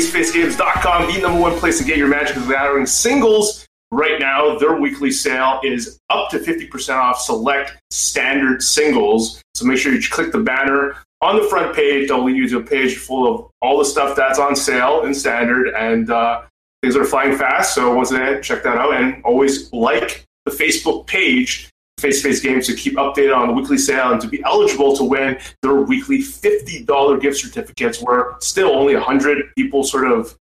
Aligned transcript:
FaceToFaceGames.com, 0.00 1.12
the 1.12 1.20
number 1.20 1.40
one 1.40 1.58
place 1.58 1.78
to 1.78 1.84
get 1.84 1.98
your 1.98 2.08
Magic 2.08 2.36
the 2.36 2.46
Gathering 2.46 2.86
singles. 2.86 3.66
Right 3.92 4.20
now, 4.20 4.56
their 4.56 4.76
weekly 4.76 5.10
sale 5.10 5.60
is 5.64 5.98
up 6.10 6.30
to 6.30 6.38
50% 6.38 6.96
off 6.96 7.20
select 7.20 7.76
standard 7.90 8.62
singles. 8.62 9.42
So 9.54 9.64
make 9.64 9.78
sure 9.78 9.92
you 9.92 10.00
click 10.08 10.32
the 10.32 10.38
banner 10.38 10.96
on 11.20 11.36
the 11.36 11.48
front 11.48 11.74
page. 11.74 12.08
They'll 12.08 12.24
lead 12.24 12.36
you 12.36 12.48
to 12.50 12.58
a 12.58 12.62
page 12.62 12.96
full 12.96 13.32
of 13.32 13.50
all 13.60 13.78
the 13.78 13.84
stuff 13.84 14.16
that's 14.16 14.38
on 14.38 14.54
sale 14.54 15.02
in 15.02 15.14
standard, 15.14 15.74
and 15.74 16.10
uh, 16.10 16.42
things 16.82 16.96
are 16.96 17.04
flying 17.04 17.36
fast. 17.36 17.74
So 17.74 17.94
once 17.94 18.10
again, 18.10 18.42
check 18.42 18.62
that 18.62 18.76
out, 18.76 18.94
and 18.94 19.22
always 19.24 19.72
like 19.72 20.24
the 20.44 20.52
Facebook 20.52 21.06
page 21.06 21.69
Face 22.00 22.22
to 22.22 22.28
Face 22.28 22.40
Games 22.40 22.66
to 22.66 22.74
keep 22.74 22.94
updated 22.94 23.36
on 23.36 23.48
the 23.48 23.52
weekly 23.52 23.78
sale 23.78 24.12
and 24.12 24.20
to 24.20 24.28
be 24.28 24.42
eligible 24.44 24.96
to 24.96 25.04
win 25.04 25.38
their 25.62 25.74
weekly 25.74 26.18
$50 26.18 27.20
gift 27.20 27.38
certificates 27.38 28.00
where 28.00 28.36
still 28.40 28.70
only 28.70 28.94
100 28.94 29.54
people 29.54 29.84
sort 29.84 30.10
of 30.10 30.36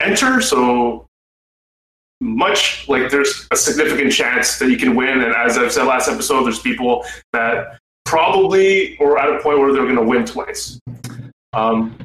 enter. 0.00 0.40
So 0.40 1.06
much 2.20 2.88
like 2.88 3.10
there's 3.10 3.46
a 3.50 3.56
significant 3.56 4.12
chance 4.12 4.58
that 4.58 4.70
you 4.70 4.76
can 4.76 4.94
win. 4.94 5.20
And 5.20 5.34
as 5.34 5.56
I've 5.56 5.72
said 5.72 5.84
last 5.84 6.08
episode, 6.08 6.44
there's 6.44 6.58
people 6.58 7.04
that 7.32 7.78
probably 8.04 8.98
are 8.98 9.18
at 9.18 9.28
a 9.28 9.42
point 9.42 9.58
where 9.58 9.72
they're 9.72 9.84
going 9.84 9.96
to 9.96 10.02
win 10.02 10.24
twice. 10.24 10.80
Um, 11.52 11.96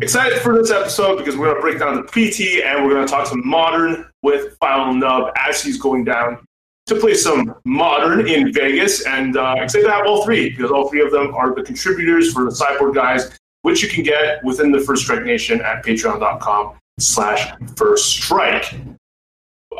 excited 0.00 0.40
for 0.40 0.56
this 0.56 0.70
episode 0.70 1.18
because 1.18 1.36
we're 1.36 1.46
going 1.46 1.56
to 1.56 1.60
break 1.60 1.78
down 1.78 1.96
the 1.96 2.02
PT 2.02 2.64
and 2.64 2.84
we're 2.84 2.94
going 2.94 3.06
to 3.06 3.10
talk 3.10 3.26
some 3.26 3.46
modern 3.46 4.10
with 4.22 4.56
Final 4.58 4.94
Nub 4.94 5.32
as 5.36 5.62
he's 5.62 5.78
going 5.78 6.04
down 6.04 6.44
to 6.88 6.96
play 6.96 7.14
some 7.14 7.54
modern 7.64 8.26
in 8.26 8.52
Vegas, 8.52 9.06
and 9.06 9.36
uh, 9.36 9.54
excited 9.58 9.86
to 9.86 9.92
have 9.92 10.06
all 10.06 10.24
three 10.24 10.50
because 10.50 10.70
all 10.70 10.88
three 10.88 11.00
of 11.00 11.12
them 11.12 11.34
are 11.34 11.54
the 11.54 11.62
contributors 11.62 12.32
for 12.32 12.44
the 12.44 12.50
Sideboard 12.50 12.94
Guys, 12.94 13.38
which 13.62 13.82
you 13.82 13.88
can 13.88 14.02
get 14.02 14.42
within 14.44 14.72
the 14.72 14.80
First 14.80 15.02
Strike 15.02 15.24
Nation 15.24 15.60
at 15.60 15.84
patreon.com 15.84 16.78
slash 16.98 17.52
first 17.76 18.06
strike. 18.06 18.74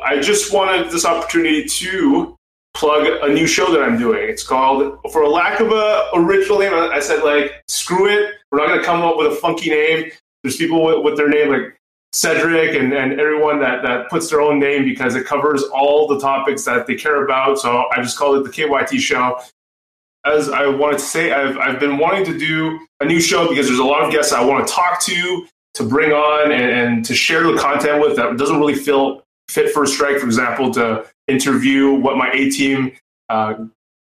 I 0.05 0.21
just 0.21 0.53
wanted 0.53 0.91
this 0.91 1.05
opportunity 1.05 1.65
to 1.65 2.37
plug 2.75 3.07
a 3.23 3.33
new 3.33 3.47
show 3.47 3.73
that 3.73 3.83
I'm 3.83 3.99
doing. 3.99 4.29
It's 4.29 4.45
called, 4.45 4.99
for 5.11 5.23
a 5.23 5.29
lack 5.29 5.61
of 5.61 5.73
a 5.73 6.11
original 6.15 6.61
name, 6.61 6.73
I 6.73 7.01
said 7.01 7.25
like, 7.25 7.53
screw 7.67 8.07
it. 8.07 8.35
We're 8.53 8.59
not 8.59 8.69
going 8.69 8.79
to 8.79 8.85
come 8.85 9.01
up 9.03 9.17
with 9.17 9.33
a 9.33 9.37
funky 9.37 9.71
name. 9.71 10.13
There's 10.43 10.57
people 10.57 10.85
with, 10.85 11.05
with 11.05 11.17
their 11.17 11.29
name 11.29 11.49
like 11.49 11.78
Cedric 12.19 12.75
and, 12.75 12.93
and 12.93 13.21
everyone 13.21 13.61
that, 13.61 13.81
that 13.83 14.11
puts 14.11 14.29
their 14.29 14.41
own 14.41 14.59
name 14.59 14.83
because 14.83 15.15
it 15.15 15.25
covers 15.25 15.63
all 15.73 16.09
the 16.09 16.19
topics 16.19 16.65
that 16.65 16.85
they 16.85 16.97
care 16.97 17.25
about. 17.25 17.61
So 17.61 17.85
I 17.93 18.03
just 18.03 18.19
call 18.19 18.35
it 18.35 18.43
the 18.43 18.51
KYT 18.51 18.99
show. 18.99 19.41
As 20.27 20.49
I 20.49 20.67
wanted 20.67 20.99
to 20.99 21.05
say, 21.05 21.31
I've, 21.31 21.57
I've 21.59 21.79
been 21.79 21.97
wanting 21.97 22.25
to 22.25 22.37
do 22.37 22.81
a 22.99 23.05
new 23.05 23.21
show 23.21 23.49
because 23.49 23.69
there's 23.69 23.79
a 23.79 23.85
lot 23.85 24.03
of 24.03 24.11
guests 24.11 24.33
I 24.33 24.45
want 24.45 24.67
to 24.67 24.73
talk 24.73 25.01
to, 25.03 25.47
to 25.75 25.85
bring 25.85 26.11
on, 26.11 26.51
and, 26.51 26.71
and 26.71 27.05
to 27.05 27.15
share 27.15 27.45
the 27.45 27.57
content 27.57 28.01
with 28.01 28.17
that 28.17 28.37
doesn't 28.37 28.59
really 28.59 28.75
feel 28.75 29.23
fit 29.49 29.73
for 29.73 29.85
a 29.85 29.87
strike, 29.87 30.19
for 30.19 30.27
example, 30.27 30.75
to 30.75 31.07
interview 31.29 31.93
what 31.93 32.17
my 32.17 32.33
A 32.33 32.51
team 32.51 32.97
uh, 33.29 33.55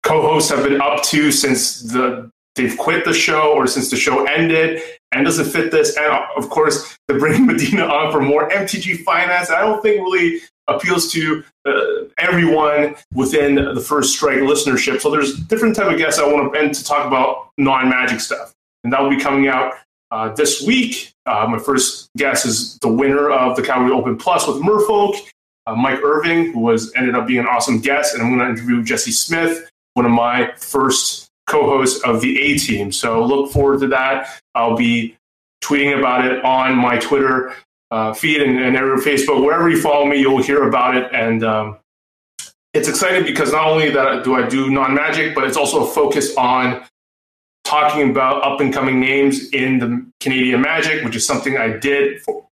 co 0.04 0.22
hosts 0.22 0.50
have 0.50 0.64
been 0.64 0.80
up 0.80 1.04
to 1.04 1.30
since 1.30 1.82
the 1.82 2.32
they've 2.58 2.78
quit 2.78 3.06
the 3.06 3.14
show 3.14 3.54
or 3.54 3.68
since 3.68 3.90
the 3.90 3.96
show 3.96 4.26
ended 4.26 4.82
and 5.12 5.26
doesn't 5.26 5.46
fit 5.46 5.72
this. 5.72 5.96
And 5.96 6.12
of 6.36 6.50
course, 6.50 6.98
to 7.08 7.18
bring 7.18 7.46
Medina 7.48 7.86
on 7.86 8.12
for 8.12 8.22
more 8.22 8.50
MTG 8.50 9.04
finance, 9.04 9.50
I 9.50 9.62
don't 9.62 9.82
think 9.82 10.02
really 10.02 10.42
appeals 10.68 11.12
to 11.14 11.44
uh, 11.66 11.72
everyone 12.18 12.96
within 13.14 13.56
the 13.56 13.80
first 13.80 14.16
strike 14.16 14.40
listenership. 14.40 15.02
So 15.02 15.10
there's 15.10 15.38
different 15.40 15.76
type 15.76 15.92
of 15.92 15.98
guests 15.98 16.20
I 16.20 16.32
want 16.32 16.54
to 16.54 16.60
and 16.60 16.74
to 16.74 16.84
talk 16.84 17.08
about 17.08 17.52
non-magic 17.58 18.20
stuff, 18.20 18.54
and 18.84 18.92
that 18.92 19.02
will 19.02 19.10
be 19.10 19.20
coming 19.20 19.48
out 19.48 19.74
uh, 20.12 20.30
this 20.34 20.62
week. 20.62 21.14
Uh, 21.26 21.48
my 21.50 21.60
first 21.60 22.10
guest 22.18 22.46
is 22.46 22.78
the 22.80 22.88
winner 22.88 23.30
of 23.30 23.56
the 23.56 23.64
Calgary 23.64 23.92
Open 23.92 24.18
Plus 24.18 24.48
with 24.48 24.58
Merfolk, 24.58 25.16
uh, 25.66 25.76
Mike 25.76 26.02
Irving, 26.04 26.52
who 26.54 26.60
was 26.60 26.94
ended 26.96 27.16
up 27.16 27.28
being 27.28 27.40
an 27.40 27.48
awesome 27.48 27.80
guest, 27.80 28.14
and 28.14 28.22
I'm 28.22 28.30
going 28.30 28.40
to 28.40 28.50
interview 28.50 28.84
Jesse 28.84 29.12
Smith, 29.12 29.70
one 29.94 30.06
of 30.06 30.12
my 30.12 30.52
first 30.58 31.27
co-host 31.48 32.04
of 32.04 32.22
the 32.22 32.40
A 32.40 32.58
Team. 32.58 32.92
So 32.92 33.24
look 33.24 33.52
forward 33.52 33.80
to 33.80 33.88
that. 33.88 34.42
I'll 34.54 34.78
be 34.78 35.18
tweeting 35.64 35.98
about 35.98 36.26
it 36.26 36.44
on 36.46 36.78
my 36.78 36.98
Twitter 36.98 37.54
uh, 37.90 38.14
feed 38.14 38.42
and, 38.42 38.60
and 38.60 38.76
Facebook. 39.02 39.44
Wherever 39.44 39.70
you 39.70 39.82
follow 39.82 40.06
me, 40.06 40.20
you'll 40.20 40.44
hear 40.44 40.68
about 40.68 40.96
it. 40.96 41.10
And 41.14 41.44
um, 41.44 41.78
it's 42.74 42.88
exciting 42.88 43.24
because 43.24 43.54
not 43.54 43.68
only 43.68 43.90
that 43.90 44.24
do 44.24 44.36
I 44.36 44.48
do 44.48 44.70
non-magic, 44.70 45.34
but 45.34 45.46
it's 45.46 45.58
also 45.58 45.86
a 45.86 45.88
focus 45.88 46.36
on 46.36 46.84
talking 47.64 48.10
about 48.10 48.44
up 48.44 48.62
and 48.62 48.74
coming 48.74 49.00
names 49.00 49.50
in 49.50 49.80
the 49.80 50.06
Canadian 50.20 50.62
Magic, 50.62 51.04
which 51.04 51.16
is 51.16 51.26
something 51.26 51.58
I 51.58 51.70
did 51.70 52.22
for 52.22 52.46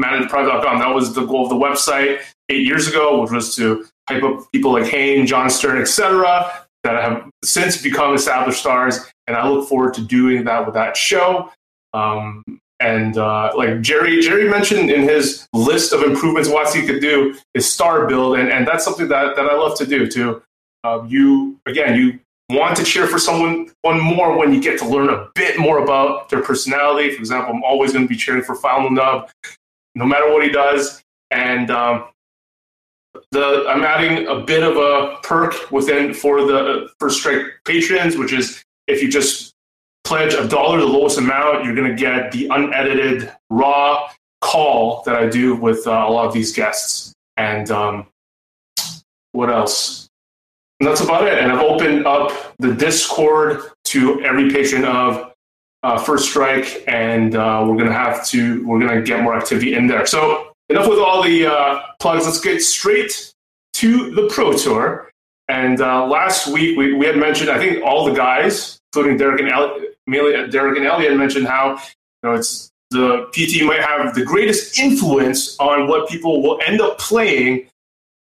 manadeprived.com. 0.00 0.78
That 0.78 0.94
was 0.94 1.14
the 1.14 1.24
goal 1.24 1.44
of 1.44 1.48
the 1.50 1.56
website 1.56 2.20
eight 2.48 2.66
years 2.66 2.86
ago, 2.88 3.20
which 3.22 3.30
was 3.30 3.54
to 3.56 3.86
hype 4.08 4.22
up 4.22 4.50
people 4.52 4.72
like 4.72 4.86
Hayne, 4.86 5.26
Jon 5.26 5.50
Stern, 5.50 5.80
etc 5.80 6.67
that 6.84 7.02
have 7.02 7.28
since 7.44 7.80
become 7.82 8.14
established 8.14 8.60
stars, 8.60 9.00
and 9.26 9.36
I 9.36 9.48
look 9.48 9.68
forward 9.68 9.94
to 9.94 10.02
doing 10.02 10.44
that 10.44 10.64
with 10.64 10.74
that 10.74 10.96
show. 10.96 11.50
Um, 11.92 12.42
and 12.80 13.18
uh, 13.18 13.52
like 13.56 13.80
Jerry, 13.80 14.20
Jerry 14.20 14.48
mentioned 14.48 14.90
in 14.90 15.02
his 15.02 15.48
list 15.52 15.92
of 15.92 16.02
improvements 16.02 16.48
what 16.48 16.72
he 16.72 16.86
could 16.86 17.00
do 17.00 17.34
is 17.54 17.70
star 17.70 18.06
build, 18.06 18.38
and, 18.38 18.50
and 18.50 18.66
that's 18.66 18.84
something 18.84 19.08
that, 19.08 19.34
that 19.36 19.46
I 19.46 19.54
love 19.54 19.76
to 19.78 19.86
do 19.86 20.06
too. 20.06 20.42
Uh, 20.84 21.02
you 21.08 21.58
again, 21.66 21.96
you 21.96 22.20
want 22.50 22.76
to 22.76 22.84
cheer 22.84 23.06
for 23.06 23.18
someone 23.18 23.70
one 23.82 24.00
more 24.00 24.38
when 24.38 24.52
you 24.52 24.60
get 24.60 24.78
to 24.78 24.88
learn 24.88 25.08
a 25.08 25.28
bit 25.34 25.58
more 25.58 25.82
about 25.82 26.28
their 26.28 26.42
personality. 26.42 27.10
For 27.10 27.20
example, 27.20 27.54
I'm 27.54 27.64
always 27.64 27.92
going 27.92 28.04
to 28.04 28.08
be 28.08 28.16
cheering 28.16 28.42
for 28.42 28.54
Final 28.54 28.90
Nub, 28.90 29.28
no 29.94 30.06
matter 30.06 30.32
what 30.32 30.44
he 30.44 30.50
does. 30.50 31.02
And 31.30 31.70
um, 31.70 32.08
the 33.30 33.66
I'm 33.68 33.84
adding 33.84 34.26
a 34.26 34.40
bit 34.40 34.62
of 34.62 34.76
a 34.76 35.18
perk 35.22 35.70
within 35.70 36.14
for 36.14 36.42
the 36.42 36.88
first 36.98 37.20
strike 37.20 37.44
patrons, 37.64 38.16
which 38.16 38.32
is 38.32 38.64
if 38.86 39.02
you 39.02 39.10
just 39.10 39.54
pledge 40.04 40.34
a 40.34 40.48
dollar, 40.48 40.78
the 40.78 40.86
lowest 40.86 41.18
amount, 41.18 41.64
you're 41.64 41.74
going 41.74 41.90
to 41.90 41.96
get 41.96 42.32
the 42.32 42.48
unedited 42.48 43.30
raw 43.50 44.08
call 44.40 45.02
that 45.04 45.16
I 45.16 45.28
do 45.28 45.54
with 45.54 45.86
uh, 45.86 45.90
a 45.90 46.10
lot 46.10 46.26
of 46.26 46.32
these 46.32 46.52
guests. 46.52 47.12
And 47.36 47.70
um, 47.70 48.06
what 49.32 49.50
else? 49.50 50.08
And 50.80 50.88
that's 50.88 51.00
about 51.00 51.26
it. 51.26 51.38
And 51.38 51.52
I've 51.52 51.60
opened 51.60 52.06
up 52.06 52.56
the 52.58 52.72
Discord 52.72 53.62
to 53.84 54.22
every 54.22 54.50
patron 54.50 54.84
of 54.84 55.32
uh, 55.82 55.98
First 55.98 56.28
Strike, 56.30 56.84
and 56.88 57.34
uh, 57.34 57.64
we're 57.66 57.76
going 57.76 57.86
to 57.86 57.92
have 57.92 58.26
to 58.28 58.66
we're 58.66 58.80
going 58.80 58.96
to 58.96 59.02
get 59.02 59.22
more 59.22 59.36
activity 59.36 59.74
in 59.74 59.86
there. 59.86 60.06
So 60.06 60.47
enough 60.68 60.88
with 60.88 60.98
all 60.98 61.22
the 61.22 61.46
uh, 61.46 61.82
plugs. 62.00 62.24
Let's 62.24 62.40
get 62.40 62.62
straight 62.62 63.32
to 63.74 64.10
the 64.14 64.28
Pro 64.28 64.52
Tour. 64.52 65.10
And 65.48 65.80
uh, 65.80 66.06
last 66.06 66.48
week 66.48 66.76
we, 66.76 66.92
we 66.94 67.06
had 67.06 67.16
mentioned, 67.16 67.50
I 67.50 67.58
think 67.58 67.82
all 67.82 68.04
the 68.04 68.12
guys, 68.12 68.78
including 68.92 69.16
Derek 69.16 69.40
and 69.40 69.50
Elliot, 69.50 70.50
Derek 70.50 70.76
and 70.76 70.86
Elliot, 70.86 71.16
mentioned 71.16 71.46
how 71.46 71.72
you 71.72 72.30
know 72.30 72.34
it's 72.34 72.70
the 72.90 73.26
PT 73.32 73.64
might 73.64 73.82
have 73.82 74.14
the 74.14 74.24
greatest 74.24 74.78
influence 74.78 75.58
on 75.58 75.88
what 75.88 76.08
people 76.08 76.42
will 76.42 76.58
end 76.66 76.80
up 76.80 76.98
playing, 76.98 77.68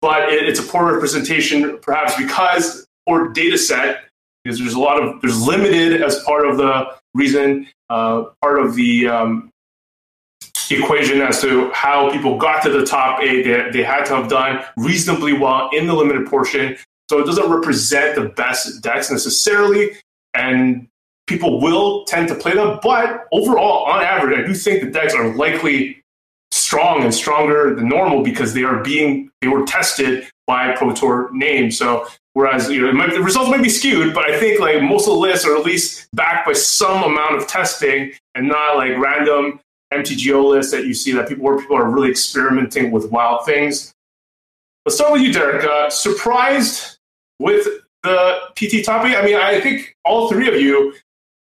but 0.01 0.29
it, 0.29 0.47
it's 0.47 0.59
a 0.59 0.63
poor 0.63 0.93
representation, 0.93 1.79
perhaps 1.79 2.15
because 2.17 2.85
or 3.05 3.29
data 3.29 3.57
set 3.57 4.03
because 4.43 4.59
there's 4.59 4.73
a 4.73 4.79
lot 4.79 5.01
of 5.01 5.19
there's 5.21 5.41
limited 5.45 6.01
as 6.01 6.23
part 6.23 6.47
of 6.47 6.57
the 6.57 6.87
reason 7.13 7.67
uh, 7.89 8.25
part 8.41 8.59
of 8.59 8.75
the 8.75 9.07
um, 9.07 9.49
equation 10.71 11.21
as 11.21 11.41
to 11.41 11.71
how 11.71 12.11
people 12.11 12.37
got 12.37 12.63
to 12.63 12.69
the 12.69 12.85
top 12.85 13.21
eight. 13.21 13.43
They, 13.43 13.69
they 13.71 13.83
had 13.83 14.05
to 14.05 14.15
have 14.15 14.29
done 14.29 14.63
reasonably 14.75 15.33
well 15.33 15.69
in 15.71 15.87
the 15.87 15.93
limited 15.93 16.27
portion. 16.27 16.77
So 17.09 17.19
it 17.19 17.25
doesn't 17.25 17.49
represent 17.49 18.15
the 18.15 18.29
best 18.29 18.81
decks 18.81 19.09
necessarily. 19.09 19.91
And 20.33 20.87
people 21.27 21.61
will 21.61 22.05
tend 22.05 22.27
to 22.29 22.35
play 22.35 22.53
them. 22.53 22.79
But 22.81 23.27
overall, 23.31 23.85
on 23.85 24.03
average, 24.03 24.39
I 24.39 24.45
do 24.45 24.53
think 24.53 24.81
the 24.81 24.89
decks 24.89 25.13
are 25.13 25.35
likely 25.35 26.03
strong 26.51 27.03
and 27.03 27.13
stronger 27.13 27.75
than 27.75 27.89
normal 27.89 28.23
because 28.23 28.53
they 28.53 28.63
are 28.63 28.81
being 28.81 29.29
they 29.41 29.47
were 29.47 29.65
tested 29.65 30.27
by 30.47 30.73
Pro 30.75 30.93
Tour 30.93 31.29
names. 31.33 31.77
So 31.77 32.07
whereas 32.33 32.69
you 32.69 32.81
know 32.81 32.91
might, 32.93 33.11
the 33.11 33.21
results 33.21 33.49
might 33.49 33.61
be 33.61 33.69
skewed, 33.69 34.13
but 34.13 34.29
I 34.29 34.39
think 34.39 34.59
like 34.59 34.81
most 34.81 35.07
of 35.07 35.13
the 35.13 35.19
lists 35.19 35.45
are 35.45 35.55
at 35.57 35.65
least 35.65 36.07
backed 36.13 36.45
by 36.45 36.53
some 36.53 37.03
amount 37.03 37.35
of 37.35 37.47
testing 37.47 38.13
and 38.33 38.47
not 38.47 38.77
like 38.77 38.97
random 38.97 39.59
MTGO 39.93 40.49
list 40.49 40.71
that 40.71 40.85
you 40.85 40.93
see 40.93 41.13
that 41.13 41.29
people 41.29 41.43
where 41.43 41.57
people 41.57 41.77
are 41.77 41.89
really 41.89 42.09
experimenting 42.09 42.91
with 42.91 43.09
wild 43.11 43.45
things. 43.45 43.93
Let's 44.85 44.95
start 44.95 45.13
with 45.13 45.21
you, 45.21 45.33
Derek. 45.33 45.65
Uh, 45.65 45.89
surprised 45.89 46.97
with 47.39 47.67
the 48.03 48.39
PT 48.55 48.85
topic? 48.85 49.15
I 49.15 49.21
mean, 49.23 49.35
I 49.35 49.59
think 49.59 49.95
all 50.05 50.29
three 50.29 50.47
of 50.47 50.55
you 50.55 50.93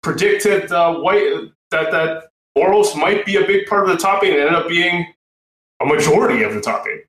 predicted 0.02 0.70
uh, 0.72 0.94
white 0.94 1.50
that 1.70 1.90
that 1.90 2.28
Boros 2.56 2.96
might 2.96 3.24
be 3.24 3.36
a 3.36 3.46
big 3.46 3.66
part 3.66 3.88
of 3.88 3.90
the 3.90 3.96
topic 3.96 4.30
and 4.30 4.40
ended 4.40 4.54
up 4.54 4.68
being 4.68 5.06
a 5.80 5.86
majority 5.86 6.42
of 6.42 6.54
the 6.54 6.60
topic. 6.60 7.08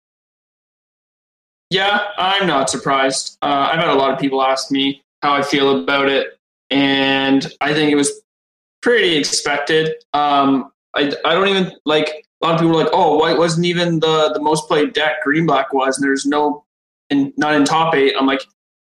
Yeah, 1.70 2.08
I'm 2.18 2.48
not 2.48 2.70
surprised. 2.70 3.38
Uh, 3.42 3.70
I've 3.72 3.80
had 3.80 3.90
a 3.90 3.96
lot 3.96 4.12
of 4.14 4.20
people 4.20 4.44
ask 4.44 4.72
me 4.72 5.02
how 5.22 5.34
I 5.34 5.42
feel 5.42 5.84
about 5.84 6.08
it, 6.08 6.38
and 6.70 7.52
I 7.62 7.74
think 7.74 7.92
it 7.92 7.96
was 7.96 8.22
pretty 8.82 9.16
expected. 9.16 9.96
Um, 10.14 10.72
I, 10.96 11.12
I 11.26 11.34
don't 11.34 11.48
even 11.48 11.74
like 11.86 12.26
a 12.42 12.46
lot 12.46 12.56
of 12.56 12.62
people 12.62 12.80
are 12.80 12.84
like, 12.84 12.94
oh, 12.94 13.18
white 13.18 13.38
wasn't 13.38 13.66
even 13.66 14.00
the 14.00 14.32
the 14.34 14.42
most 14.42 14.68
played 14.68 14.94
deck. 14.94 15.24
Green 15.24 15.46
black 15.46 15.74
was, 15.74 15.98
and 15.98 16.04
there's 16.04 16.26
no, 16.26 16.66
and 17.10 17.34
not 17.38 17.56
in 17.56 17.66
top 17.66 17.96
eight. 17.96 18.14
I'm 18.18 18.28
like, 18.28 18.42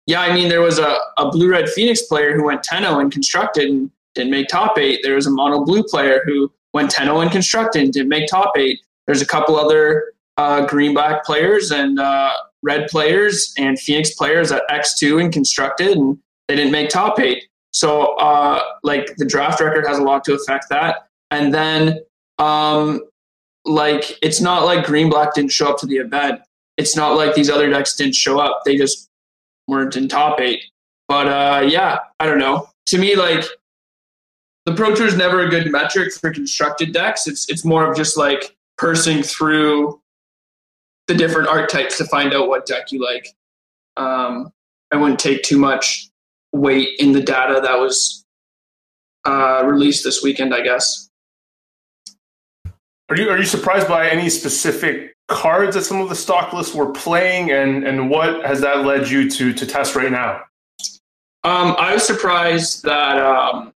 yeah, 0.07 0.21
I 0.21 0.33
mean, 0.33 0.49
there 0.49 0.61
was 0.61 0.77
a, 0.77 0.97
a 1.17 1.29
blue 1.31 1.49
red 1.49 1.69
Phoenix 1.69 2.03
player 2.03 2.35
who 2.35 2.45
went 2.45 2.63
10 2.63 2.83
and 2.83 3.11
constructed 3.11 3.69
and 3.69 3.89
didn't 4.13 4.31
make 4.31 4.47
top 4.47 4.77
eight. 4.77 4.99
There 5.03 5.15
was 5.15 5.25
a 5.25 5.31
mono 5.31 5.65
blue 5.65 5.83
player 5.83 6.21
who 6.25 6.51
went 6.73 6.91
10 6.91 7.09
and 7.09 7.31
constructed 7.31 7.81
and 7.83 7.93
didn't 7.93 8.09
make 8.09 8.27
top 8.29 8.51
eight. 8.57 8.79
There's 9.07 9.21
a 9.21 9.25
couple 9.25 9.55
other 9.55 10.13
uh, 10.37 10.65
green 10.65 10.93
black 10.93 11.23
players 11.23 11.71
and 11.71 11.99
uh, 11.99 12.31
red 12.61 12.87
players 12.87 13.53
and 13.57 13.79
Phoenix 13.79 14.13
players 14.13 14.51
at 14.51 14.61
X2 14.69 15.21
and 15.21 15.33
constructed 15.33 15.97
and 15.97 16.17
they 16.47 16.55
didn't 16.55 16.71
make 16.71 16.89
top 16.89 17.19
eight. 17.19 17.45
So, 17.71 18.15
uh, 18.17 18.61
like, 18.83 19.15
the 19.17 19.25
draft 19.25 19.59
record 19.59 19.85
has 19.85 19.97
a 19.97 20.03
lot 20.03 20.23
to 20.25 20.33
affect 20.33 20.69
that. 20.69 21.07
And 21.35 21.53
then, 21.53 21.99
um, 22.39 23.01
like, 23.65 24.17
it's 24.21 24.39
not 24.39 24.63
like 24.63 24.85
green 24.85 25.09
black 25.09 25.33
didn't 25.33 25.51
show 25.51 25.67
up 25.67 25.77
to 25.79 25.85
the 25.85 25.97
event. 25.97 26.39
It's 26.77 26.95
not 26.95 27.17
like 27.17 27.35
these 27.35 27.49
other 27.49 27.69
decks 27.69 27.95
didn't 27.95 28.15
show 28.15 28.39
up. 28.39 28.61
They 28.65 28.77
just 28.77 29.09
weren't 29.67 29.97
in 29.97 30.07
top 30.07 30.39
eight. 30.39 30.63
But 31.09 31.27
uh, 31.27 31.67
yeah, 31.67 31.99
I 32.19 32.25
don't 32.25 32.39
know. 32.39 32.69
To 32.87 32.97
me, 32.97 33.15
like, 33.15 33.43
the 34.65 34.73
Pro 34.73 34.95
Tour 34.95 35.07
is 35.07 35.17
never 35.17 35.41
a 35.41 35.49
good 35.49 35.69
metric 35.71 36.13
for 36.13 36.31
constructed 36.31 36.93
decks. 36.93 37.27
It's 37.27 37.49
it's 37.49 37.65
more 37.65 37.89
of 37.89 37.95
just 37.97 38.17
like 38.17 38.55
pursing 38.77 39.21
through 39.21 40.01
the 41.07 41.13
different 41.13 41.49
archetypes 41.49 41.97
to 41.97 42.05
find 42.05 42.33
out 42.33 42.47
what 42.47 42.65
deck 42.65 42.91
you 42.91 43.03
like. 43.03 43.27
Um, 43.97 44.51
I 44.91 44.95
wouldn't 44.95 45.19
take 45.19 45.43
too 45.43 45.59
much 45.59 46.09
weight 46.53 46.99
in 46.99 47.11
the 47.11 47.21
data 47.21 47.59
that 47.61 47.77
was 47.79 48.25
uh, 49.25 49.63
released 49.65 50.03
this 50.03 50.23
weekend. 50.23 50.53
I 50.53 50.61
guess. 50.61 51.04
Are 53.09 53.17
you 53.17 53.29
are 53.29 53.37
you 53.37 53.45
surprised 53.45 53.87
by 53.87 54.09
any 54.09 54.29
specific 54.29 55.15
cards 55.27 55.75
that 55.75 55.83
some 55.83 56.01
of 56.01 56.09
the 56.09 56.15
stock 56.15 56.53
lists 56.53 56.73
were 56.73 56.91
playing, 56.91 57.51
and 57.51 57.85
and 57.85 58.09
what 58.09 58.43
has 58.45 58.61
that 58.61 58.85
led 58.85 59.09
you 59.09 59.29
to 59.29 59.53
to 59.53 59.65
test 59.65 59.95
right 59.95 60.11
now? 60.11 60.41
Um, 61.43 61.75
I 61.77 61.93
was 61.93 62.03
surprised 62.03 62.83
that 62.83 63.19
um, 63.19 63.71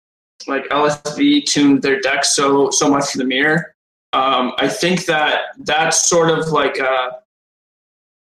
like 0.48 0.64
LSV 0.70 1.46
tuned 1.46 1.82
their 1.82 2.00
deck 2.00 2.24
so 2.24 2.70
so 2.70 2.90
much 2.90 3.12
for 3.12 3.18
the 3.18 3.26
mirror. 3.26 3.76
Um, 4.14 4.54
I 4.58 4.70
think 4.70 5.06
that 5.06 5.40
that's 5.60 6.08
sort 6.08 6.30
of 6.30 6.48
like 6.48 6.78
a, 6.78 7.20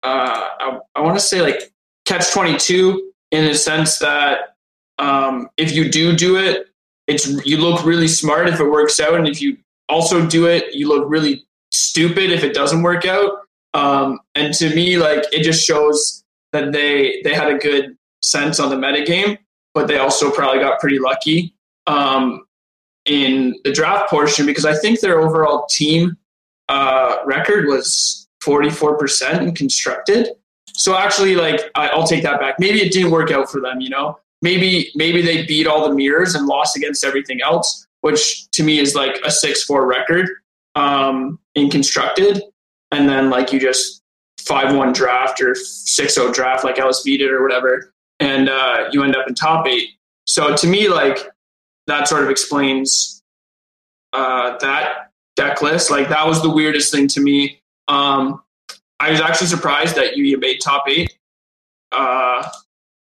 uh, 0.04 0.48
I, 0.60 0.80
I 0.94 1.02
want 1.02 1.18
to 1.18 1.26
say 1.26 1.42
like 1.42 1.74
catch 2.06 2.32
twenty 2.32 2.56
two 2.56 3.12
in 3.32 3.46
a 3.46 3.56
sense 3.56 3.98
that 3.98 4.56
um, 5.00 5.50
if 5.58 5.76
you 5.76 5.90
do 5.90 6.16
do 6.16 6.38
it, 6.38 6.68
it's 7.08 7.28
you 7.48 7.58
look 7.58 7.84
really 7.84 8.08
smart 8.08 8.48
if 8.48 8.60
it 8.60 8.70
works 8.70 9.00
out, 9.00 9.16
and 9.16 9.28
if 9.28 9.42
you 9.42 9.58
also 9.94 10.26
do 10.26 10.48
it, 10.48 10.74
you 10.74 10.88
look 10.88 11.06
really 11.08 11.46
stupid 11.72 12.32
if 12.32 12.44
it 12.44 12.54
doesn't 12.54 12.82
work 12.82 13.06
out. 13.06 13.32
Um, 13.76 14.20
and 14.36 14.54
to 14.56 14.74
me, 14.76 14.98
like 14.98 15.24
it 15.32 15.44
just 15.44 15.66
shows 15.66 16.24
that 16.52 16.72
they 16.72 17.22
they 17.24 17.34
had 17.34 17.52
a 17.52 17.58
good 17.58 17.98
sense 18.22 18.60
on 18.60 18.70
the 18.70 18.76
metagame, 18.76 19.38
but 19.74 19.88
they 19.88 19.98
also 19.98 20.32
probably 20.32 20.60
got 20.60 20.80
pretty 20.80 21.00
lucky 21.00 21.56
um, 21.88 22.46
in 23.06 23.56
the 23.64 23.72
draft 23.72 24.10
portion 24.10 24.46
because 24.46 24.66
I 24.66 24.76
think 24.76 25.00
their 25.00 25.20
overall 25.20 25.66
team 25.68 26.18
uh, 26.70 27.18
record 27.26 27.68
was 27.68 28.28
44% 28.44 29.40
and 29.40 29.56
constructed. 29.56 30.30
So 30.76 30.96
actually, 30.98 31.36
like 31.36 31.62
I, 31.76 31.90
I'll 31.90 32.08
take 32.08 32.24
that 32.24 32.40
back. 32.40 32.56
Maybe 32.60 32.82
it 32.82 32.92
didn't 32.92 33.12
work 33.12 33.32
out 33.32 33.52
for 33.52 33.62
them. 33.62 33.80
You 33.80 33.90
know, 33.90 34.20
maybe 34.42 34.92
maybe 34.96 35.22
they 35.22 35.46
beat 35.46 35.68
all 35.68 35.88
the 35.88 35.96
mirrors 35.96 36.36
and 36.36 36.48
lost 36.48 36.76
against 36.76 37.04
everything 37.04 37.42
else, 37.42 37.88
which 38.04 38.50
to 38.52 38.64
me 38.64 38.80
is 38.80 38.96
like 38.96 39.16
a 39.24 39.32
six 39.32 39.64
four 39.64 39.88
record 39.88 40.30
um, 40.76 41.40
in 41.56 41.70
constructed, 41.70 42.44
and 42.92 43.08
then 43.08 43.30
like 43.30 43.54
you 43.54 43.60
just 43.60 44.02
five 44.40 44.76
one 44.76 44.92
draft 44.92 45.42
or 45.42 45.56
six 45.56 46.16
zero 46.16 46.32
draft 46.32 46.66
like 46.66 46.76
LSV 46.76 47.18
did 47.18 47.32
or 47.32 47.42
whatever, 47.42 47.94
and 48.20 48.50
uh, 48.50 48.90
you 48.92 49.04
end 49.04 49.16
up 49.16 49.26
in 49.28 49.34
top 49.34 49.66
eight. 49.68 49.88
So 50.28 50.54
to 50.54 50.68
me, 50.68 50.90
like 50.90 51.18
that 51.88 52.10
sort 52.10 52.24
of 52.24 52.30
explains 52.30 53.24
uh, 54.12 54.58
that 54.58 55.12
deck 55.38 55.62
list. 55.62 55.90
Like 55.90 56.10
that 56.10 56.28
was 56.28 56.42
the 56.42 56.50
weirdest 56.50 56.92
thing 56.92 57.08
to 57.08 57.22
me. 57.22 57.62
Um, 57.88 58.44
I 59.00 59.12
was 59.12 59.22
actually 59.22 59.48
surprised 59.48 59.96
that 59.96 60.18
you 60.18 60.38
made 60.38 60.60
top 60.60 60.90
eight. 60.90 61.18
Uh, 61.94 62.50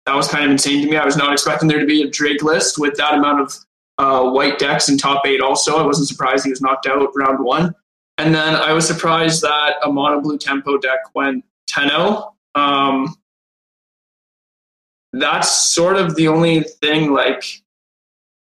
that 0.06 0.16
was 0.16 0.30
kind 0.30 0.46
of 0.46 0.52
insane 0.52 0.82
to 0.86 0.90
me. 0.90 0.96
I 0.96 1.04
was 1.04 1.18
not 1.18 1.34
expecting 1.34 1.68
there 1.68 1.80
to 1.80 1.86
be 1.86 2.04
a 2.04 2.10
Drake 2.10 2.42
list 2.42 2.78
with 2.78 2.96
that 2.96 3.16
amount 3.16 3.42
of 3.42 3.54
uh, 3.98 4.30
white 4.32 4.60
decks 4.60 4.90
in 4.90 4.98
top 4.98 5.26
eight. 5.26 5.42
Also, 5.42 5.78
I 5.78 5.86
wasn't 5.86 6.08
surprised 6.08 6.44
he 6.44 6.50
was 6.50 6.62
knocked 6.62 6.88
out 6.88 7.10
round 7.16 7.44
one. 7.44 7.74
And 8.18 8.34
then 8.34 8.56
I 8.56 8.74
was 8.74 8.86
surprised 8.88 9.42
that 9.42 9.76
a 9.84 9.92
mono 9.92 10.22
blue 10.22 10.38
tempo 10.38 10.78
deck 10.78 11.00
went 11.16 11.44
10 11.68 11.90
um, 12.56 13.16
that's 15.14 15.74
sort 15.74 15.96
of 15.96 16.16
the 16.16 16.28
only 16.28 16.62
thing 16.62 17.12
like 17.14 17.44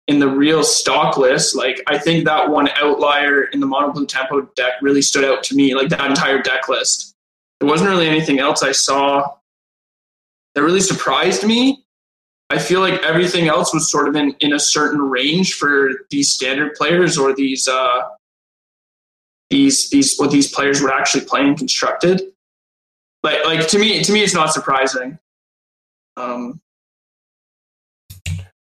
in 0.08 0.20
the 0.20 0.28
real 0.28 0.64
stock 0.64 1.18
list. 1.18 1.56
Like 1.56 1.82
I 1.88 1.98
think 1.98 2.26
that 2.26 2.50
one 2.50 2.70
outlier 2.76 3.46
in 3.46 3.60
the 3.60 3.66
mono 3.66 3.92
blue 3.92 4.06
tempo 4.06 4.42
deck 4.56 4.74
really 4.82 5.02
stood 5.02 5.26
out 5.26 5.44
to 5.44 5.56
me, 5.56 5.76
like 5.76 5.90
that 5.90 6.10
entire 6.10 6.42
deck 6.42 6.70
list. 6.70 7.16
There 7.60 7.70
wasn't 7.70 7.90
really 7.90 8.08
anything 8.08 8.40
else 8.40 8.64
I 8.64 8.72
saw 8.72 9.34
that 10.56 10.64
really 10.64 10.82
surprised 10.82 11.46
me. 11.46 11.86
I 12.50 12.60
feel 12.60 12.80
like 12.80 13.02
everything 13.04 13.48
else 13.48 13.74
was 13.74 13.92
sort 13.92 14.08
of 14.08 14.16
in, 14.16 14.36
in 14.40 14.54
a 14.54 14.60
certain 14.60 15.02
range 15.02 15.56
for 15.56 15.90
these 16.10 16.32
standard 16.32 16.76
players 16.76 17.18
or 17.18 17.36
these 17.36 17.68
uh, 17.68 18.04
these 19.50 19.90
these 19.90 20.18
what 20.18 20.32
these 20.32 20.54
players 20.54 20.82
were 20.82 20.92
actually 20.92 21.26
playing 21.26 21.58
constructed. 21.58 22.22
Like 23.24 23.44
like 23.46 23.68
to 23.68 23.80
me 23.80 24.02
to 24.02 24.12
me 24.12 24.24
it's 24.24 24.33
not 24.33 24.54
surprising. 24.54 25.19
Um, 26.16 26.62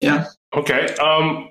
yeah. 0.02 0.26
Okay. 0.56 0.96
Um, 0.96 1.50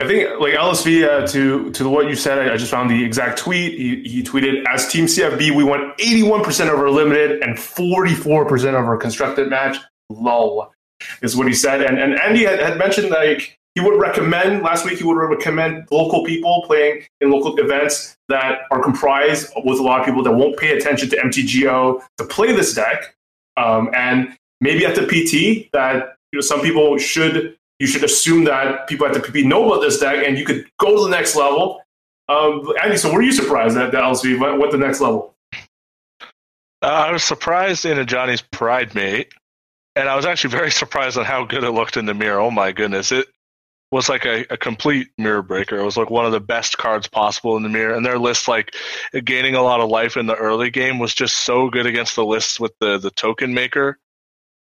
I 0.00 0.06
think 0.08 0.40
like 0.40 0.54
LSV 0.54 1.04
uh, 1.08 1.26
to 1.28 1.70
to 1.70 1.88
what 1.88 2.08
you 2.08 2.16
said. 2.16 2.38
I, 2.38 2.54
I, 2.54 2.56
just 2.56 2.70
found 2.70 2.90
the 2.90 3.04
exact 3.04 3.38
tweet. 3.38 3.78
He, 3.78 4.02
he 4.02 4.22
tweeted 4.22 4.64
as 4.68 4.90
Team 4.90 5.06
CFB, 5.06 5.54
we 5.54 5.62
won 5.62 5.92
81% 6.00 6.68
over 6.68 6.90
limited 6.90 7.40
and 7.42 7.56
44% 7.56 8.74
over 8.74 8.96
constructed 8.96 9.48
match. 9.48 9.76
Lol 10.20 10.72
is 11.22 11.36
what 11.36 11.46
he 11.46 11.54
said. 11.54 11.82
And 11.82 11.98
and 11.98 12.20
Andy 12.20 12.44
had, 12.44 12.60
had 12.60 12.78
mentioned 12.78 13.10
like 13.10 13.58
he 13.74 13.80
would 13.80 13.98
recommend 13.98 14.62
last 14.62 14.84
week 14.84 14.98
he 14.98 15.04
would 15.04 15.16
recommend 15.16 15.88
local 15.90 16.24
people 16.24 16.64
playing 16.66 17.04
in 17.20 17.30
local 17.30 17.56
events 17.58 18.16
that 18.28 18.62
are 18.70 18.82
comprised 18.82 19.50
with 19.64 19.78
a 19.78 19.82
lot 19.82 20.00
of 20.00 20.06
people 20.06 20.22
that 20.22 20.32
won't 20.32 20.58
pay 20.58 20.76
attention 20.76 21.08
to 21.10 21.16
MTGO 21.16 22.02
to 22.18 22.24
play 22.24 22.52
this 22.52 22.74
deck. 22.74 23.14
Um, 23.56 23.90
and 23.94 24.36
maybe 24.60 24.86
at 24.86 24.94
the 24.94 25.02
PT 25.02 25.70
that 25.72 26.16
you 26.32 26.38
know 26.38 26.40
some 26.40 26.60
people 26.60 26.98
should 26.98 27.56
you 27.78 27.86
should 27.86 28.04
assume 28.04 28.44
that 28.44 28.86
people 28.86 29.06
at 29.06 29.12
the 29.12 29.20
PP 29.20 29.44
know 29.44 29.64
about 29.66 29.80
this 29.80 29.98
deck 29.98 30.24
and 30.26 30.38
you 30.38 30.44
could 30.44 30.66
go 30.78 30.96
to 30.96 31.02
the 31.02 31.10
next 31.10 31.34
level. 31.34 31.82
Um, 32.28 32.72
Andy, 32.82 32.96
so 32.96 33.12
were 33.12 33.22
you 33.22 33.32
surprised 33.32 33.76
at 33.76 33.90
the 33.90 33.98
LSV? 33.98 34.38
What, 34.38 34.58
what 34.58 34.70
the 34.70 34.78
next 34.78 35.00
level? 35.00 35.34
Uh, 36.80 36.86
I 36.86 37.12
was 37.12 37.24
surprised 37.24 37.84
in 37.84 37.98
Ajani's 37.98 38.42
Pridemate, 38.42 39.32
and 39.96 40.08
I 40.08 40.16
was 40.16 40.26
actually 40.26 40.50
very 40.50 40.70
surprised 40.82 41.18
on 41.18 41.24
how 41.24 41.44
good 41.44 41.64
it 41.64 41.70
looked 41.70 41.96
in 41.96 42.06
the 42.06 42.14
mirror. 42.14 42.40
Oh 42.40 42.50
my 42.50 42.72
goodness, 42.72 43.12
it 43.12 43.26
was 43.90 44.08
like 44.08 44.24
a, 44.24 44.46
a 44.50 44.56
complete 44.56 45.08
mirror 45.18 45.42
breaker. 45.42 45.76
It 45.76 45.84
was 45.84 45.96
like 45.96 46.10
one 46.10 46.24
of 46.24 46.32
the 46.32 46.40
best 46.40 46.78
cards 46.78 47.06
possible 47.06 47.56
in 47.56 47.62
the 47.62 47.68
mirror, 47.68 47.94
and 47.94 48.04
their 48.04 48.18
list, 48.18 48.48
like 48.48 48.74
gaining 49.24 49.54
a 49.54 49.62
lot 49.62 49.80
of 49.80 49.90
life 49.90 50.16
in 50.16 50.26
the 50.26 50.34
early 50.34 50.70
game, 50.70 50.98
was 50.98 51.14
just 51.14 51.38
so 51.38 51.68
good 51.68 51.86
against 51.86 52.16
the 52.16 52.24
lists 52.24 52.58
with 52.58 52.72
the 52.80 52.98
the 52.98 53.10
token 53.10 53.52
maker 53.54 53.98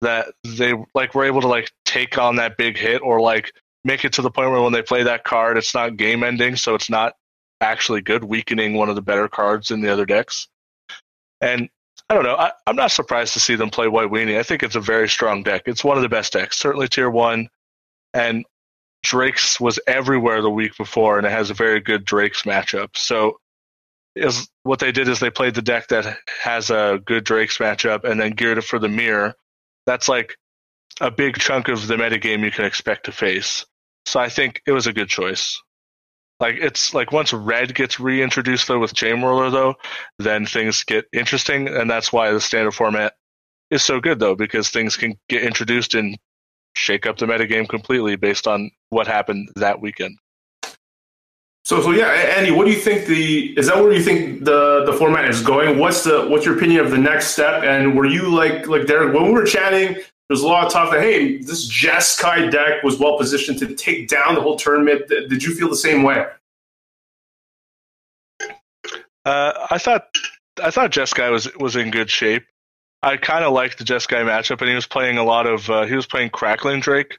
that 0.01 0.29
they 0.45 0.73
like 0.95 1.15
were 1.15 1.25
able 1.25 1.43
to 1.43 1.49
like 1.49 1.71
take 1.85 2.17
on 2.17 2.37
that 2.37 2.57
big 2.57 2.79
hit 2.79 3.03
or 3.03 3.21
like 3.21 3.53
make 3.85 4.05
it 4.05 4.15
to 4.15 4.23
the 4.23 4.31
point 4.31 4.51
where 4.51 4.63
when 4.63 4.73
they 4.73 4.83
play 4.83 5.03
that 5.03 5.25
card, 5.25 5.59
it's 5.59 5.75
not 5.75 5.97
game 5.97 6.23
ending, 6.23 6.57
so 6.57 6.75
it's 6.75 6.91
not 6.91 7.15
actually 7.61 8.01
good, 8.01 8.25
weakening 8.25 8.75
one 8.75 8.89
of 8.89 8.95
the 8.95 9.03
better 9.03 9.29
cards 9.29 9.71
in 9.71 9.81
the 9.81 9.93
other 9.93 10.07
decks. 10.07 10.49
And 11.43 11.69
I 12.11 12.15
don't 12.15 12.25
know. 12.25 12.35
I, 12.35 12.51
am 12.67 12.75
not 12.75 12.91
surprised 12.91 13.35
to 13.35 13.41
see 13.41 13.55
them 13.55 13.71
play 13.71 13.87
White 13.87 14.11
Weenie. 14.11 14.37
I 14.37 14.43
think 14.43 14.65
it's 14.65 14.75
a 14.75 14.81
very 14.81 15.09
strong 15.09 15.45
deck. 15.45 15.63
It's 15.67 15.85
one 15.85 15.97
of 15.97 16.03
the 16.03 16.09
best 16.09 16.33
decks, 16.33 16.59
certainly 16.59 16.89
tier 16.89 17.09
one. 17.09 17.49
And 18.13 18.45
Drake's 19.05 19.61
was 19.61 19.79
everywhere 19.87 20.43
the 20.43 20.51
week 20.51 20.77
before, 20.77 21.19
and 21.19 21.27
it 21.27 21.31
has 21.31 21.51
a 21.51 21.55
very 21.55 21.79
good 21.79 22.05
Drake's 22.05 22.43
matchup. 22.43 22.97
So, 22.97 23.39
is 24.17 24.49
what 24.65 24.81
they 24.81 24.91
did 24.91 25.07
is 25.07 25.21
they 25.21 25.31
played 25.31 25.55
the 25.55 25.63
deck 25.63 25.87
that 25.89 26.19
has 26.43 26.71
a 26.71 27.01
good 27.05 27.23
Drake's 27.23 27.59
matchup, 27.59 28.03
and 28.03 28.21
then 28.21 28.33
geared 28.33 28.59
it 28.59 28.65
for 28.65 28.81
the 28.81 28.89
mirror. 28.89 29.37
That's 29.87 30.09
like 30.09 30.37
a 31.01 31.13
big 31.13 31.39
chunk 31.39 31.69
of 31.69 31.87
the 31.87 31.95
metagame 31.95 32.43
you 32.43 32.51
can 32.51 32.65
expect 32.65 33.05
to 33.05 33.13
face. 33.13 33.65
So 34.05 34.19
I 34.19 34.29
think 34.29 34.63
it 34.67 34.73
was 34.73 34.89
a 34.89 34.93
good 34.93 35.09
choice. 35.09 35.63
Like 36.41 36.57
it's 36.57 36.95
like 36.95 37.13
once 37.13 37.33
red 37.33 37.75
gets 37.75 38.01
reintroduced 38.01 38.67
though 38.67 38.79
with 38.79 38.95
chain 38.95 39.17
Chainwhirler 39.17 39.53
though, 39.53 39.75
then 40.19 40.47
things 40.47 40.83
get 40.83 41.05
interesting, 41.13 41.69
and 41.69 41.89
that's 41.89 42.13
why 42.13 42.33
the 42.33 42.41
standard 42.41 42.73
format 42.73 43.15
is 43.71 43.83
so 43.83 44.01
good 44.01 44.19
though 44.19 44.35
because 44.35 44.71
things 44.71 44.97
can 44.97 45.15
get 45.29 45.43
introduced 45.43 45.95
and 45.95 46.17
shake 46.75 47.07
up 47.07 47.19
the 47.19 47.27
metagame 47.27 47.69
completely 47.69 48.17
based 48.17 48.47
on 48.47 48.71
what 48.89 49.07
happened 49.07 49.51
that 49.57 49.81
weekend. 49.81 50.17
So, 51.65 51.83
so 51.83 51.91
yeah, 51.91 52.09
Andy, 52.09 52.51
what 52.51 52.65
do 52.65 52.73
you 52.73 52.79
think 52.79 53.07
the 53.07 53.57
is 53.59 53.67
that 53.67 53.77
where 53.77 53.93
you 53.93 54.03
think 54.03 54.45
the 54.45 54.85
the 54.87 54.95
format 54.95 55.29
is 55.29 55.43
going? 55.43 55.79
What's 55.79 56.05
the 56.05 56.27
what's 56.27 56.47
your 56.47 56.57
opinion 56.57 56.85
of 56.85 56.91
the 56.91 56.99
next 56.99 57.29
step? 57.29 57.63
And 57.63 57.95
were 57.95 58.07
you 58.07 58.35
like 58.35 58.67
like 58.67 58.87
Derek 58.87 59.15
when 59.15 59.27
we 59.27 59.33
were 59.33 59.45
chatting? 59.45 59.97
There's 60.31 60.43
a 60.43 60.47
lot 60.47 60.65
of 60.65 60.73
talk 60.73 60.93
that 60.93 61.01
hey, 61.01 61.39
this 61.39 61.69
Jeskai 61.69 62.53
deck 62.53 62.85
was 62.85 63.01
well 63.01 63.19
positioned 63.19 63.59
to 63.59 63.75
take 63.75 64.07
down 64.07 64.37
the 64.37 64.41
whole 64.41 64.55
tournament. 64.55 65.09
Did 65.09 65.43
you 65.43 65.53
feel 65.57 65.69
the 65.69 65.75
same 65.75 66.05
way? 66.05 66.25
Uh, 69.25 69.67
I 69.73 69.79
thought 69.79 70.07
I 70.63 70.71
thought 70.71 70.93
Jeskai 70.93 71.33
was 71.33 71.53
was 71.57 71.75
in 71.75 71.91
good 71.91 72.09
shape. 72.09 72.45
I 73.03 73.17
kind 73.17 73.45
of 73.45 73.53
liked 73.53 73.79
the 73.79 73.85
Jeskai 73.85 74.25
matchup, 74.25 74.61
and 74.61 74.69
he 74.69 74.77
was 74.77 74.87
playing 74.87 75.19
a 75.19 75.25
lot 75.25 75.49
of 75.49 75.69
uh, 75.69 75.87
he 75.87 75.97
was 75.97 76.07
playing 76.07 76.31
Crackling 76.31 76.79
Drake, 76.79 77.19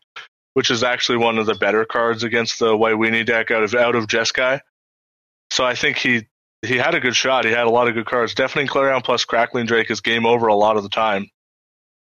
which 0.54 0.72
is 0.72 0.82
actually 0.82 1.18
one 1.18 1.38
of 1.38 1.46
the 1.46 1.56
better 1.56 1.84
cards 1.84 2.24
against 2.24 2.60
the 2.60 2.78
Weenie 2.78 3.26
deck 3.26 3.52
out 3.52 3.64
of 3.64 3.76
out 3.76 3.96
of 3.96 4.08
Jeskai. 4.08 4.62
So 5.50 5.66
I 5.66 5.76
think 5.76 5.98
he 5.98 6.28
he 6.62 6.78
had 6.78 6.96
a 6.96 7.02
good 7.02 7.18
shot. 7.18 7.44
He 7.44 7.52
had 7.52 7.68
a 7.68 7.72
lot 7.72 7.90
of 7.90 7.94
good 7.94 8.06
cards. 8.06 8.34
Definitely 8.36 8.70
Clarion 8.70 9.02
plus 9.02 9.26
Crackling 9.26 9.66
Drake 9.66 9.92
is 9.92 10.00
game 10.00 10.26
over 10.26 10.48
a 10.48 10.56
lot 10.56 10.78
of 10.78 10.84
the 10.84 10.90
time. 10.90 11.30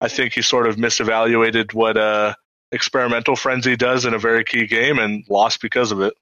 I 0.01 0.07
think 0.07 0.33
he 0.33 0.41
sort 0.41 0.67
of 0.67 0.75
misevaluated 0.75 1.73
what 1.73 1.97
uh, 1.97 2.35
Experimental 2.71 3.35
Frenzy 3.35 3.75
does 3.75 4.05
in 4.05 4.13
a 4.13 4.19
very 4.19 4.43
key 4.43 4.67
game 4.67 4.99
and 4.99 5.23
lost 5.29 5.61
because 5.61 5.91
of 5.91 6.01
it. 6.01 6.13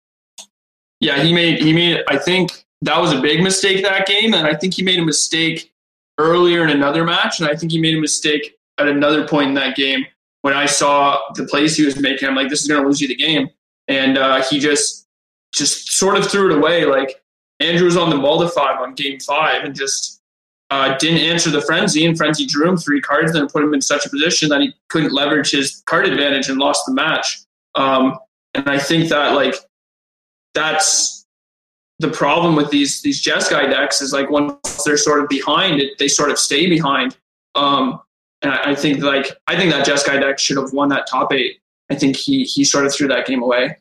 Yeah, 1.01 1.22
he 1.22 1.34
made 1.34 1.60
he 1.60 1.74
made. 1.74 2.03
I 2.08 2.17
think 2.17 2.65
that 2.82 3.00
was 3.00 3.12
a 3.12 3.20
big 3.20 3.44
mistake 3.44 3.84
that 3.84 4.08
game, 4.08 4.34
and 4.34 4.48
I 4.48 4.55
think 4.55 4.74
he 4.74 4.84
made 4.84 5.00
a 5.00 5.05
mistake 5.05 5.74
earlier 6.17 6.63
in 6.63 6.70
another 6.70 7.03
match, 7.03 7.39
and 7.39 7.50
I 7.50 7.55
think 7.55 7.72
he 7.72 7.79
made 7.79 7.96
a 7.96 8.01
mistake 8.01 8.58
at 8.77 8.88
another 8.88 9.27
point 9.27 9.50
in 9.50 9.53
that 9.55 9.75
game 9.75 10.05
when 10.46 10.53
I 10.53 10.67
saw 10.67 11.20
the 11.34 11.46
plays 11.46 11.75
he 11.75 11.84
was 11.84 12.00
making, 12.00 12.27
I'm 12.27 12.36
like, 12.36 12.50
this 12.50 12.62
is 12.62 12.67
going 12.67 12.79
to 12.79 12.88
lose 12.88 13.01
you 13.01 13.08
the 13.08 13.15
game. 13.15 13.50
And 13.88 14.15
uh, 14.15 14.44
he 14.44 14.60
just 14.60 15.08
just 15.55 15.94
sort 15.94 16.17
of 16.17 16.29
threw 16.29 16.51
it 16.51 16.55
away. 16.55 16.86
Like 16.86 17.20
Andrew 17.60 17.86
was 17.86 17.98
on 17.98 18.12
the 18.12 18.15
Malda 18.15 18.51
five 18.51 18.79
on 18.79 18.94
game 18.94 19.20
five 19.20 19.63
and 19.63 19.74
just 19.74 20.14
uh, 20.75 20.98
didn't 20.98 21.20
answer 21.20 21.50
the 21.50 21.62
frenzy, 21.62 22.05
and 22.05 22.17
frenzy 22.17 22.46
drew 22.46 22.67
him 22.67 22.75
three 22.75 23.00
cards, 23.00 23.32
then 23.32 23.48
put 23.48 23.63
him 23.63 23.74
in 23.74 23.82
such 23.82 24.05
a 24.05 24.10
position 24.10 24.50
that 24.50 24.60
he 24.60 24.74
couldn't 24.89 25.13
leverage 25.13 25.51
his 25.51 25.82
card 25.86 26.05
advantage 26.05 26.50
and 26.50 26.58
lost 26.58 26.86
the 26.86 26.94
match. 26.94 27.44
Um, 27.75 28.20
and 28.53 28.70
I 28.70 28.77
think 28.77 29.08
that 29.08 29.36
like 29.36 29.55
that's 30.53 31.25
the 32.00 32.10
problem 32.10 32.58
with 32.58 32.72
these 32.72 33.01
these 33.01 33.24
Jeskai 33.24 33.70
decks 33.70 34.01
is 34.01 34.12
like 34.12 34.29
once 34.29 34.84
they're 34.84 34.98
sort 34.98 35.22
of 35.22 35.29
behind 35.29 35.79
it, 35.79 35.98
they 35.98 36.10
sort 36.10 36.29
of 36.29 36.38
stay 36.38 36.67
behind. 36.67 37.15
Um, 37.55 38.01
and 38.41 38.51
I, 38.51 38.72
I 38.72 38.75
think 38.75 39.01
like 39.01 39.27
I 39.48 39.55
think 39.55 39.72
that 39.72 39.88
Jeskai 39.88 40.20
deck 40.20 40.39
should 40.39 40.58
have 40.58 40.74
won 40.74 40.89
that 40.89 41.08
top 41.08 41.32
eight. 41.32 41.62
I 41.89 41.96
think 41.96 42.17
he 42.17 42.44
he 42.44 42.65
sort 42.65 42.86
of 42.86 42.94
threw 42.94 43.08
that 43.08 43.25
game 43.25 43.41
away. 43.41 43.77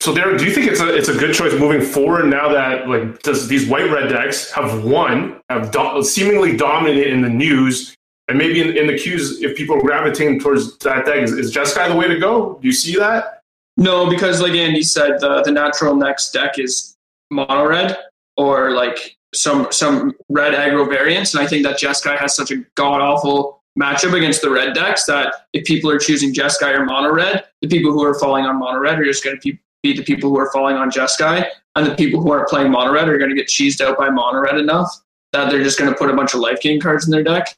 So, 0.00 0.14
Derek, 0.14 0.38
do 0.38 0.46
you 0.46 0.50
think 0.50 0.66
it's 0.66 0.80
a 0.80 0.94
it's 0.96 1.08
a 1.08 1.14
good 1.14 1.34
choice 1.34 1.52
moving 1.52 1.82
forward 1.82 2.26
now 2.26 2.48
that 2.48 2.88
like 2.88 3.22
does 3.22 3.48
these 3.48 3.68
white 3.68 3.90
red 3.90 4.08
decks 4.08 4.50
have 4.50 4.82
won, 4.82 5.40
have 5.50 5.70
do- 5.70 6.02
seemingly 6.02 6.56
dominated 6.56 7.12
in 7.12 7.20
the 7.20 7.28
news, 7.28 7.94
and 8.28 8.38
maybe 8.38 8.62
in, 8.62 8.76
in 8.76 8.86
the 8.86 8.96
queues, 8.96 9.42
if 9.42 9.56
people 9.56 9.76
are 9.76 9.82
gravitating 9.82 10.40
towards 10.40 10.78
that 10.78 11.04
deck, 11.04 11.18
is, 11.18 11.32
is 11.32 11.54
Jeskai 11.54 11.88
the 11.88 11.96
way 11.96 12.08
to 12.08 12.18
go? 12.18 12.58
Do 12.62 12.66
you 12.66 12.72
see 12.72 12.96
that? 12.96 13.42
No, 13.76 14.08
because 14.08 14.40
like 14.40 14.52
Andy 14.52 14.82
said, 14.82 15.20
the 15.20 15.42
the 15.42 15.52
natural 15.52 15.94
next 15.94 16.30
deck 16.32 16.58
is 16.58 16.96
mono 17.30 17.66
red 17.66 17.98
or 18.38 18.70
like 18.70 19.16
some 19.34 19.68
some 19.70 20.14
red 20.30 20.54
aggro 20.54 20.88
variants, 20.88 21.34
and 21.34 21.42
I 21.42 21.46
think 21.46 21.62
that 21.64 21.78
Jeskai 21.78 22.18
has 22.18 22.34
such 22.34 22.50
a 22.50 22.64
god 22.74 23.02
awful 23.02 23.62
matchup 23.78 24.14
against 24.14 24.40
the 24.40 24.50
red 24.50 24.74
decks 24.74 25.04
that 25.04 25.46
if 25.52 25.64
people 25.64 25.90
are 25.90 25.98
choosing 25.98 26.32
Jeskai 26.32 26.72
or 26.74 26.84
mono 26.84 27.12
red, 27.12 27.44
the 27.60 27.68
people 27.68 27.92
who 27.92 28.02
are 28.02 28.18
falling 28.18 28.46
on 28.46 28.58
mono 28.58 28.78
red 28.78 28.98
are 28.98 29.04
just 29.04 29.22
going 29.22 29.36
to 29.36 29.52
be, 29.52 29.58
be 29.82 29.92
the 29.92 30.02
people 30.02 30.30
who 30.30 30.38
are 30.38 30.50
falling 30.52 30.76
on 30.76 30.90
Jeskai, 30.90 31.46
and 31.76 31.86
the 31.86 31.94
people 31.94 32.20
who 32.20 32.30
aren't 32.32 32.48
playing 32.48 32.70
mono 32.70 32.92
red 32.92 33.08
are 33.08 33.18
going 33.18 33.30
to 33.30 33.36
get 33.36 33.48
cheesed 33.48 33.80
out 33.80 33.96
by 33.96 34.10
mono 34.10 34.40
red 34.40 34.56
enough 34.56 34.88
that 35.32 35.50
they're 35.50 35.62
just 35.62 35.78
going 35.78 35.90
to 35.90 35.96
put 35.96 36.10
a 36.10 36.14
bunch 36.14 36.34
of 36.34 36.40
life 36.40 36.60
gain 36.60 36.80
cards 36.80 37.06
in 37.06 37.10
their 37.10 37.22
deck. 37.22 37.56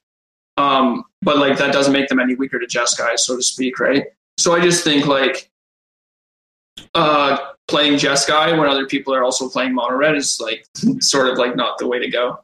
Um, 0.57 1.05
but 1.23 1.39
like 1.39 1.57
that 1.59 1.73
doesn't 1.73 1.93
make 1.93 2.09
them 2.09 2.21
any 2.21 2.35
weaker 2.35 2.59
to 2.59 2.67
Jeskai, 2.67 3.19
so 3.19 3.37
to 3.37 3.43
speak, 3.43 3.81
right? 3.81 4.07
So 4.39 4.55
I 4.55 4.61
just 4.61 4.85
think 4.85 5.07
like 5.07 5.51
uh, 6.95 7.39
playing 7.69 7.95
Jeskai 7.95 8.59
when 8.59 8.69
other 8.69 8.87
people 8.87 9.15
are 9.15 9.25
also 9.25 9.49
playing 9.49 9.75
mono 9.75 9.97
red 9.97 10.17
is 10.17 10.41
like 10.41 10.67
sort 11.01 11.29
of 11.29 11.39
like 11.39 11.57
not 11.57 11.79
the 11.79 11.87
way 11.87 11.99
to 11.99 12.09
go. 12.09 12.41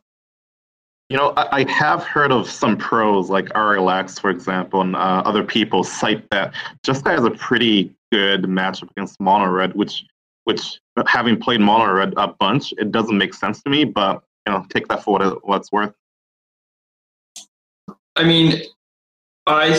You 1.11 1.17
know, 1.17 1.33
I, 1.37 1.63
I 1.65 1.71
have 1.71 2.03
heard 2.03 2.33
of 2.33 2.51
some 2.51 2.77
pros 2.77 3.31
like 3.31 3.47
RLX, 3.51 4.21
for 4.21 4.31
example, 4.31 4.83
and 4.83 4.95
uh, 4.95 5.23
other 5.25 5.43
people 5.43 5.83
cite 5.83 6.29
that 6.31 6.55
Jeskai 6.87 7.15
has 7.15 7.25
a 7.25 7.31
pretty 7.31 7.95
good 8.11 8.45
matchup 8.45 8.91
against 8.91 9.21
mono 9.21 9.51
red, 9.51 9.75
which 9.75 10.05
which 10.45 10.81
having 11.07 11.39
played 11.39 11.61
mono 11.61 11.93
red 11.93 12.15
a 12.17 12.29
bunch, 12.29 12.73
it 12.79 12.91
doesn't 12.91 13.19
make 13.19 13.35
sense 13.35 13.63
to 13.63 13.71
me. 13.71 13.85
But 13.85 14.23
you 14.47 14.53
know, 14.53 14.65
take 14.71 14.89
that 14.89 15.03
for 15.03 15.19
what, 15.43 15.57
it's 15.61 15.71
worth. 15.71 15.93
I 18.17 18.25
mean, 18.25 18.63
I 19.47 19.73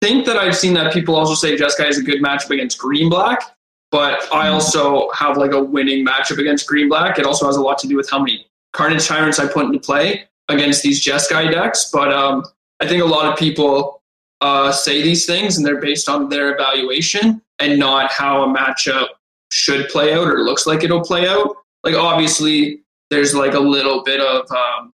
think 0.00 0.26
that 0.26 0.36
I've 0.36 0.56
seen 0.56 0.74
that 0.74 0.92
people 0.92 1.14
also 1.14 1.34
say 1.34 1.56
Jeskai 1.56 1.88
is 1.88 1.98
a 1.98 2.02
good 2.02 2.22
matchup 2.22 2.50
against 2.50 2.78
green 2.78 3.08
black, 3.08 3.42
but 3.90 4.22
I 4.32 4.48
hmm. 4.48 4.54
also 4.54 5.10
have 5.12 5.36
like 5.36 5.52
a 5.52 5.62
winning 5.62 6.04
matchup 6.04 6.38
against 6.38 6.66
green 6.66 6.88
black. 6.88 7.18
It 7.18 7.26
also 7.26 7.46
has 7.46 7.56
a 7.56 7.62
lot 7.62 7.78
to 7.78 7.88
do 7.88 7.96
with 7.96 8.10
how 8.10 8.18
many 8.18 8.46
Carnage 8.72 9.06
Tyrants 9.06 9.38
I 9.38 9.46
put 9.46 9.66
into 9.66 9.78
play 9.78 10.24
against 10.48 10.82
these 10.82 11.04
Jeskai 11.04 11.52
decks. 11.52 11.90
But 11.92 12.12
um, 12.12 12.44
I 12.80 12.86
think 12.86 13.02
a 13.02 13.06
lot 13.06 13.30
of 13.32 13.38
people 13.38 13.99
uh, 14.40 14.72
say 14.72 15.02
these 15.02 15.26
things 15.26 15.56
and 15.56 15.66
they're 15.66 15.80
based 15.80 16.08
on 16.08 16.28
their 16.28 16.54
evaluation 16.54 17.42
and 17.58 17.78
not 17.78 18.10
how 18.10 18.42
a 18.42 18.46
matchup 18.46 19.08
should 19.50 19.88
play 19.88 20.14
out 20.14 20.28
or 20.28 20.40
looks 20.40 20.66
like 20.66 20.82
it'll 20.82 21.02
play 21.02 21.28
out. 21.28 21.56
Like 21.84 21.94
obviously, 21.94 22.82
there's 23.10 23.34
like 23.34 23.54
a 23.54 23.60
little 23.60 24.02
bit 24.02 24.20
of 24.20 24.50
um, 24.50 24.92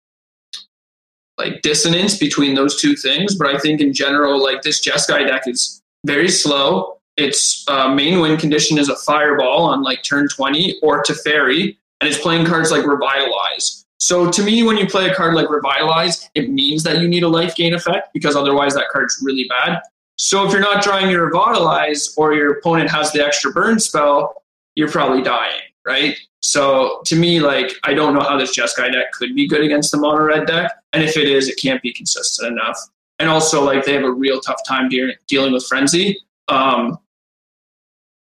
like 1.38 1.62
dissonance 1.62 2.18
between 2.18 2.54
those 2.54 2.80
two 2.80 2.94
things. 2.96 3.34
But 3.36 3.54
I 3.54 3.58
think 3.58 3.80
in 3.80 3.92
general, 3.92 4.42
like 4.42 4.62
this 4.62 4.80
Jeskai 4.80 5.26
deck 5.26 5.46
is 5.46 5.80
very 6.06 6.28
slow. 6.28 6.98
Its 7.16 7.64
uh, 7.68 7.92
main 7.94 8.20
win 8.20 8.36
condition 8.36 8.78
is 8.78 8.88
a 8.88 8.96
fireball 8.96 9.64
on 9.64 9.82
like 9.82 10.02
turn 10.02 10.28
20 10.28 10.78
or 10.82 11.02
Teferi, 11.02 11.76
and 12.00 12.08
it's 12.08 12.18
playing 12.18 12.46
cards 12.46 12.70
like 12.70 12.84
Revitalize. 12.84 13.79
So 14.00 14.30
to 14.30 14.42
me, 14.42 14.62
when 14.62 14.78
you 14.78 14.86
play 14.86 15.08
a 15.08 15.14
card 15.14 15.34
like 15.34 15.50
Revitalize, 15.50 16.30
it 16.34 16.50
means 16.50 16.82
that 16.84 17.00
you 17.00 17.08
need 17.08 17.22
a 17.22 17.28
life 17.28 17.54
gain 17.54 17.74
effect 17.74 18.08
because 18.14 18.34
otherwise 18.34 18.74
that 18.74 18.86
card's 18.90 19.20
really 19.22 19.46
bad. 19.48 19.80
So 20.16 20.46
if 20.46 20.52
you're 20.52 20.60
not 20.60 20.82
drawing 20.82 21.10
your 21.10 21.26
Revitalize 21.26 22.14
or 22.16 22.32
your 22.32 22.58
opponent 22.58 22.90
has 22.90 23.12
the 23.12 23.24
extra 23.24 23.52
burn 23.52 23.78
spell, 23.78 24.42
you're 24.74 24.90
probably 24.90 25.22
dying, 25.22 25.60
right? 25.86 26.16
So 26.40 27.02
to 27.06 27.16
me, 27.16 27.40
like 27.40 27.72
I 27.84 27.92
don't 27.92 28.14
know 28.14 28.20
how 28.20 28.38
this 28.38 28.56
Jeskai 28.56 28.90
deck 28.90 29.12
could 29.12 29.34
be 29.34 29.46
good 29.46 29.62
against 29.62 29.92
the 29.92 29.98
mono 29.98 30.24
red 30.24 30.46
deck, 30.46 30.72
and 30.92 31.02
if 31.02 31.16
it 31.16 31.28
is, 31.28 31.48
it 31.48 31.58
can't 31.58 31.82
be 31.82 31.92
consistent 31.92 32.52
enough. 32.52 32.78
And 33.18 33.28
also, 33.28 33.62
like 33.62 33.84
they 33.84 33.92
have 33.92 34.04
a 34.04 34.12
real 34.12 34.40
tough 34.40 34.60
time 34.66 34.88
de- 34.88 35.16
dealing 35.28 35.52
with 35.52 35.66
frenzy. 35.66 36.18
Um, 36.48 36.98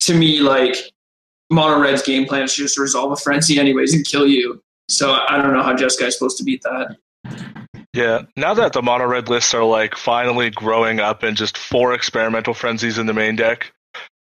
to 0.00 0.14
me, 0.14 0.40
like 0.40 0.76
mono 1.50 1.80
red's 1.80 2.02
game 2.02 2.26
plan 2.26 2.44
is 2.44 2.54
just 2.54 2.78
resolve 2.78 3.12
a 3.12 3.16
frenzy 3.16 3.58
anyways 3.58 3.92
and 3.92 4.06
kill 4.06 4.26
you. 4.26 4.62
So 4.88 5.18
I 5.28 5.40
don't 5.40 5.52
know 5.52 5.62
how 5.62 5.74
Jeskai 5.74 6.06
is 6.06 6.14
supposed 6.14 6.38
to 6.38 6.44
beat 6.44 6.62
that. 6.62 6.96
Yeah, 7.92 8.22
now 8.36 8.54
that 8.54 8.72
the 8.72 8.82
mono 8.82 9.06
red 9.06 9.28
lists 9.28 9.54
are 9.54 9.64
like 9.64 9.96
finally 9.96 10.50
growing 10.50 11.00
up 11.00 11.22
and 11.22 11.36
just 11.36 11.56
four 11.56 11.94
experimental 11.94 12.54
frenzies 12.54 12.98
in 12.98 13.06
the 13.06 13.14
main 13.14 13.36
deck, 13.36 13.72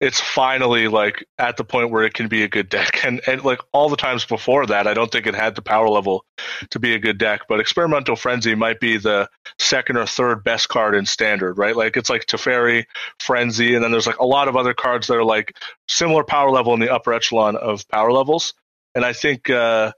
it's 0.00 0.20
finally 0.20 0.88
like 0.88 1.26
at 1.38 1.56
the 1.56 1.64
point 1.64 1.90
where 1.90 2.04
it 2.04 2.14
can 2.14 2.28
be 2.28 2.42
a 2.42 2.48
good 2.48 2.68
deck. 2.68 3.00
And 3.06 3.20
and 3.26 3.44
like 3.44 3.60
all 3.72 3.88
the 3.88 3.96
times 3.96 4.24
before 4.24 4.66
that, 4.66 4.86
I 4.86 4.94
don't 4.94 5.10
think 5.10 5.26
it 5.26 5.34
had 5.34 5.54
the 5.54 5.62
power 5.62 5.88
level 5.88 6.24
to 6.70 6.78
be 6.78 6.94
a 6.94 6.98
good 6.98 7.18
deck. 7.18 7.42
But 7.48 7.60
Experimental 7.60 8.16
Frenzy 8.16 8.54
might 8.54 8.80
be 8.80 8.96
the 8.98 9.28
second 9.58 9.96
or 9.96 10.06
third 10.06 10.42
best 10.42 10.68
card 10.68 10.94
in 10.94 11.06
standard, 11.06 11.58
right? 11.58 11.76
Like 11.76 11.96
it's 11.96 12.10
like 12.10 12.26
Teferi, 12.26 12.84
Frenzy, 13.20 13.74
and 13.74 13.84
then 13.84 13.90
there's 13.90 14.06
like 14.06 14.18
a 14.18 14.26
lot 14.26 14.48
of 14.48 14.56
other 14.56 14.74
cards 14.74 15.06
that 15.06 15.16
are 15.16 15.24
like 15.24 15.56
similar 15.88 16.24
power 16.24 16.50
level 16.50 16.74
in 16.74 16.80
the 16.80 16.92
upper 16.92 17.12
echelon 17.12 17.56
of 17.56 17.86
power 17.88 18.12
levels. 18.12 18.54
And 18.94 19.04
I 19.04 19.12
think 19.12 19.50
uh, 19.50 19.92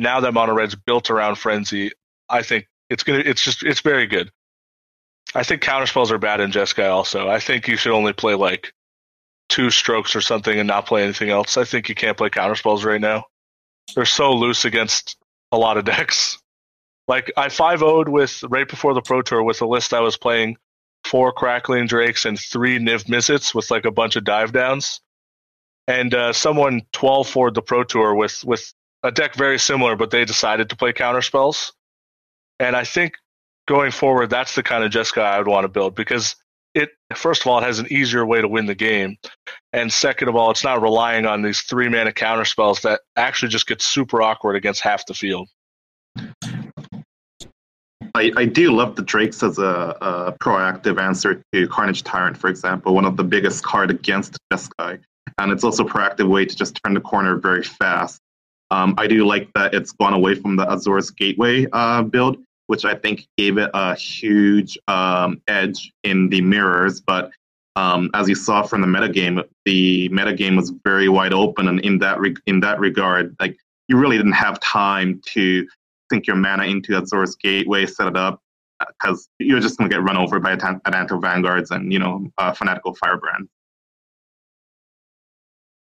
now 0.00 0.20
that 0.20 0.32
Mono 0.32 0.54
Red's 0.54 0.74
built 0.74 1.10
around 1.10 1.36
Frenzy, 1.36 1.92
I 2.28 2.42
think 2.42 2.66
it's 2.88 3.02
gonna 3.02 3.20
it's 3.20 3.42
just 3.42 3.62
it's 3.62 3.80
very 3.80 4.06
good. 4.06 4.30
I 5.34 5.44
think 5.44 5.62
counterspells 5.62 6.10
are 6.10 6.18
bad 6.18 6.40
in 6.40 6.50
Jeskai 6.50 6.90
also. 6.90 7.28
I 7.28 7.38
think 7.38 7.68
you 7.68 7.76
should 7.76 7.92
only 7.92 8.12
play 8.12 8.34
like 8.34 8.72
two 9.48 9.70
strokes 9.70 10.16
or 10.16 10.20
something 10.20 10.58
and 10.58 10.66
not 10.66 10.86
play 10.86 11.04
anything 11.04 11.30
else. 11.30 11.56
I 11.56 11.64
think 11.64 11.88
you 11.88 11.94
can't 11.94 12.16
play 12.16 12.30
counterspells 12.30 12.84
right 12.84 13.00
now. 13.00 13.24
They're 13.94 14.04
so 14.04 14.32
loose 14.32 14.64
against 14.64 15.16
a 15.52 15.58
lot 15.58 15.76
of 15.76 15.84
decks. 15.96 16.38
Like 17.06 17.32
I 17.36 17.48
5 17.48 17.80
0'd 17.80 18.08
with 18.08 18.42
right 18.48 18.68
before 18.68 18.94
the 18.94 19.02
Pro 19.02 19.22
Tour 19.22 19.42
with 19.42 19.62
a 19.62 19.66
list 19.66 19.92
I 19.92 20.00
was 20.00 20.16
playing 20.16 20.56
four 21.04 21.32
Crackling 21.32 21.86
Drakes 21.86 22.24
and 22.24 22.38
three 22.38 22.78
Niv 22.78 23.04
Mizzets 23.04 23.54
with 23.54 23.70
like 23.70 23.84
a 23.84 23.90
bunch 23.90 24.16
of 24.16 24.24
dive 24.24 24.52
downs. 24.52 25.00
And 25.88 26.14
uh, 26.14 26.32
someone 26.32 26.82
12 26.92 27.28
for 27.28 27.50
the 27.50 27.62
Pro 27.62 27.82
Tour 27.82 28.14
with, 28.14 28.44
with 28.44 28.72
a 29.02 29.10
deck 29.10 29.34
very 29.34 29.58
similar, 29.58 29.96
but 29.96 30.10
they 30.10 30.24
decided 30.24 30.70
to 30.70 30.76
play 30.76 30.92
counterspells. 30.92 31.72
And 32.58 32.76
I 32.76 32.84
think 32.84 33.14
going 33.66 33.90
forward, 33.90 34.30
that's 34.30 34.54
the 34.54 34.62
kind 34.62 34.84
of 34.84 34.90
Jeskai 34.90 35.22
I 35.22 35.38
would 35.38 35.48
want 35.48 35.64
to 35.64 35.68
build 35.68 35.94
because 35.94 36.36
it 36.74 36.90
first 37.14 37.42
of 37.42 37.48
all 37.48 37.58
it 37.58 37.64
has 37.64 37.78
an 37.78 37.86
easier 37.90 38.24
way 38.24 38.40
to 38.40 38.48
win 38.48 38.66
the 38.66 38.74
game, 38.74 39.16
and 39.72 39.92
second 39.92 40.28
of 40.28 40.36
all, 40.36 40.50
it's 40.50 40.62
not 40.62 40.82
relying 40.82 41.26
on 41.26 41.42
these 41.42 41.60
three 41.62 41.88
mana 41.88 42.12
counter 42.12 42.44
spells 42.44 42.82
that 42.82 43.00
actually 43.16 43.48
just 43.48 43.66
get 43.66 43.82
super 43.82 44.22
awkward 44.22 44.56
against 44.56 44.80
half 44.80 45.04
the 45.06 45.14
field. 45.14 45.48
I, 48.14 48.32
I 48.36 48.44
do 48.44 48.72
love 48.72 48.96
the 48.96 49.02
Drakes 49.02 49.42
as 49.42 49.58
a, 49.58 49.96
a, 50.00 50.32
proactive 50.40 51.00
answer 51.00 51.42
to 51.52 51.68
Carnage 51.68 52.02
Tyrant, 52.02 52.36
for 52.36 52.48
example, 52.48 52.94
one 52.94 53.04
of 53.04 53.16
the 53.16 53.24
biggest 53.24 53.62
card 53.62 53.90
against 53.90 54.36
Jeskai. 54.52 55.00
And 55.38 55.52
it's 55.52 55.62
also 55.62 55.86
a 55.86 55.88
proactive 55.88 56.28
way 56.28 56.44
to 56.44 56.56
just 56.56 56.80
turn 56.82 56.94
the 56.94 57.00
corner 57.00 57.36
very 57.36 57.62
fast. 57.62 58.20
Um, 58.70 58.94
I 58.98 59.06
do 59.06 59.26
like 59.26 59.52
that 59.54 59.74
it's 59.74 59.92
gone 59.92 60.14
away 60.14 60.34
from 60.34 60.56
the 60.56 60.70
Azor's 60.70 61.10
Gateway 61.10 61.66
uh, 61.72 62.02
build, 62.02 62.38
which 62.68 62.84
I 62.84 62.94
think 62.94 63.26
gave 63.36 63.58
it 63.58 63.70
a 63.74 63.94
huge 63.94 64.78
um, 64.86 65.42
edge 65.48 65.92
in 66.04 66.28
the 66.28 66.40
mirrors. 66.40 67.00
But 67.00 67.32
um, 67.76 68.10
as 68.14 68.28
you 68.28 68.34
saw 68.34 68.62
from 68.62 68.80
the 68.80 68.86
metagame, 68.86 69.42
the 69.64 70.08
metagame 70.10 70.56
was 70.56 70.72
very 70.84 71.08
wide 71.08 71.32
open, 71.32 71.68
and 71.68 71.80
in 71.80 71.98
that 71.98 72.20
re- 72.20 72.36
in 72.46 72.60
that 72.60 72.78
regard, 72.78 73.34
like 73.40 73.56
you 73.88 73.96
really 73.96 74.16
didn't 74.16 74.32
have 74.32 74.60
time 74.60 75.20
to 75.26 75.66
sink 76.10 76.26
your 76.26 76.36
mana 76.36 76.64
into 76.64 76.96
Azor's 77.00 77.36
Gateway, 77.36 77.86
set 77.86 78.06
it 78.06 78.16
up, 78.16 78.40
because 78.80 79.28
you're 79.38 79.60
just 79.60 79.78
going 79.78 79.90
to 79.90 79.94
get 79.94 80.02
run 80.02 80.16
over 80.16 80.40
by 80.40 80.56
Adanto 80.56 81.20
Vanguards 81.20 81.70
and 81.70 81.92
you 81.92 81.98
know 81.98 82.26
uh, 82.38 82.52
Fanatical 82.52 82.94
Firebrand. 82.94 83.48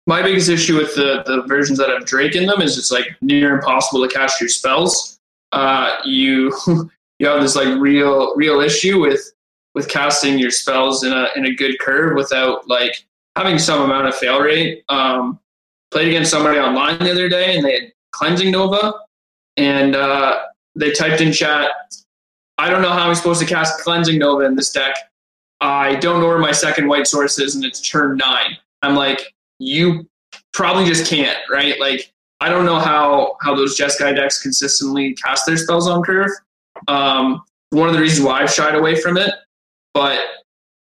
My 0.07 0.23
biggest 0.23 0.49
issue 0.49 0.77
with 0.77 0.95
the, 0.95 1.23
the 1.27 1.43
versions 1.49 1.79
that 1.79 1.89
have 1.89 2.05
Drake 2.05 2.37
in 2.37 2.47
them 2.47 2.61
is 2.61 2.79
it's 2.79 2.93
like 2.93 3.17
near 3.21 3.57
impossible 3.57 4.07
to 4.07 4.13
cast 4.13 4.41
your 4.41 4.49
spells. 4.49 5.19
Uh, 5.53 5.99
you 6.05 6.53
you 7.19 7.27
have 7.27 7.43
this 7.43 7.57
like 7.57 7.79
real 7.79 8.35
real 8.37 8.61
issue 8.61 9.01
with 9.01 9.33
with 9.75 9.89
casting 9.89 10.39
your 10.39 10.51
spells 10.51 11.03
in 11.03 11.13
a 11.13 11.29
in 11.37 11.47
a 11.47 11.55
good 11.55 11.79
curve 11.81 12.15
without 12.17 12.69
like 12.69 13.05
having 13.35 13.59
some 13.59 13.83
amount 13.83 14.07
of 14.07 14.15
fail 14.15 14.41
rate. 14.41 14.85
Um, 14.89 15.41
played 15.91 16.09
against 16.09 16.31
somebody 16.31 16.59
online 16.59 16.99
the 16.99 17.11
other 17.11 17.29
day 17.29 17.57
and 17.57 17.65
they 17.65 17.73
had 17.81 17.93
cleansing 18.13 18.51
Nova 18.51 18.93
and 19.57 19.95
uh, 19.95 20.43
they 20.75 20.93
typed 20.93 21.21
in 21.21 21.33
chat, 21.33 21.71
I 22.59 22.71
don't 22.71 22.83
know 22.83 22.91
how 22.91 23.09
I'm 23.09 23.15
supposed 23.15 23.41
to 23.41 23.47
cast 23.47 23.83
Cleansing 23.83 24.19
Nova 24.19 24.45
in 24.45 24.55
this 24.55 24.71
deck. 24.71 24.95
I 25.61 25.97
don't 25.97 26.21
know 26.21 26.29
where 26.29 26.39
my 26.39 26.53
second 26.53 26.87
white 26.89 27.07
source 27.07 27.39
is, 27.39 27.55
and 27.55 27.65
it's 27.65 27.81
turn 27.81 28.17
nine. 28.17 28.59
I'm 28.83 28.95
like, 28.95 29.35
you 29.59 30.07
probably 30.53 30.85
just 30.85 31.07
can't, 31.07 31.39
right? 31.51 31.79
Like, 31.81 32.13
I 32.41 32.49
don't 32.49 32.67
know 32.67 32.79
how 32.79 33.37
how 33.41 33.55
those 33.55 33.79
Jeskai 33.79 34.15
decks 34.15 34.43
consistently 34.43 35.15
cast 35.15 35.47
their 35.47 35.57
spells 35.57 35.89
on 35.89 36.03
curve. 36.03 36.31
Um, 36.89 37.43
one 37.71 37.89
of 37.89 37.95
the 37.95 38.01
reasons 38.01 38.27
why 38.27 38.43
I've 38.43 38.53
shied 38.53 38.75
away 38.75 38.97
from 38.97 39.17
it, 39.17 39.33
but 39.95 40.21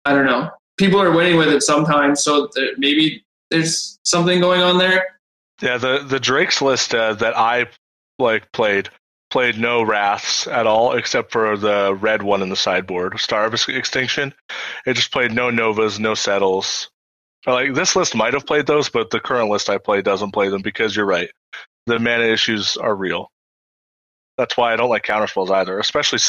I 0.05 0.13
don't 0.13 0.25
know. 0.25 0.49
People 0.77 1.01
are 1.01 1.11
winning 1.11 1.37
with 1.37 1.49
it 1.49 1.61
sometimes, 1.61 2.23
so 2.23 2.49
maybe 2.77 3.23
there's 3.51 3.99
something 4.03 4.39
going 4.39 4.61
on 4.61 4.77
there. 4.77 5.05
Yeah, 5.61 5.77
the 5.77 5.99
the 5.99 6.19
Drake's 6.19 6.61
list 6.61 6.95
uh, 6.95 7.13
that 7.15 7.37
I 7.37 7.67
like 8.19 8.51
played 8.51 8.89
played 9.29 9.57
no 9.57 9.81
wraths 9.81 10.45
at 10.47 10.67
all 10.67 10.93
except 10.93 11.31
for 11.31 11.57
the 11.57 11.97
red 11.99 12.21
one 12.21 12.41
in 12.41 12.49
the 12.49 12.55
sideboard, 12.55 13.19
Star 13.19 13.45
of 13.45 13.53
Extinction. 13.67 14.33
It 14.85 14.93
just 14.93 15.11
played 15.11 15.31
no 15.31 15.49
novas, 15.49 15.99
no 15.99 16.13
settles. 16.13 16.91
Like 17.45 17.73
this 17.73 17.95
list 17.95 18.15
might 18.15 18.33
have 18.33 18.45
played 18.45 18.67
those, 18.67 18.89
but 18.89 19.09
the 19.09 19.19
current 19.19 19.49
list 19.49 19.69
I 19.69 19.77
play 19.77 20.01
doesn't 20.01 20.31
play 20.31 20.49
them 20.49 20.61
because 20.61 20.95
you're 20.95 21.05
right. 21.05 21.29
The 21.85 21.99
mana 21.99 22.23
issues 22.23 22.77
are 22.77 22.95
real. 22.95 23.31
That's 24.37 24.57
why 24.57 24.73
I 24.73 24.75
don't 24.77 24.89
like 24.89 25.03
counterspells 25.03 25.51
either, 25.51 25.77
especially 25.79 26.19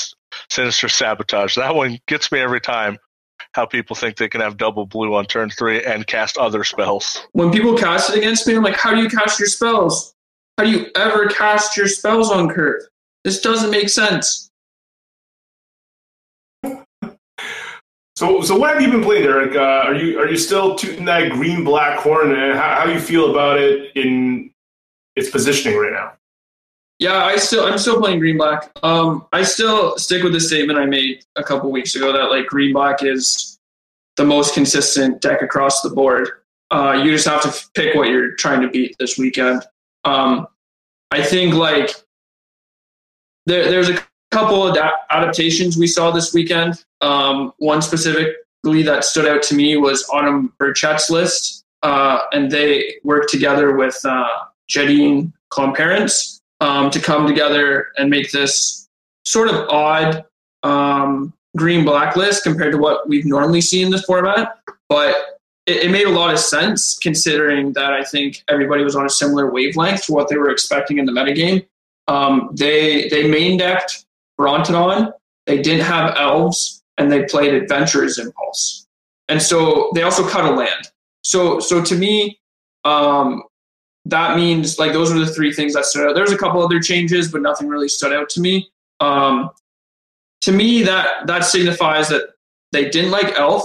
Sinister 0.51 0.89
Sabotage. 0.89 1.55
That 1.55 1.75
one 1.75 1.99
gets 2.07 2.31
me 2.33 2.41
every 2.41 2.61
time. 2.61 2.99
How 3.53 3.67
people 3.67 3.95
think 3.95 4.17
they 4.17 4.29
can 4.29 4.41
have 4.41 4.57
double 4.57 4.85
blue 4.85 5.15
on 5.15 5.27
turn 5.27 5.49
three 5.49 5.83
and 5.85 6.07
cast 6.07 6.37
other 6.37 6.65
spells. 6.65 7.25
When 7.33 7.53
people 7.53 7.77
cast 7.77 8.11
it 8.11 8.19
against 8.19 8.47
me, 8.49 8.57
I'm 8.57 8.65
like, 8.65 8.77
how 8.77 8.95
do 8.95 9.01
you 9.01 9.09
cast 9.09 9.39
your 9.39 9.47
spells? 9.47 10.13
How 10.59 10.65
do 10.65 10.71
you 10.71 10.87
ever 10.97 11.29
cast 11.29 11.77
your 11.77 11.87
spells 11.87 12.31
on 12.31 12.49
curve? 12.49 12.83
This 13.23 13.41
doesn't 13.41 13.71
make 13.71 13.89
sense. 13.89 14.51
So, 18.17 18.43
so 18.43 18.57
what 18.57 18.73
have 18.73 18.81
you 18.81 18.91
been 18.91 19.03
playing, 19.03 19.25
Derek? 19.25 19.57
Uh, 19.57 19.89
are 19.89 19.95
you 19.95 20.19
are 20.21 20.29
you 20.29 20.37
still 20.37 20.77
tooting 20.77 21.05
that 21.07 21.33
green 21.33 21.65
black 21.65 21.99
horn? 21.99 22.33
And 22.33 22.57
how, 22.57 22.77
how 22.77 22.87
do 22.87 22.93
you 22.93 23.01
feel 23.01 23.31
about 23.31 23.59
it 23.59 23.91
in 23.97 24.53
its 25.17 25.31
positioning 25.31 25.77
right 25.79 25.93
now? 25.93 26.13
Yeah, 27.01 27.25
I 27.25 27.37
still 27.37 27.67
I'm 27.67 27.77
still 27.77 27.99
playing 27.99 28.21
green 28.21 28.39
black. 28.39 28.71
Um, 28.85 29.27
I 29.33 29.43
still 29.43 29.99
stick 29.99 30.23
with 30.23 30.33
the 30.33 30.41
statement 30.41 30.79
I 30.79 30.87
made 30.87 31.25
a 31.35 31.43
couple 31.43 31.73
weeks 31.73 31.97
ago 31.97 32.13
that 32.13 32.31
like 32.31 32.47
green 32.47 32.73
black 32.73 33.03
is 33.03 33.59
the 34.17 34.25
most 34.25 34.55
consistent 34.55 35.21
deck 35.21 35.43
across 35.43 35.83
the 35.83 35.91
board. 35.91 36.29
Uh, 36.71 37.01
you 37.05 37.11
just 37.11 37.27
have 37.27 37.43
to 37.43 37.69
pick 37.75 37.97
what 37.97 38.09
you're 38.09 38.37
trying 38.37 38.61
to 38.61 38.69
beat 38.69 38.95
this 38.99 39.19
weekend. 39.19 39.65
Um, 40.05 40.47
I 41.11 41.23
think 41.23 41.55
like 41.55 41.91
there, 43.47 43.71
there's 43.71 43.89
a 43.89 44.01
couple 44.35 44.67
of 44.67 44.77
adaptations 45.11 45.77
we 45.77 45.87
saw 45.87 46.11
this 46.11 46.35
weekend. 46.35 46.85
Um, 47.01 47.53
one 47.59 47.81
specifically 47.81 48.83
that 48.83 49.05
stood 49.05 49.27
out 49.27 49.43
to 49.45 49.55
me 49.55 49.77
was 49.77 50.09
Autumn 50.13 50.53
Burchett's 50.59 51.09
list, 51.09 51.65
uh, 51.83 52.19
and 52.33 52.51
they 52.51 52.97
worked 53.05 53.31
together 53.31 53.77
with 53.77 53.99
uh, 54.05 54.27
Jadine 54.69 55.33
Klomparens 55.53 56.41
um, 56.61 56.91
to 56.91 56.99
come 56.99 57.29
together 57.29 57.89
and 57.97 58.11
make 58.11 58.33
this 58.33 58.89
sort 59.25 59.49
of 59.49 59.69
odd 59.69 60.25
um, 60.65 61.33
green 61.57 61.85
black 61.85 62.17
list 62.17 62.43
compared 62.43 62.73
to 62.73 62.79
what 62.79 63.09
we've 63.09 63.27
normally 63.27 63.61
seen 63.61 63.87
in 63.87 63.93
this 63.93 64.05
format. 64.05 64.59
But 64.89 65.15
it, 65.67 65.85
it, 65.85 65.91
made 65.91 66.07
a 66.07 66.11
lot 66.11 66.33
of 66.33 66.39
sense 66.41 66.99
considering 66.99 67.73
that 67.75 67.93
I 67.93 68.03
think 68.03 68.43
everybody 68.49 68.83
was 68.83 68.97
on 68.97 69.07
a 69.07 69.11
similar 69.11 69.51
wavelength 69.51 70.07
to 70.07 70.13
what 70.13 70.29
they 70.29 70.37
were 70.37 70.51
expecting 70.51 70.99
in 70.99 71.07
the 71.07 71.13
metagame. 71.13 71.67
Um, 72.09 72.51
they 72.53 73.09
they 73.09 73.27
main 73.29 73.57
decked 73.57 74.05
Brontodon, 74.39 75.13
they 75.47 75.63
didn't 75.63 75.85
have 75.85 76.17
elves, 76.17 76.83
and 76.99 77.11
they 77.11 77.25
played 77.25 77.55
Adventurous 77.55 78.19
Impulse. 78.19 78.87
And 79.29 79.41
so 79.41 79.91
they 79.95 80.03
also 80.03 80.29
cut 80.29 80.45
a 80.45 80.51
land. 80.51 80.91
So 81.23 81.61
so 81.61 81.83
to 81.83 81.95
me, 81.95 82.39
um, 82.85 83.43
that 84.05 84.37
means 84.37 84.79
like 84.79 84.93
those 84.93 85.11
are 85.11 85.19
the 85.19 85.27
three 85.27 85.53
things 85.53 85.75
that 85.75 85.87
stood 85.87 86.09
out. 86.09 86.15
There's 86.15 86.33
a 86.33 86.39
couple 86.39 86.63
other 86.63 86.81
changes, 86.81 87.31
but 87.31 87.41
nothing 87.41 87.69
really 87.69 87.89
stood 87.89 88.13
out 88.13 88.29
to 88.31 88.41
me. 88.41 88.71
Um, 89.01 89.51
to 90.43 90.53
me, 90.53 90.83
that 90.83 91.27
that 91.27 91.45
signifies 91.45 92.09
that 92.11 92.35
they 92.73 92.91
didn't 92.91 93.11
like 93.11 93.39
Elf 93.39 93.65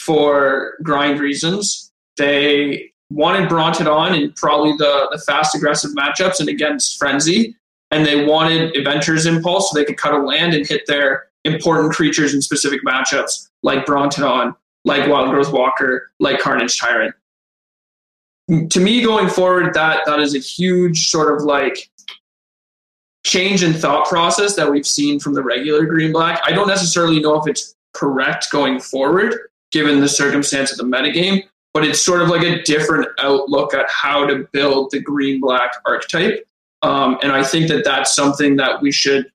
for 0.00 0.78
grind 0.82 1.20
reasons. 1.20 1.92
They 2.16 2.90
wanted 3.10 3.48
Brontodon 3.48 4.20
in 4.20 4.32
probably 4.32 4.72
the, 4.72 5.08
the 5.12 5.18
fast 5.18 5.54
aggressive 5.54 5.92
matchups 5.92 6.40
and 6.40 6.48
against 6.48 6.98
Frenzy. 6.98 7.56
And 7.90 8.06
they 8.06 8.24
wanted 8.24 8.76
Adventurous 8.76 9.26
Impulse 9.26 9.70
so 9.70 9.78
they 9.78 9.84
could 9.84 9.96
cut 9.96 10.14
a 10.14 10.18
land 10.18 10.54
and 10.54 10.66
hit 10.66 10.86
their 10.86 11.28
important 11.44 11.92
creatures 11.92 12.34
in 12.34 12.42
specific 12.42 12.84
matchups 12.84 13.48
like 13.62 13.84
Brontodon, 13.84 14.54
like 14.84 15.02
Wildgrowth 15.02 15.52
Walker, 15.52 16.10
like 16.20 16.38
Carnage 16.38 16.78
Tyrant. 16.78 17.14
To 18.70 18.80
me, 18.80 19.02
going 19.02 19.28
forward, 19.28 19.74
that 19.74 20.00
that 20.06 20.20
is 20.20 20.34
a 20.34 20.38
huge 20.38 21.08
sort 21.08 21.34
of 21.34 21.42
like 21.42 21.90
change 23.24 23.62
in 23.62 23.72
thought 23.72 24.08
process 24.08 24.56
that 24.56 24.70
we've 24.70 24.86
seen 24.86 25.20
from 25.20 25.34
the 25.34 25.42
regular 25.42 25.84
green 25.84 26.12
black. 26.12 26.40
I 26.44 26.52
don't 26.52 26.68
necessarily 26.68 27.20
know 27.20 27.36
if 27.36 27.46
it's 27.46 27.76
correct 27.92 28.50
going 28.50 28.80
forward, 28.80 29.36
given 29.72 30.00
the 30.00 30.08
circumstance 30.08 30.72
of 30.72 30.78
the 30.78 30.84
metagame, 30.84 31.44
but 31.72 31.84
it's 31.84 32.00
sort 32.00 32.22
of 32.22 32.28
like 32.28 32.42
a 32.42 32.62
different 32.62 33.06
outlook 33.18 33.74
at 33.74 33.88
how 33.88 34.26
to 34.26 34.48
build 34.52 34.90
the 34.90 35.00
green 35.00 35.40
black 35.40 35.70
archetype. 35.86 36.46
Um, 36.82 37.18
and 37.22 37.32
I 37.32 37.42
think 37.42 37.68
that 37.68 37.84
that's 37.84 38.14
something 38.14 38.56
that 38.56 38.80
we 38.80 38.90
should 38.90 39.30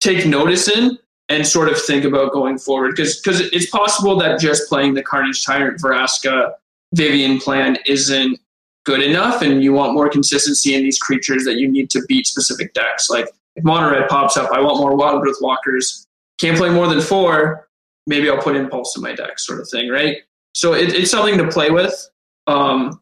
take 0.00 0.26
notice 0.26 0.68
in 0.68 0.98
and 1.28 1.46
sort 1.46 1.68
of 1.68 1.80
think 1.80 2.04
about 2.04 2.32
going 2.32 2.58
forward 2.58 2.92
because 2.96 3.20
because 3.20 3.40
it's 3.40 3.68
possible 3.70 4.18
that 4.18 4.40
just 4.40 4.68
playing 4.68 4.94
the 4.94 5.02
Carnage 5.02 5.44
Tyrant 5.44 5.80
Vraska 5.80 6.54
Vivien 6.94 7.38
plan 7.38 7.76
isn't 7.86 8.40
good 8.84 9.02
enough 9.02 9.42
and 9.42 9.62
you 9.62 9.72
want 9.72 9.92
more 9.92 10.08
consistency 10.08 10.74
in 10.74 10.82
these 10.82 10.98
creatures 10.98 11.44
that 11.44 11.56
you 11.56 11.70
need 11.70 11.90
to 11.90 12.02
beat 12.08 12.26
specific 12.26 12.72
decks. 12.72 13.10
Like 13.10 13.28
if 13.56 13.62
Mono 13.62 14.06
pops 14.08 14.36
up, 14.36 14.50
I 14.52 14.60
want 14.60 14.78
more 14.78 14.96
Wild 14.96 15.22
Growth 15.22 15.36
Walkers. 15.40 16.06
Can't 16.40 16.56
play 16.56 16.70
more 16.70 16.88
than 16.88 17.00
four 17.00 17.68
maybe 18.06 18.28
I'll 18.28 18.42
put 18.42 18.56
impulse 18.56 18.96
in 18.96 19.02
my 19.02 19.14
deck, 19.14 19.38
sort 19.38 19.60
of 19.60 19.68
thing, 19.68 19.88
right? 19.88 20.18
So 20.54 20.74
it, 20.74 20.92
it's 20.92 21.10
something 21.10 21.38
to 21.38 21.48
play 21.48 21.70
with. 21.70 22.10
Um, 22.46 23.00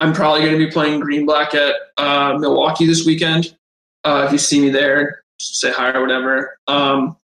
I'm 0.00 0.12
probably 0.12 0.42
going 0.42 0.58
to 0.58 0.64
be 0.64 0.70
playing 0.70 1.00
green 1.00 1.26
black 1.26 1.54
at 1.54 1.74
uh, 1.96 2.36
Milwaukee 2.38 2.86
this 2.86 3.04
weekend. 3.04 3.56
Uh, 4.04 4.24
if 4.26 4.32
you 4.32 4.38
see 4.38 4.60
me 4.60 4.70
there, 4.70 5.22
say 5.40 5.72
hi 5.72 5.90
or 5.90 6.00
whatever. 6.00 6.58
Um, 6.68 7.16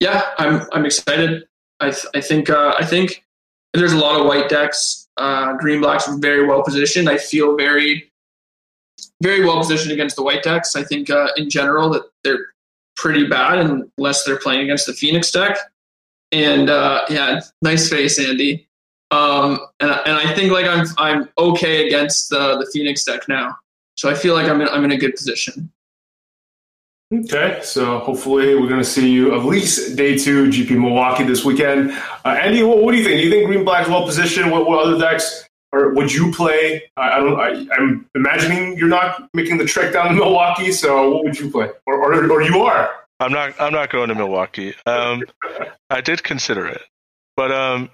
yeah, 0.00 0.30
I'm 0.38 0.66
I'm 0.72 0.84
excited. 0.84 1.46
I 1.78 1.90
th- 1.90 2.06
I 2.14 2.20
think 2.20 2.50
uh, 2.50 2.74
I 2.78 2.84
think 2.84 3.24
there's 3.72 3.92
a 3.92 3.98
lot 3.98 4.20
of 4.20 4.26
white 4.26 4.48
decks. 4.48 5.08
Uh, 5.16 5.54
green 5.54 5.80
black's 5.80 6.08
very 6.16 6.46
well 6.46 6.62
positioned. 6.62 7.08
I 7.08 7.18
feel 7.18 7.56
very 7.56 8.10
very 9.22 9.44
well 9.44 9.58
positioned 9.58 9.92
against 9.92 10.16
the 10.16 10.22
white 10.22 10.42
decks. 10.42 10.74
I 10.74 10.82
think 10.82 11.08
uh, 11.08 11.28
in 11.36 11.48
general 11.48 11.90
that 11.90 12.02
they're 12.24 12.46
pretty 12.96 13.26
bad 13.26 13.58
unless 13.58 14.24
they're 14.24 14.38
playing 14.38 14.62
against 14.62 14.86
the 14.86 14.92
Phoenix 14.92 15.30
deck. 15.30 15.56
And 16.32 16.70
uh, 16.70 17.04
yeah, 17.08 17.40
nice 17.62 17.88
face, 17.88 18.18
Andy. 18.18 18.66
Um, 19.12 19.60
and, 19.80 19.90
and 19.90 20.16
I 20.16 20.34
think 20.34 20.52
like 20.52 20.66
I'm 20.66 20.86
I'm 20.96 21.28
okay 21.36 21.86
against 21.86 22.30
the 22.30 22.56
the 22.56 22.66
Phoenix 22.72 23.04
deck 23.04 23.28
now, 23.28 23.54
so 23.94 24.08
I 24.08 24.14
feel 24.14 24.34
like 24.34 24.48
I'm 24.48 24.60
in, 24.60 24.68
I'm 24.68 24.84
in 24.84 24.92
a 24.92 24.96
good 24.96 25.14
position. 25.14 25.70
Okay, 27.12 27.60
so 27.62 27.98
hopefully 27.98 28.54
we're 28.54 28.68
going 28.68 28.80
to 28.80 28.84
see 28.84 29.10
you 29.10 29.34
at 29.34 29.44
least 29.44 29.96
day 29.96 30.16
two 30.16 30.46
GP 30.48 30.70
Milwaukee 30.80 31.24
this 31.24 31.44
weekend. 31.44 31.90
Uh, 32.24 32.38
Andy, 32.40 32.62
what, 32.62 32.82
what, 32.82 32.92
do 32.92 32.96
you 32.96 33.04
think? 33.04 33.18
Do 33.18 33.24
you 33.24 33.30
think 33.30 33.46
Green 33.46 33.64
Black's 33.66 33.86
well 33.86 34.06
positioned? 34.06 34.50
What, 34.50 34.66
what 34.66 34.86
other 34.86 34.98
decks 34.98 35.46
or 35.72 35.92
would 35.92 36.10
you 36.10 36.32
play? 36.32 36.82
I, 36.96 37.10
I 37.10 37.16
don't. 37.18 37.38
I, 37.38 37.50
am 37.50 37.68
I'm 37.72 38.10
imagining 38.14 38.78
you're 38.78 38.88
not 38.88 39.28
making 39.34 39.58
the 39.58 39.66
trek 39.66 39.92
down 39.92 40.08
to 40.08 40.14
Milwaukee. 40.14 40.72
So 40.72 41.10
what 41.10 41.24
would 41.24 41.38
you 41.38 41.50
play? 41.50 41.68
Or, 41.86 41.96
or, 41.96 42.30
or 42.30 42.40
you 42.40 42.62
are? 42.62 42.90
I'm 43.20 43.32
not. 43.32 43.60
I'm 43.60 43.74
not 43.74 43.90
going 43.90 44.08
to 44.08 44.14
Milwaukee. 44.14 44.74
Um, 44.86 45.24
I 45.90 46.00
did 46.00 46.22
consider 46.22 46.66
it, 46.66 46.80
but 47.36 47.52
um, 47.52 47.90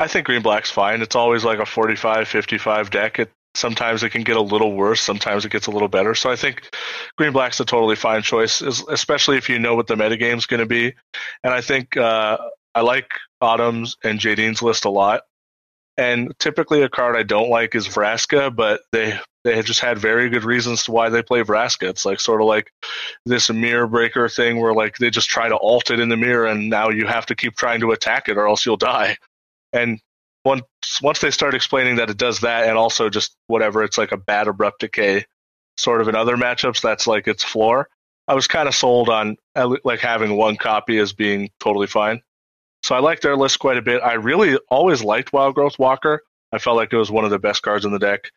I 0.00 0.08
think 0.08 0.26
Green 0.26 0.40
Black's 0.40 0.70
fine. 0.70 1.02
It's 1.02 1.14
always 1.14 1.44
like 1.44 1.58
a 1.58 1.66
45, 1.66 2.26
55 2.26 2.90
deck. 2.90 3.18
It, 3.18 3.30
sometimes 3.54 4.02
it 4.02 4.10
can 4.10 4.22
get 4.22 4.36
a 4.36 4.40
little 4.40 4.72
worse. 4.72 5.02
Sometimes 5.02 5.44
it 5.44 5.52
gets 5.52 5.66
a 5.66 5.70
little 5.70 5.88
better. 5.88 6.14
So 6.14 6.30
I 6.30 6.36
think 6.36 6.74
Green 7.18 7.32
Black's 7.32 7.60
a 7.60 7.66
totally 7.66 7.96
fine 7.96 8.22
choice, 8.22 8.62
especially 8.62 9.36
if 9.36 9.50
you 9.50 9.58
know 9.58 9.76
what 9.76 9.88
the 9.88 9.96
metagame's 9.96 10.46
going 10.46 10.60
to 10.60 10.66
be. 10.66 10.94
And 11.44 11.52
I 11.52 11.60
think 11.60 11.98
uh, 11.98 12.38
I 12.74 12.80
like 12.80 13.10
Autumn's 13.42 13.98
and 14.02 14.18
Jadine's 14.18 14.62
list 14.62 14.86
a 14.86 14.90
lot. 14.90 15.24
And 15.98 16.32
typically, 16.38 16.80
a 16.80 16.88
card 16.88 17.14
I 17.14 17.22
don't 17.22 17.50
like 17.50 17.74
is 17.74 17.86
Vraska, 17.86 18.54
but 18.54 18.80
they 18.92 19.18
they 19.44 19.60
just 19.60 19.80
had 19.80 19.98
very 19.98 20.30
good 20.30 20.44
reasons 20.44 20.84
to 20.84 20.92
why 20.92 21.10
they 21.10 21.22
play 21.22 21.42
Vraska. 21.42 21.90
It's 21.90 22.06
like 22.06 22.20
sort 22.20 22.40
of 22.40 22.46
like 22.46 22.72
this 23.26 23.50
mirror 23.50 23.86
breaker 23.86 24.26
thing 24.30 24.60
where 24.60 24.72
like 24.72 24.96
they 24.96 25.10
just 25.10 25.28
try 25.28 25.48
to 25.48 25.58
alt 25.58 25.90
it 25.90 26.00
in 26.00 26.08
the 26.08 26.16
mirror, 26.16 26.46
and 26.46 26.70
now 26.70 26.88
you 26.88 27.06
have 27.06 27.26
to 27.26 27.34
keep 27.34 27.54
trying 27.56 27.80
to 27.80 27.90
attack 27.90 28.30
it, 28.30 28.38
or 28.38 28.48
else 28.48 28.64
you'll 28.64 28.78
die. 28.78 29.18
And 29.72 30.00
once 30.44 30.62
once 31.02 31.18
they 31.20 31.30
start 31.30 31.54
explaining 31.54 31.96
that 31.96 32.10
it 32.10 32.16
does 32.16 32.40
that, 32.40 32.68
and 32.68 32.76
also 32.76 33.08
just 33.08 33.36
whatever, 33.46 33.82
it's 33.82 33.98
like 33.98 34.12
a 34.12 34.16
bad 34.16 34.48
abrupt 34.48 34.80
decay, 34.80 35.24
sort 35.76 36.00
of 36.00 36.08
in 36.08 36.14
other 36.14 36.36
matchups. 36.36 36.80
That's 36.80 37.06
like 37.06 37.28
its 37.28 37.44
floor. 37.44 37.88
I 38.28 38.34
was 38.34 38.46
kind 38.46 38.68
of 38.68 38.74
sold 38.74 39.08
on 39.08 39.36
like 39.84 40.00
having 40.00 40.36
one 40.36 40.56
copy 40.56 40.98
as 40.98 41.12
being 41.12 41.50
totally 41.58 41.88
fine. 41.88 42.22
So 42.82 42.94
I 42.94 43.00
like 43.00 43.20
their 43.20 43.36
list 43.36 43.58
quite 43.58 43.76
a 43.76 43.82
bit. 43.82 44.02
I 44.02 44.14
really 44.14 44.56
always 44.68 45.02
liked 45.02 45.32
Wild 45.32 45.54
Growth 45.54 45.78
Walker. 45.78 46.22
I 46.52 46.58
felt 46.58 46.76
like 46.76 46.92
it 46.92 46.96
was 46.96 47.10
one 47.10 47.24
of 47.24 47.30
the 47.30 47.38
best 47.38 47.62
cards 47.62 47.84
in 47.84 47.92
the 47.92 47.98
deck 47.98 48.30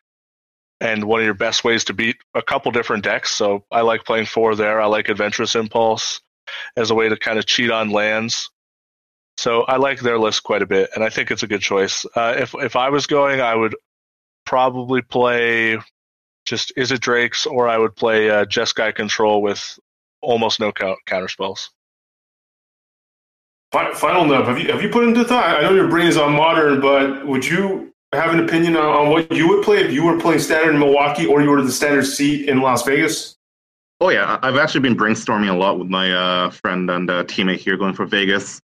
and 0.80 1.04
one 1.04 1.20
of 1.20 1.24
your 1.24 1.34
best 1.34 1.64
ways 1.64 1.84
to 1.84 1.94
beat 1.94 2.16
a 2.34 2.42
couple 2.42 2.70
different 2.72 3.04
decks. 3.04 3.34
So 3.34 3.64
I 3.70 3.80
like 3.80 4.04
playing 4.04 4.26
four 4.26 4.54
there. 4.54 4.80
I 4.80 4.86
like 4.86 5.08
Adventurous 5.08 5.54
Impulse 5.54 6.20
as 6.76 6.90
a 6.90 6.94
way 6.94 7.08
to 7.08 7.16
kind 7.16 7.38
of 7.38 7.46
cheat 7.46 7.70
on 7.70 7.90
lands. 7.90 8.50
So 9.36 9.62
I 9.62 9.76
like 9.76 10.00
their 10.00 10.18
list 10.18 10.42
quite 10.44 10.62
a 10.62 10.66
bit, 10.66 10.90
and 10.94 11.02
I 11.02 11.10
think 11.10 11.30
it's 11.30 11.42
a 11.42 11.46
good 11.46 11.60
choice. 11.60 12.06
Uh, 12.14 12.34
if 12.38 12.54
if 12.54 12.76
I 12.76 12.90
was 12.90 13.06
going, 13.06 13.40
I 13.40 13.54
would 13.54 13.74
probably 14.44 15.02
play 15.02 15.78
just 16.44 16.72
is 16.76 16.92
it 16.92 17.00
Drakes, 17.00 17.46
or 17.46 17.68
I 17.68 17.78
would 17.78 17.96
play 17.96 18.30
uh, 18.30 18.44
Jeskai 18.44 18.94
Control 18.94 19.42
with 19.42 19.78
almost 20.20 20.60
no 20.60 20.72
count, 20.72 20.98
counter 21.06 21.28
spells. 21.28 21.70
Final 23.72 24.24
note: 24.24 24.46
Have 24.46 24.58
you 24.58 24.70
have 24.70 24.82
you 24.82 24.88
put 24.88 25.04
into 25.04 25.24
thought? 25.24 25.44
I 25.44 25.62
know 25.62 25.74
your 25.74 25.88
brain 25.88 26.06
is 26.06 26.16
on 26.16 26.32
modern, 26.32 26.80
but 26.80 27.26
would 27.26 27.44
you 27.44 27.92
have 28.12 28.32
an 28.32 28.38
opinion 28.38 28.76
on, 28.76 28.84
on 28.84 29.10
what 29.10 29.32
you 29.32 29.48
would 29.48 29.64
play 29.64 29.78
if 29.78 29.92
you 29.92 30.04
were 30.04 30.18
playing 30.20 30.38
standard 30.38 30.74
in 30.74 30.78
Milwaukee 30.78 31.26
or 31.26 31.42
you 31.42 31.50
were 31.50 31.60
the 31.60 31.72
standard 31.72 32.06
seat 32.06 32.48
in 32.48 32.60
Las 32.60 32.84
Vegas? 32.84 33.36
Oh 34.00 34.10
yeah, 34.10 34.38
I've 34.42 34.56
actually 34.56 34.80
been 34.80 34.96
brainstorming 34.96 35.48
a 35.48 35.54
lot 35.54 35.78
with 35.78 35.88
my 35.88 36.12
uh, 36.12 36.50
friend 36.50 36.88
and 36.90 37.10
uh, 37.10 37.24
teammate 37.24 37.58
here 37.58 37.76
going 37.76 37.94
for 37.94 38.06
Vegas. 38.06 38.60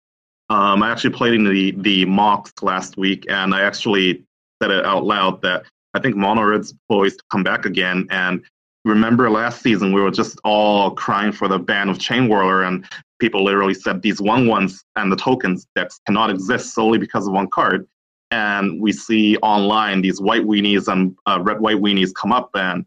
Um, 0.49 0.81
I 0.81 0.91
actually 0.91 1.13
played 1.13 1.33
in 1.33 1.43
the 1.43 1.71
the 1.71 2.05
MOCS 2.05 2.63
last 2.63 2.97
week, 2.97 3.25
and 3.29 3.53
I 3.53 3.61
actually 3.61 4.23
said 4.61 4.71
it 4.71 4.85
out 4.85 5.03
loud 5.03 5.41
that 5.41 5.65
I 5.93 5.99
think 5.99 6.15
Mono 6.15 6.43
Red's 6.43 6.73
poised 6.89 7.19
to 7.19 7.25
come 7.31 7.43
back 7.43 7.65
again. 7.65 8.07
And 8.09 8.43
remember 8.85 9.29
last 9.29 9.61
season 9.61 9.93
we 9.93 10.01
were 10.01 10.11
just 10.11 10.39
all 10.43 10.91
crying 10.91 11.31
for 11.31 11.47
the 11.47 11.59
ban 11.59 11.89
of 11.89 11.99
Chain 11.99 12.29
Whirler, 12.29 12.63
and 12.63 12.85
people 13.19 13.43
literally 13.43 13.73
said 13.73 14.01
these 14.01 14.21
one 14.21 14.47
ones 14.47 14.83
and 14.95 15.11
the 15.11 15.17
tokens 15.17 15.67
decks 15.75 15.99
cannot 16.05 16.29
exist 16.29 16.73
solely 16.73 16.97
because 16.97 17.27
of 17.27 17.33
one 17.33 17.49
card. 17.49 17.87
And 18.31 18.81
we 18.81 18.91
see 18.91 19.37
online 19.37 20.01
these 20.01 20.21
white 20.21 20.43
weenies 20.43 20.91
and 20.91 21.15
uh, 21.25 21.39
red 21.41 21.59
white 21.59 21.77
weenies 21.77 22.13
come 22.13 22.31
up, 22.31 22.49
and 22.53 22.85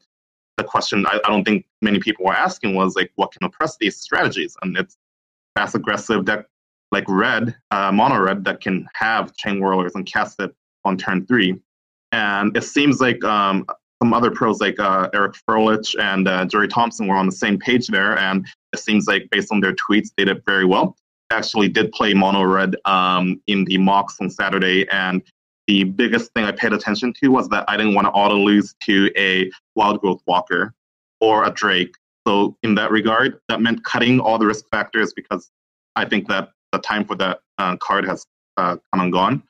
the 0.57 0.65
question 0.65 1.07
I, 1.07 1.21
I, 1.25 1.31
don't 1.31 1.45
think 1.45 1.67
many 1.81 1.99
people 1.99 2.27
were 2.27 2.35
asking 2.35 2.75
was 2.75 2.95
like, 2.95 3.11
what 3.17 3.33
can 3.33 3.45
oppress 3.45 3.77
these 3.79 3.99
strategies? 3.99 4.55
And 4.63 4.77
it's 4.77 4.97
fast 5.57 5.75
aggressive 5.75 6.27
deck 6.27 6.47
like 6.93 7.05
red, 7.09 7.55
uh, 7.71 7.93
mono 7.93 8.19
red 8.19 8.45
that 8.45 8.61
can 8.61 8.87
have 8.95 9.35
chain 9.37 9.61
whirlers 9.61 9.95
and 9.95 10.07
cast 10.07 10.41
it 10.41 10.55
on 10.85 10.97
turn 10.97 11.27
three. 11.27 11.61
And 12.13 12.57
it 12.57 12.65
seems 12.65 13.01
like 13.01 13.23
um, 13.25 13.67
some 14.03 14.13
other 14.13 14.31
pros 14.31 14.61
like 14.61 14.81
uh, 14.81 15.09
Eric 15.15 15.35
Froehlich 15.49 15.95
and 16.01 16.27
uh, 16.27 16.45
Jerry 16.47 16.69
Thompson 16.69 17.07
were 17.07 17.17
on 17.17 17.27
the 17.27 17.33
same 17.33 17.59
page 17.59 17.87
there, 17.89 18.19
and 18.19 18.47
it 18.73 18.79
seems 18.79 19.07
like 19.07 19.29
based 19.31 19.53
on 19.53 19.61
their 19.61 19.75
tweets, 19.75 20.09
they 20.17 20.25
did 20.25 20.43
very 20.47 20.65
well. 20.65 20.97
Actually, 21.31 21.69
did 21.69 21.93
play 21.93 22.13
mono 22.13 22.43
red 22.43 22.75
um, 22.87 23.41
in 23.47 23.65
the 23.67 23.79
MOCS 23.79 24.21
on 24.21 24.31
Saturday, 24.31 24.89
and 24.91 25.23
the 25.69 25.85
biggest 25.85 26.33
thing 26.33 26.45
I 26.45 26.51
paid 26.51 26.73
attention 26.73 27.13
to 27.23 27.29
was 27.29 27.49
that 27.51 27.65
I 27.69 27.77
didn't 27.77 27.95
want 27.95 28.07
to 28.07 28.11
auto 28.11 28.35
lose 28.35 28.75
to 28.85 29.11
a 29.17 29.51
wild 29.77 30.01
growth 30.01 30.21
walker 30.27 30.75
or 31.21 31.45
a 31.45 31.51
Drake. 31.51 31.95
So 32.27 32.57
in 32.65 32.75
that 32.75 32.91
regard, 32.91 33.39
that 33.49 33.61
meant 33.61 33.85
cutting 33.85 34.19
all 34.19 34.39
the 34.39 34.47
risk 34.47 34.65
factors 34.71 35.13
because 35.13 35.49
I 35.95 36.07
think 36.07 36.27
that 36.29 36.51
the 36.73 36.79
time 36.79 37.05
for 37.05 37.15
that 37.17 37.41
uh, 37.59 37.77
card 37.77 38.05
has 38.05 38.25
uh, 38.57 38.77
come 38.93 39.01
and 39.01 39.13
gone 39.13 39.43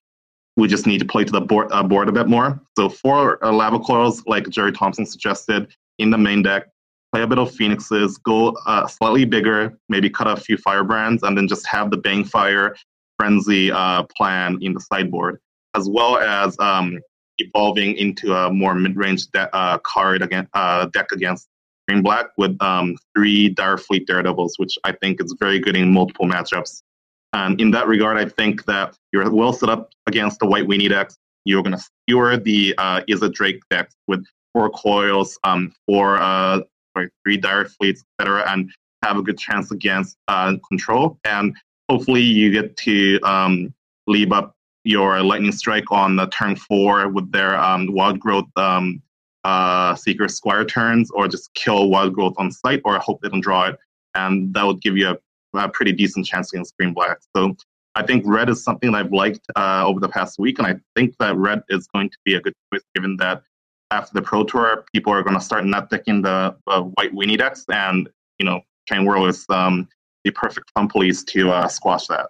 we 0.60 0.68
just 0.68 0.86
need 0.86 0.98
to 0.98 1.04
play 1.04 1.24
to 1.24 1.32
the 1.32 1.40
board, 1.40 1.68
uh, 1.70 1.82
board 1.82 2.08
a 2.08 2.12
bit 2.12 2.28
more. 2.28 2.60
So 2.76 2.88
for 2.88 3.42
uh, 3.44 3.52
lava 3.52 3.78
coils, 3.78 4.22
like 4.26 4.48
Jerry 4.50 4.72
Thompson 4.72 5.06
suggested 5.06 5.74
in 5.98 6.10
the 6.10 6.18
main 6.18 6.42
deck, 6.42 6.66
play 7.12 7.22
a 7.22 7.26
bit 7.26 7.38
of 7.38 7.50
phoenixes, 7.50 8.18
go 8.18 8.56
uh, 8.66 8.86
slightly 8.86 9.24
bigger, 9.24 9.78
maybe 9.88 10.10
cut 10.10 10.26
a 10.26 10.36
few 10.36 10.56
firebrands, 10.56 11.22
and 11.22 11.36
then 11.36 11.48
just 11.48 11.66
have 11.66 11.90
the 11.90 11.98
Banefire 11.98 12.74
frenzy 13.18 13.72
uh, 13.72 14.04
plan 14.16 14.58
in 14.60 14.74
the 14.74 14.80
sideboard, 14.80 15.40
as 15.74 15.88
well 15.88 16.18
as 16.18 16.58
um, 16.58 16.98
evolving 17.38 17.96
into 17.96 18.34
a 18.34 18.52
more 18.52 18.74
mid-range 18.74 19.26
de- 19.28 19.54
uh, 19.54 19.78
card 19.78 20.22
again, 20.22 20.46
deck 20.92 21.10
against 21.12 21.48
green 21.88 22.02
black 22.02 22.26
with 22.36 22.56
um, 22.62 22.96
three 23.16 23.48
Dire 23.48 23.78
Fleet 23.78 24.06
Daredevils, 24.06 24.58
which 24.58 24.78
I 24.84 24.92
think 24.92 25.22
is 25.22 25.34
very 25.40 25.58
good 25.58 25.76
in 25.76 25.92
multiple 25.92 26.26
matchups. 26.26 26.82
And 27.32 27.60
in 27.60 27.70
that 27.72 27.86
regard, 27.86 28.18
I 28.18 28.28
think 28.28 28.64
that 28.64 28.96
you're 29.12 29.30
well 29.30 29.52
set 29.52 29.68
up 29.68 29.90
against 30.06 30.40
the 30.40 30.46
white 30.46 30.66
weenie 30.66 30.88
decks. 30.88 31.16
You're 31.44 31.62
going 31.62 31.76
to 31.76 31.82
skewer 31.82 32.36
the 32.36 32.74
uh, 32.78 33.02
Izzet 33.08 33.32
Drake 33.32 33.62
decks 33.70 33.94
with 34.08 34.24
four 34.52 34.70
coils, 34.70 35.38
um, 35.44 35.72
four, 35.86 36.18
uh, 36.18 36.60
sorry, 36.94 37.10
three 37.24 37.36
dire 37.36 37.66
fleets, 37.66 38.02
etc., 38.18 38.44
and 38.48 38.70
have 39.02 39.16
a 39.16 39.22
good 39.22 39.38
chance 39.38 39.70
against 39.70 40.16
uh, 40.28 40.56
control. 40.68 41.18
And 41.24 41.56
hopefully, 41.88 42.22
you 42.22 42.50
get 42.50 42.76
to 42.78 43.20
um, 43.22 43.72
leave 44.06 44.32
up 44.32 44.54
your 44.84 45.22
lightning 45.22 45.52
strike 45.52 45.90
on 45.90 46.16
the 46.16 46.26
turn 46.28 46.56
four 46.56 47.08
with 47.08 47.30
their 47.32 47.58
um, 47.58 47.92
wild 47.92 48.18
growth 48.18 48.48
um, 48.56 49.00
uh, 49.44 49.94
Seekers' 49.94 50.36
Squire 50.36 50.64
turns, 50.64 51.10
or 51.12 51.28
just 51.28 51.52
kill 51.54 51.88
wild 51.88 52.12
growth 52.14 52.34
on 52.38 52.50
site, 52.50 52.82
or 52.84 52.98
hope 52.98 53.20
they 53.22 53.28
don't 53.28 53.40
draw 53.40 53.68
it, 53.68 53.78
and 54.14 54.52
that 54.54 54.66
would 54.66 54.82
give 54.82 54.96
you 54.96 55.10
a 55.10 55.18
a 55.54 55.68
pretty 55.68 55.92
decent 55.92 56.26
chance 56.26 56.52
against 56.52 56.76
green 56.76 56.92
black. 56.92 57.18
So 57.36 57.56
I 57.94 58.02
think 58.04 58.24
red 58.26 58.48
is 58.48 58.62
something 58.62 58.94
I've 58.94 59.12
liked 59.12 59.46
uh, 59.56 59.84
over 59.86 60.00
the 60.00 60.08
past 60.08 60.38
week, 60.38 60.58
and 60.58 60.66
I 60.66 60.76
think 60.94 61.16
that 61.18 61.36
red 61.36 61.62
is 61.68 61.88
going 61.94 62.10
to 62.10 62.16
be 62.24 62.34
a 62.34 62.40
good 62.40 62.54
choice 62.72 62.82
given 62.94 63.16
that 63.16 63.42
after 63.90 64.12
the 64.14 64.22
Pro 64.22 64.44
Tour, 64.44 64.84
people 64.92 65.12
are 65.12 65.22
going 65.22 65.34
to 65.34 65.40
start 65.44 65.64
not 65.64 65.90
picking 65.90 66.22
the, 66.22 66.56
white 66.66 67.12
weenie 67.12 67.36
decks, 67.36 67.64
and 67.68 68.08
you 68.38 68.46
know, 68.46 68.60
Chain 68.88 69.04
Whirl 69.04 69.26
is 69.26 69.44
um, 69.48 69.88
the 70.24 70.30
perfect 70.30 70.70
fun 70.74 70.88
police 70.88 71.24
to 71.24 71.50
uh, 71.50 71.68
squash 71.68 72.06
that. 72.06 72.28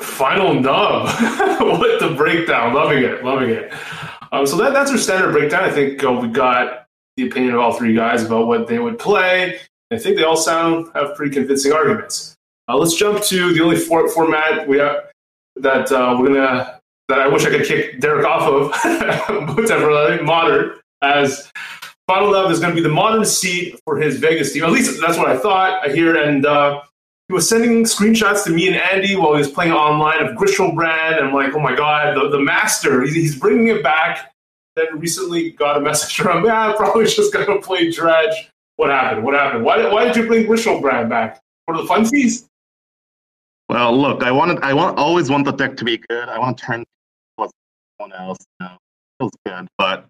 Final 0.00 0.54
nub 0.54 1.06
with 1.80 2.00
the 2.00 2.14
breakdown, 2.16 2.74
loving 2.74 3.02
it, 3.04 3.24
loving 3.24 3.50
it. 3.50 3.72
Um, 4.32 4.46
so 4.46 4.56
that, 4.56 4.72
that's 4.72 4.90
our 4.90 4.98
standard 4.98 5.32
breakdown. 5.32 5.62
I 5.62 5.70
think 5.70 6.02
uh, 6.02 6.12
we 6.12 6.28
got 6.28 6.86
the 7.16 7.28
opinion 7.28 7.54
of 7.54 7.60
all 7.60 7.72
three 7.72 7.94
guys 7.94 8.24
about 8.24 8.46
what 8.46 8.66
they 8.66 8.80
would 8.80 8.98
play. 8.98 9.60
I 9.94 9.98
think 9.98 10.16
they 10.16 10.24
all 10.24 10.36
sound 10.36 10.88
have 10.94 11.14
pretty 11.14 11.32
convincing 11.32 11.72
arguments. 11.72 12.34
Uh, 12.68 12.76
let's 12.76 12.94
jump 12.94 13.22
to 13.24 13.54
the 13.54 13.62
only 13.62 13.76
for- 13.76 14.08
format 14.08 14.66
we 14.66 14.78
have 14.78 15.10
that 15.56 15.92
uh, 15.92 16.16
we're 16.18 16.28
gonna 16.28 16.80
that 17.08 17.20
I 17.20 17.28
wish 17.28 17.44
I 17.44 17.50
could 17.50 17.66
kick 17.66 18.00
Derek 18.00 18.26
off 18.26 18.48
of, 18.48 19.56
but 19.56 20.22
modern 20.24 20.78
as 21.02 21.50
Final 22.06 22.32
Love 22.32 22.50
is 22.50 22.60
going 22.60 22.74
to 22.74 22.74
be 22.74 22.86
the 22.86 22.94
modern 22.94 23.24
seat 23.24 23.78
for 23.84 23.98
his 23.98 24.18
Vegas 24.18 24.52
team. 24.52 24.64
At 24.64 24.72
least 24.72 25.00
that's 25.00 25.16
what 25.16 25.28
I 25.28 25.38
thought. 25.38 25.86
I 25.86 25.92
hear, 25.92 26.16
and 26.16 26.44
uh, 26.44 26.82
he 27.28 27.34
was 27.34 27.48
sending 27.48 27.84
screenshots 27.84 28.44
to 28.44 28.50
me 28.50 28.68
and 28.68 28.76
Andy 28.76 29.16
while 29.16 29.32
he 29.32 29.38
was 29.38 29.50
playing 29.50 29.72
online 29.72 30.22
of 30.22 30.36
Griselbrand. 30.36 31.18
And 31.18 31.28
I'm 31.28 31.34
like, 31.34 31.54
oh 31.54 31.60
my 31.60 31.74
god, 31.74 32.16
the, 32.16 32.28
the 32.28 32.40
master, 32.40 33.02
he's, 33.02 33.14
he's 33.14 33.38
bringing 33.38 33.68
it 33.68 33.82
back. 33.82 34.32
Then 34.76 34.98
recently 34.98 35.52
got 35.52 35.76
a 35.76 35.80
message 35.80 36.16
from, 36.16 36.44
yeah, 36.46 36.72
probably 36.76 37.04
just 37.04 37.32
going 37.32 37.46
to 37.46 37.64
play 37.64 37.90
Dredge 37.90 38.50
What 38.76 38.90
happened? 38.90 39.24
What 39.24 39.34
happened? 39.34 39.64
Why, 39.64 39.88
why 39.92 40.04
did 40.04 40.16
you 40.16 40.26
bring 40.26 40.46
Griselbrand 40.46 41.08
back? 41.08 41.40
For 41.66 41.76
the 41.76 41.84
funsies? 41.84 42.48
Well, 43.68 43.96
look, 43.96 44.22
I 44.22 44.30
wanted, 44.30 44.58
I 44.62 44.74
want, 44.74 44.98
always 44.98 45.30
want 45.30 45.44
the 45.46 45.52
deck 45.52 45.76
to 45.78 45.84
be 45.84 45.98
good. 46.08 46.28
I 46.28 46.38
want 46.38 46.58
to 46.58 46.64
turn 46.64 46.84
someone 47.38 48.18
else. 48.18 48.38
You 48.60 48.66
know, 48.66 48.76
feels 49.18 49.32
good, 49.46 49.66
but 49.78 50.06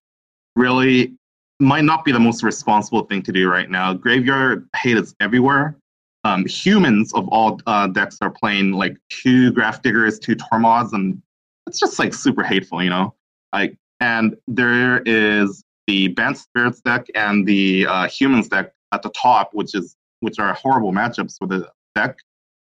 really, 0.56 1.14
might 1.60 1.84
not 1.84 2.04
be 2.04 2.12
the 2.12 2.18
most 2.18 2.42
responsible 2.42 3.04
thing 3.04 3.22
to 3.22 3.32
do 3.32 3.48
right 3.48 3.70
now. 3.70 3.92
Graveyard 3.94 4.68
hate 4.76 4.96
is 4.96 5.14
everywhere. 5.20 5.76
Um, 6.24 6.46
humans 6.46 7.12
of 7.14 7.28
all 7.28 7.60
uh, 7.66 7.86
decks 7.86 8.18
are 8.22 8.30
playing 8.30 8.72
like 8.72 8.96
two 9.10 9.52
Grafdiggers, 9.52 10.20
two 10.20 10.34
Tormods, 10.34 10.92
and 10.92 11.20
it's 11.66 11.78
just 11.78 11.98
like 11.98 12.14
super 12.14 12.42
hateful, 12.42 12.82
you 12.82 12.90
know. 12.90 13.14
Like, 13.52 13.76
and 14.00 14.36
there 14.48 15.02
is 15.06 15.62
the 15.86 16.08
Bant 16.08 16.36
Spirits 16.36 16.80
deck 16.80 17.06
and 17.14 17.46
the 17.46 17.86
uh, 17.86 18.08
Humans 18.08 18.48
deck 18.48 18.72
at 18.92 19.02
the 19.02 19.10
top, 19.10 19.50
which 19.52 19.74
is 19.74 19.96
which 20.20 20.38
are 20.38 20.54
horrible 20.54 20.92
matchups 20.92 21.36
for 21.38 21.46
the 21.46 21.68
deck. 21.94 22.16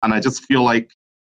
And 0.02 0.14
I 0.14 0.20
just 0.20 0.44
feel 0.44 0.62
like 0.62 0.90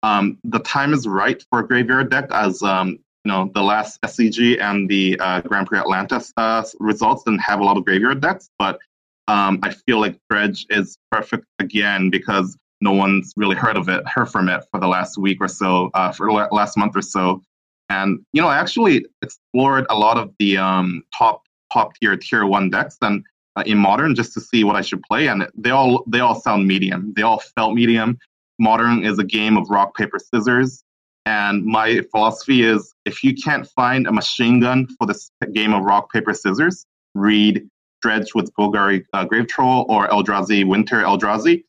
um, 0.03 0.37
the 0.43 0.59
time 0.59 0.93
is 0.93 1.07
right 1.07 1.43
for 1.49 1.59
a 1.59 1.67
graveyard 1.67 2.09
deck, 2.09 2.27
as 2.31 2.61
um, 2.63 2.99
you 3.23 3.31
know, 3.31 3.51
the 3.53 3.61
last 3.61 4.01
SCG 4.01 4.59
and 4.59 4.89
the 4.89 5.17
uh, 5.19 5.41
Grand 5.41 5.67
Prix 5.67 5.79
Atlanta 5.79 6.23
uh, 6.37 6.63
results 6.79 7.23
didn't 7.23 7.39
have 7.39 7.59
a 7.59 7.63
lot 7.63 7.77
of 7.77 7.85
graveyard 7.85 8.21
decks, 8.21 8.49
but 8.57 8.79
um, 9.27 9.59
I 9.63 9.71
feel 9.71 9.99
like 9.99 10.19
Dredge 10.29 10.65
is 10.69 10.97
perfect 11.11 11.45
again 11.59 12.09
because 12.09 12.57
no 12.81 12.91
one's 12.91 13.31
really 13.37 13.55
heard 13.55 13.77
of 13.77 13.87
it, 13.89 14.05
heard 14.07 14.25
from 14.25 14.49
it 14.49 14.63
for 14.71 14.79
the 14.79 14.87
last 14.87 15.17
week 15.17 15.37
or 15.39 15.47
so, 15.47 15.91
uh, 15.93 16.11
for 16.11 16.27
the 16.27 16.47
last 16.51 16.77
month 16.77 16.95
or 16.95 17.01
so. 17.01 17.41
And 17.89 18.19
you 18.33 18.41
know, 18.41 18.47
I 18.47 18.57
actually 18.57 19.05
explored 19.21 19.85
a 19.89 19.95
lot 19.95 20.17
of 20.17 20.33
the 20.39 20.57
um, 20.57 21.03
top 21.15 21.43
top 21.71 21.93
tier 21.95 22.15
tier 22.17 22.45
one 22.45 22.69
decks 22.69 22.97
and 23.01 23.23
uh, 23.55 23.63
in 23.65 23.77
modern 23.77 24.15
just 24.15 24.33
to 24.33 24.41
see 24.41 24.63
what 24.63 24.75
I 24.75 24.81
should 24.81 25.01
play, 25.03 25.27
and 25.27 25.47
they 25.55 25.71
all 25.71 26.03
they 26.07 26.19
all 26.19 26.39
sound 26.39 26.67
medium. 26.67 27.13
They 27.15 27.21
all 27.21 27.39
felt 27.39 27.73
medium. 27.73 28.17
Modern 28.59 29.03
is 29.03 29.19
a 29.19 29.23
game 29.23 29.57
of 29.57 29.69
rock 29.69 29.95
paper 29.95 30.19
scissors, 30.19 30.83
and 31.25 31.65
my 31.65 32.01
philosophy 32.11 32.63
is 32.63 32.93
if 33.05 33.23
you 33.23 33.35
can't 33.35 33.67
find 33.67 34.07
a 34.07 34.11
machine 34.11 34.59
gun 34.59 34.87
for 34.97 35.05
this 35.07 35.31
game 35.53 35.73
of 35.73 35.83
rock 35.83 36.11
paper 36.11 36.33
scissors, 36.33 36.85
read 37.15 37.67
Dredge 38.01 38.33
with 38.33 38.53
Golgari 38.53 39.03
uh, 39.13 39.25
Grave 39.25 39.47
Troll 39.47 39.85
or 39.89 40.07
Eldrazi 40.07 40.65
Winter 40.65 41.01
Eldrazi. 41.01 41.63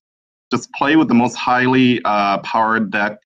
Just 0.52 0.70
play 0.72 0.96
with 0.96 1.08
the 1.08 1.14
most 1.14 1.34
highly 1.34 2.00
uh, 2.04 2.38
powered 2.38 2.90
deck 2.90 3.18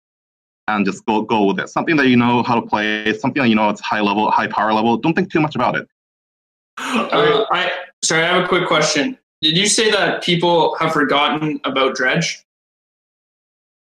and 0.68 0.84
just 0.84 1.04
go 1.06 1.22
go 1.22 1.44
with 1.44 1.60
it. 1.60 1.68
Something 1.68 1.96
that 1.96 2.08
you 2.08 2.16
know 2.16 2.42
how 2.42 2.54
to 2.54 2.62
play, 2.62 3.12
something 3.18 3.42
that 3.42 3.48
you 3.48 3.54
know 3.54 3.68
it's 3.68 3.80
high 3.80 4.00
level, 4.00 4.30
high 4.30 4.46
power 4.46 4.72
level. 4.72 4.96
Don't 4.96 5.14
think 5.14 5.30
too 5.30 5.40
much 5.40 5.54
about 5.54 5.76
it. 5.76 5.86
Uh, 6.86 7.44
I 7.50 7.72
sorry, 8.04 8.22
I 8.22 8.34
have 8.34 8.44
a 8.44 8.48
quick 8.48 8.66
question. 8.66 9.18
Did 9.42 9.56
you 9.56 9.66
say 9.66 9.90
that 9.90 10.22
people 10.22 10.76
have 10.76 10.92
forgotten 10.92 11.60
about 11.64 11.94
Dredge? 11.94 12.42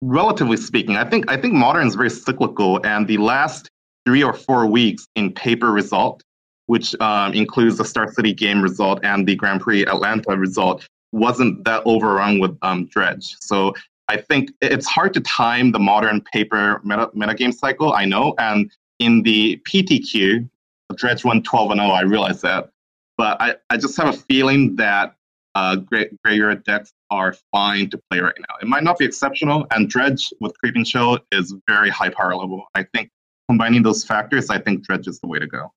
Relatively 0.02 0.56
speaking, 0.56 0.96
I 0.96 1.08
think 1.08 1.30
I 1.30 1.36
think 1.36 1.54
modern 1.54 1.86
is 1.86 1.94
very 1.94 2.10
cyclical, 2.10 2.80
and 2.84 3.06
the 3.06 3.18
last 3.18 3.70
three 4.06 4.22
or 4.22 4.32
four 4.32 4.66
weeks 4.66 5.06
in 5.16 5.32
paper 5.32 5.72
result, 5.72 6.22
which 6.66 6.94
um, 7.00 7.32
includes 7.34 7.78
the 7.78 7.84
Star 7.84 8.10
City 8.12 8.32
game 8.32 8.62
result 8.62 9.00
and 9.02 9.26
the 9.26 9.34
Grand 9.34 9.60
Prix 9.60 9.84
Atlanta 9.86 10.36
result, 10.36 10.86
wasn't 11.12 11.64
that 11.64 11.82
overrun 11.84 12.38
with 12.38 12.56
um, 12.62 12.86
Dredge. 12.86 13.36
So 13.40 13.74
I 14.08 14.16
think 14.16 14.52
it's 14.60 14.86
hard 14.86 15.12
to 15.14 15.20
time 15.20 15.72
the 15.72 15.78
modern 15.78 16.20
paper 16.32 16.80
meta, 16.84 17.10
metagame 17.16 17.52
cycle, 17.52 17.92
I 17.92 18.04
know. 18.04 18.34
And 18.38 18.70
in 19.00 19.22
the 19.22 19.60
PTQ, 19.68 20.48
Dredge 20.94 21.24
won 21.24 21.42
12 21.42 21.72
and 21.72 21.80
0, 21.80 21.90
I 21.90 22.02
realize 22.02 22.40
that. 22.42 22.70
But 23.16 23.40
I, 23.40 23.54
I 23.70 23.76
just 23.76 23.96
have 23.96 24.08
a 24.14 24.18
feeling 24.18 24.76
that 24.76 25.14
uh, 25.54 25.76
graveyard 25.76 26.64
decks 26.64 26.92
are 27.10 27.34
fine 27.50 27.88
to 27.90 27.98
play 28.10 28.20
right 28.20 28.34
now. 28.38 28.56
It 28.60 28.68
might 28.68 28.82
not 28.82 28.98
be 28.98 29.06
exceptional, 29.06 29.66
and 29.70 29.88
Dredge 29.88 30.32
with 30.40 30.58
Creeping 30.58 30.84
Chill 30.84 31.18
is 31.32 31.54
very 31.66 31.88
high 31.88 32.10
power 32.10 32.36
level. 32.36 32.64
I 32.74 32.82
think 32.82 33.10
combining 33.48 33.82
those 33.82 34.04
factors, 34.04 34.50
I 34.50 34.58
think 34.58 34.84
Dredge 34.84 35.08
is 35.08 35.18
the 35.20 35.28
way 35.28 35.38
to 35.38 35.46
go. 35.46 35.72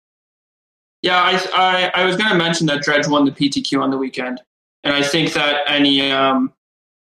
Yeah, 1.02 1.22
I, 1.22 1.92
I, 1.96 2.02
I 2.02 2.06
was 2.06 2.18
going 2.18 2.30
to 2.30 2.38
mention 2.38 2.68
that 2.68 2.82
Dredge 2.82 3.08
won 3.08 3.24
the 3.24 3.32
PTQ 3.32 3.82
on 3.82 3.90
the 3.90 3.98
weekend, 3.98 4.42
and 4.84 4.94
I 4.94 5.02
think 5.02 5.32
that 5.34 5.62
any 5.68 6.12
um, 6.12 6.52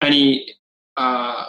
any 0.00 0.54
uh, 0.96 1.46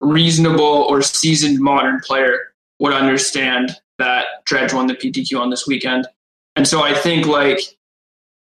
reasonable 0.00 0.86
or 0.88 1.02
seasoned 1.02 1.58
modern 1.58 2.00
player 2.00 2.38
would 2.78 2.92
understand 2.92 3.72
that 3.98 4.26
Dredge 4.44 4.72
won 4.72 4.86
the 4.86 4.94
PTQ 4.94 5.40
on 5.40 5.50
this 5.50 5.66
weekend. 5.66 6.06
And 6.56 6.66
so 6.66 6.82
I 6.82 6.94
think 6.94 7.26
like 7.26 7.60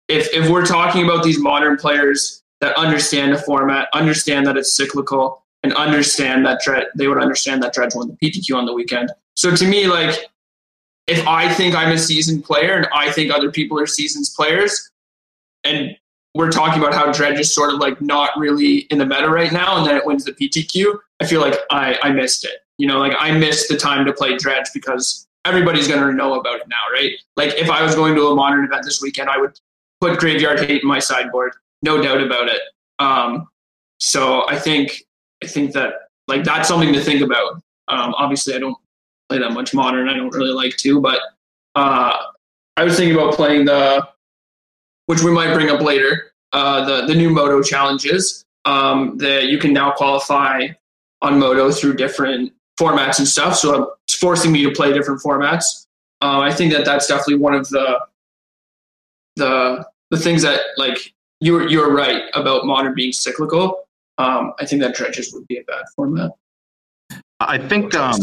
if 0.08 0.32
if 0.34 0.50
we're 0.50 0.66
talking 0.66 1.04
about 1.04 1.24
these 1.24 1.38
modern 1.38 1.76
players 1.76 2.42
that 2.60 2.76
understand 2.76 3.32
the 3.32 3.38
format, 3.38 3.88
understand 3.94 4.46
that 4.46 4.56
it's 4.56 4.72
cyclical, 4.72 5.42
and 5.62 5.72
understand 5.74 6.44
that 6.46 6.60
Dredge, 6.64 6.86
they 6.96 7.08
would 7.08 7.18
understand 7.18 7.62
that 7.62 7.72
Dredge 7.72 7.94
won 7.94 8.08
the 8.08 8.14
PTQ 8.14 8.56
on 8.56 8.66
the 8.66 8.72
weekend. 8.72 9.12
So 9.36 9.54
to 9.54 9.66
me, 9.66 9.86
like 9.86 10.26
if 11.06 11.26
I 11.26 11.52
think 11.52 11.74
I'm 11.74 11.92
a 11.92 11.98
seasoned 11.98 12.44
player 12.44 12.74
and 12.76 12.88
I 12.94 13.10
think 13.10 13.32
other 13.32 13.50
people 13.50 13.78
are 13.78 13.86
seasoned 13.86 14.26
players, 14.36 14.90
and 15.64 15.96
we're 16.34 16.50
talking 16.50 16.82
about 16.82 16.94
how 16.94 17.12
Dredge 17.12 17.38
is 17.38 17.54
sort 17.54 17.72
of 17.72 17.80
like 17.80 18.00
not 18.00 18.30
really 18.36 18.78
in 18.90 18.98
the 18.98 19.06
meta 19.06 19.28
right 19.28 19.52
now, 19.52 19.78
and 19.78 19.86
then 19.86 19.96
it 19.96 20.06
wins 20.06 20.24
the 20.24 20.32
PTQ. 20.32 20.98
I 21.20 21.26
feel 21.26 21.40
like 21.40 21.54
I, 21.70 21.98
I 22.02 22.10
missed 22.12 22.44
it. 22.44 22.52
You 22.78 22.86
know, 22.86 22.98
like 22.98 23.14
I 23.18 23.36
missed 23.36 23.68
the 23.68 23.76
time 23.76 24.06
to 24.06 24.12
play 24.12 24.36
Dredge 24.36 24.66
because 24.74 25.28
everybody's 25.44 25.88
going 25.88 26.00
to 26.00 26.12
know 26.12 26.38
about 26.38 26.60
it 26.60 26.68
now, 26.68 26.82
right? 26.92 27.12
Like 27.36 27.54
if 27.54 27.70
I 27.70 27.82
was 27.82 27.94
going 27.94 28.14
to 28.14 28.28
a 28.28 28.34
modern 28.34 28.64
event 28.64 28.84
this 28.84 29.00
weekend, 29.00 29.28
I 29.28 29.38
would 29.38 29.58
put 30.00 30.18
Graveyard 30.18 30.60
Hate 30.60 30.82
in 30.82 30.88
my 30.88 30.98
sideboard, 30.98 31.52
no 31.82 32.02
doubt 32.02 32.22
about 32.22 32.48
it. 32.48 32.60
Um, 32.98 33.48
so 33.98 34.48
I 34.48 34.58
think 34.58 35.04
I 35.42 35.46
think 35.46 35.72
that 35.72 35.94
like 36.28 36.44
that's 36.44 36.68
something 36.68 36.92
to 36.92 37.00
think 37.00 37.22
about. 37.22 37.62
Um, 37.88 38.14
obviously, 38.16 38.54
I 38.54 38.58
don't 38.58 38.76
play 39.28 39.38
that 39.38 39.52
much 39.52 39.74
modern. 39.74 40.08
I 40.08 40.16
don't 40.16 40.34
really 40.34 40.52
like 40.52 40.76
to, 40.78 41.00
but 41.00 41.20
uh, 41.74 42.16
I 42.76 42.84
was 42.84 42.96
thinking 42.96 43.16
about 43.16 43.34
playing 43.34 43.64
the 43.64 44.06
which 45.06 45.22
we 45.22 45.30
might 45.30 45.52
bring 45.52 45.68
up 45.68 45.80
later, 45.80 46.32
uh, 46.52 46.84
the 46.84 47.06
the 47.06 47.14
new 47.14 47.30
Moto 47.30 47.62
challenges 47.62 48.44
um, 48.64 49.18
that 49.18 49.46
you 49.46 49.58
can 49.58 49.72
now 49.72 49.92
qualify 49.92 50.68
on 51.20 51.38
Moto 51.38 51.70
through 51.70 51.94
different 51.94 52.52
formats 52.78 53.18
and 53.18 53.28
stuff. 53.28 53.56
So 53.56 53.94
forcing 54.22 54.52
me 54.52 54.62
to 54.62 54.70
play 54.70 54.92
different 54.92 55.20
formats. 55.20 55.86
Uh, 56.22 56.38
I 56.38 56.52
think 56.52 56.72
that 56.72 56.84
that's 56.84 57.08
definitely 57.08 57.38
one 57.38 57.54
of 57.54 57.68
the 57.68 57.98
the 59.36 59.84
the 60.10 60.16
things 60.16 60.42
that 60.42 60.60
like 60.76 61.12
you're 61.40 61.68
you're 61.68 61.92
right 61.92 62.22
about 62.34 62.64
modern 62.64 62.94
being 62.94 63.12
cyclical. 63.12 63.88
Um, 64.18 64.52
I 64.60 64.64
think 64.64 64.80
that 64.82 64.94
dredges 64.94 65.32
would 65.34 65.46
be 65.48 65.58
a 65.58 65.64
bad 65.64 65.84
format. 65.96 66.30
I 67.40 67.58
think 67.58 67.94
um, 67.96 68.20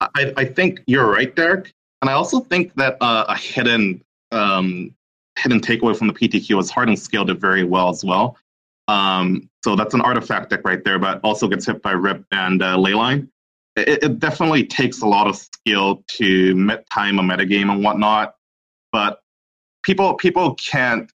I, 0.00 0.34
I 0.36 0.44
think 0.44 0.82
you're 0.86 1.10
right, 1.10 1.34
Derek, 1.34 1.72
and 2.02 2.10
I 2.10 2.12
also 2.12 2.40
think 2.40 2.74
that 2.74 2.98
uh, 3.00 3.24
a 3.28 3.36
hidden 3.36 4.04
um, 4.30 4.94
hidden 5.38 5.60
takeaway 5.60 5.96
from 5.96 6.08
the 6.08 6.12
PTQ 6.12 6.60
is 6.60 6.70
Hardened 6.70 6.98
scaled 6.98 7.30
it 7.30 7.38
very 7.38 7.64
well 7.64 7.88
as 7.88 8.04
well. 8.04 8.36
Um, 8.88 9.48
so 9.64 9.76
that's 9.76 9.94
an 9.94 10.02
artifact 10.02 10.50
deck 10.50 10.60
right 10.64 10.84
there, 10.84 10.98
but 10.98 11.20
also 11.22 11.48
gets 11.48 11.64
hit 11.64 11.80
by 11.80 11.92
Rip 11.92 12.26
and 12.32 12.62
uh, 12.62 12.76
Leyline. 12.76 13.28
It, 13.76 14.02
it, 14.02 14.18
definitely 14.18 14.64
takes 14.64 15.00
a 15.00 15.06
lot 15.06 15.26
of 15.26 15.36
skill 15.36 16.04
to 16.08 16.54
met 16.54 16.88
time 16.90 17.18
a 17.18 17.22
metagame 17.22 17.72
and 17.72 17.82
whatnot, 17.82 18.34
but 18.92 19.20
people 19.82 20.14
people 20.14 20.54
can't 20.56 21.10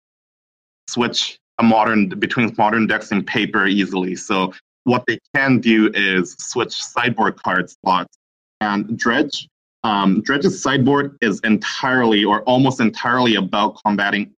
switch 0.88 1.38
a 1.58 1.64
modern 1.64 2.08
between 2.08 2.54
modern 2.56 2.86
decks 2.86 3.10
and 3.10 3.26
paper 3.26 3.66
easily. 3.66 4.14
So 4.14 4.52
what 4.84 5.04
they 5.06 5.18
can 5.34 5.58
do 5.58 5.90
is 5.94 6.36
switch 6.38 6.72
sideboard 6.72 7.42
card 7.42 7.70
slots. 7.70 8.16
And 8.60 8.96
Dredge 8.98 9.48
um, 9.84 10.22
Dredge's 10.22 10.62
sideboard 10.62 11.16
is 11.20 11.40
entirely 11.40 12.24
or 12.24 12.42
almost 12.42 12.80
entirely 12.80 13.34
about 13.36 13.78
combating 13.84 14.32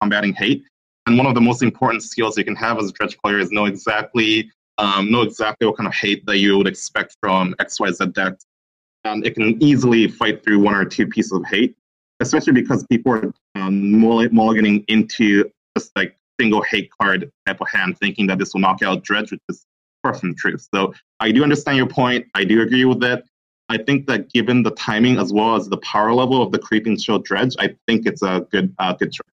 combating 0.00 0.34
hate. 0.34 0.64
And 1.06 1.16
one 1.16 1.26
of 1.26 1.34
the 1.34 1.40
most 1.40 1.62
important 1.62 2.02
skills 2.02 2.36
you 2.36 2.44
can 2.44 2.56
have 2.56 2.78
as 2.78 2.90
a 2.90 2.92
Dredge 2.92 3.16
player 3.18 3.38
is 3.38 3.50
know 3.50 3.64
exactly 3.64 4.50
um, 4.78 5.10
know 5.10 5.22
exactly 5.22 5.66
what 5.66 5.76
kind 5.76 5.86
of 5.86 5.94
hate 5.94 6.24
that 6.26 6.38
you 6.38 6.56
would 6.58 6.66
expect 6.66 7.16
from 7.20 7.54
XYZ 7.60 8.12
decks. 8.12 8.44
And 9.04 9.26
it 9.26 9.34
can 9.34 9.62
easily 9.62 10.08
fight 10.08 10.42
through 10.42 10.60
one 10.60 10.74
or 10.74 10.84
two 10.84 11.06
pieces 11.06 11.32
of 11.32 11.44
hate, 11.46 11.76
especially 12.20 12.54
because 12.54 12.84
people 12.86 13.12
are 13.12 13.32
um, 13.54 13.82
mulliganing 13.94 14.84
into 14.88 15.50
just 15.76 15.90
like 15.94 16.16
single 16.40 16.62
hate 16.62 16.90
card 17.00 17.30
type 17.46 17.60
of 17.60 17.68
hand, 17.68 17.98
thinking 17.98 18.26
that 18.28 18.38
this 18.38 18.54
will 18.54 18.60
knock 18.60 18.82
out 18.82 19.04
Dredge, 19.04 19.30
which 19.30 19.40
is 19.48 19.66
far 20.02 20.14
from 20.14 20.34
truth. 20.34 20.66
So 20.74 20.94
I 21.20 21.32
do 21.32 21.42
understand 21.42 21.76
your 21.76 21.86
point. 21.86 22.26
I 22.34 22.44
do 22.44 22.62
agree 22.62 22.84
with 22.84 23.02
it. 23.02 23.24
I 23.68 23.78
think 23.78 24.06
that 24.06 24.30
given 24.30 24.62
the 24.62 24.72
timing 24.72 25.18
as 25.18 25.32
well 25.32 25.56
as 25.56 25.68
the 25.68 25.78
power 25.78 26.12
level 26.12 26.42
of 26.42 26.52
the 26.52 26.58
creeping 26.58 26.98
chill 26.98 27.18
dredge, 27.18 27.54
I 27.58 27.74
think 27.86 28.06
it's 28.06 28.22
a 28.22 28.46
good 28.50 28.74
uh, 28.78 28.92
good 28.92 29.12
choice. 29.12 29.33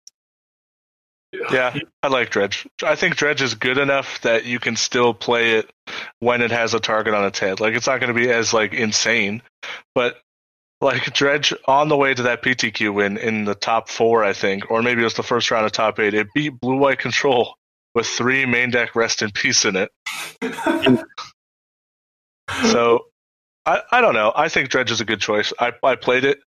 Yeah, 1.34 1.78
I 2.04 2.08
like 2.08 2.30
dredge. 2.30 2.68
I 2.84 2.96
think 2.96 3.16
dredge 3.16 3.42
is 3.42 3.54
good 3.54 3.78
enough 3.78 4.22
that 4.22 4.46
you 4.46 4.60
can 4.60 4.76
still 4.76 5.13
play 5.13 5.58
it 5.58 5.70
when 6.20 6.42
it 6.42 6.52
has 6.52 6.74
a 6.74 6.80
target 6.80 7.13
on 7.13 7.26
its 7.26 7.40
head. 7.40 7.60
Like 7.60 7.74
it's 7.76 7.88
not 7.88 8.00
going 8.00 8.13
to 8.13 8.20
be 8.20 8.30
as 8.30 8.54
like 8.54 8.74
insane, 8.74 9.42
but 9.94 10.18
like 10.82 11.12
Dredge 11.13 11.54
on 11.66 11.90
the 11.90 11.98
way 11.98 12.13
to 12.13 12.24
that 12.24 12.44
PTQ 12.44 12.94
win 12.94 13.18
in 13.18 13.46
the 13.46 13.56
top 13.56 13.90
four, 13.90 14.24
I 14.24 14.34
think, 14.34 14.70
or 14.70 14.82
maybe 14.82 15.02
it 15.02 15.06
was 15.06 15.16
the 15.16 15.24
first 15.24 15.50
round 15.52 15.66
of 15.66 15.72
top 15.72 16.00
eight. 16.00 16.13
It 16.13 16.28
beat 16.34 16.60
Blue 16.60 16.78
White 16.78 17.00
Control 17.00 17.56
with 17.96 18.06
three 18.06 18.46
main 18.46 18.70
deck 18.70 18.96
rest 18.96 19.22
in 19.22 19.32
peace 19.32 19.66
in 19.66 19.76
it. 19.76 19.92
so 22.66 23.06
I, 23.66 23.82
I 23.92 24.02
don't 24.02 24.13
know. 24.13 24.32
I 24.36 24.50
think 24.50 24.70
Dredge 24.70 24.92
is 24.92 25.02
a 25.02 25.06
good 25.06 25.20
choice. 25.20 25.52
I, 25.60 25.74
I 25.84 25.96
played 25.96 26.26
it 26.26 26.40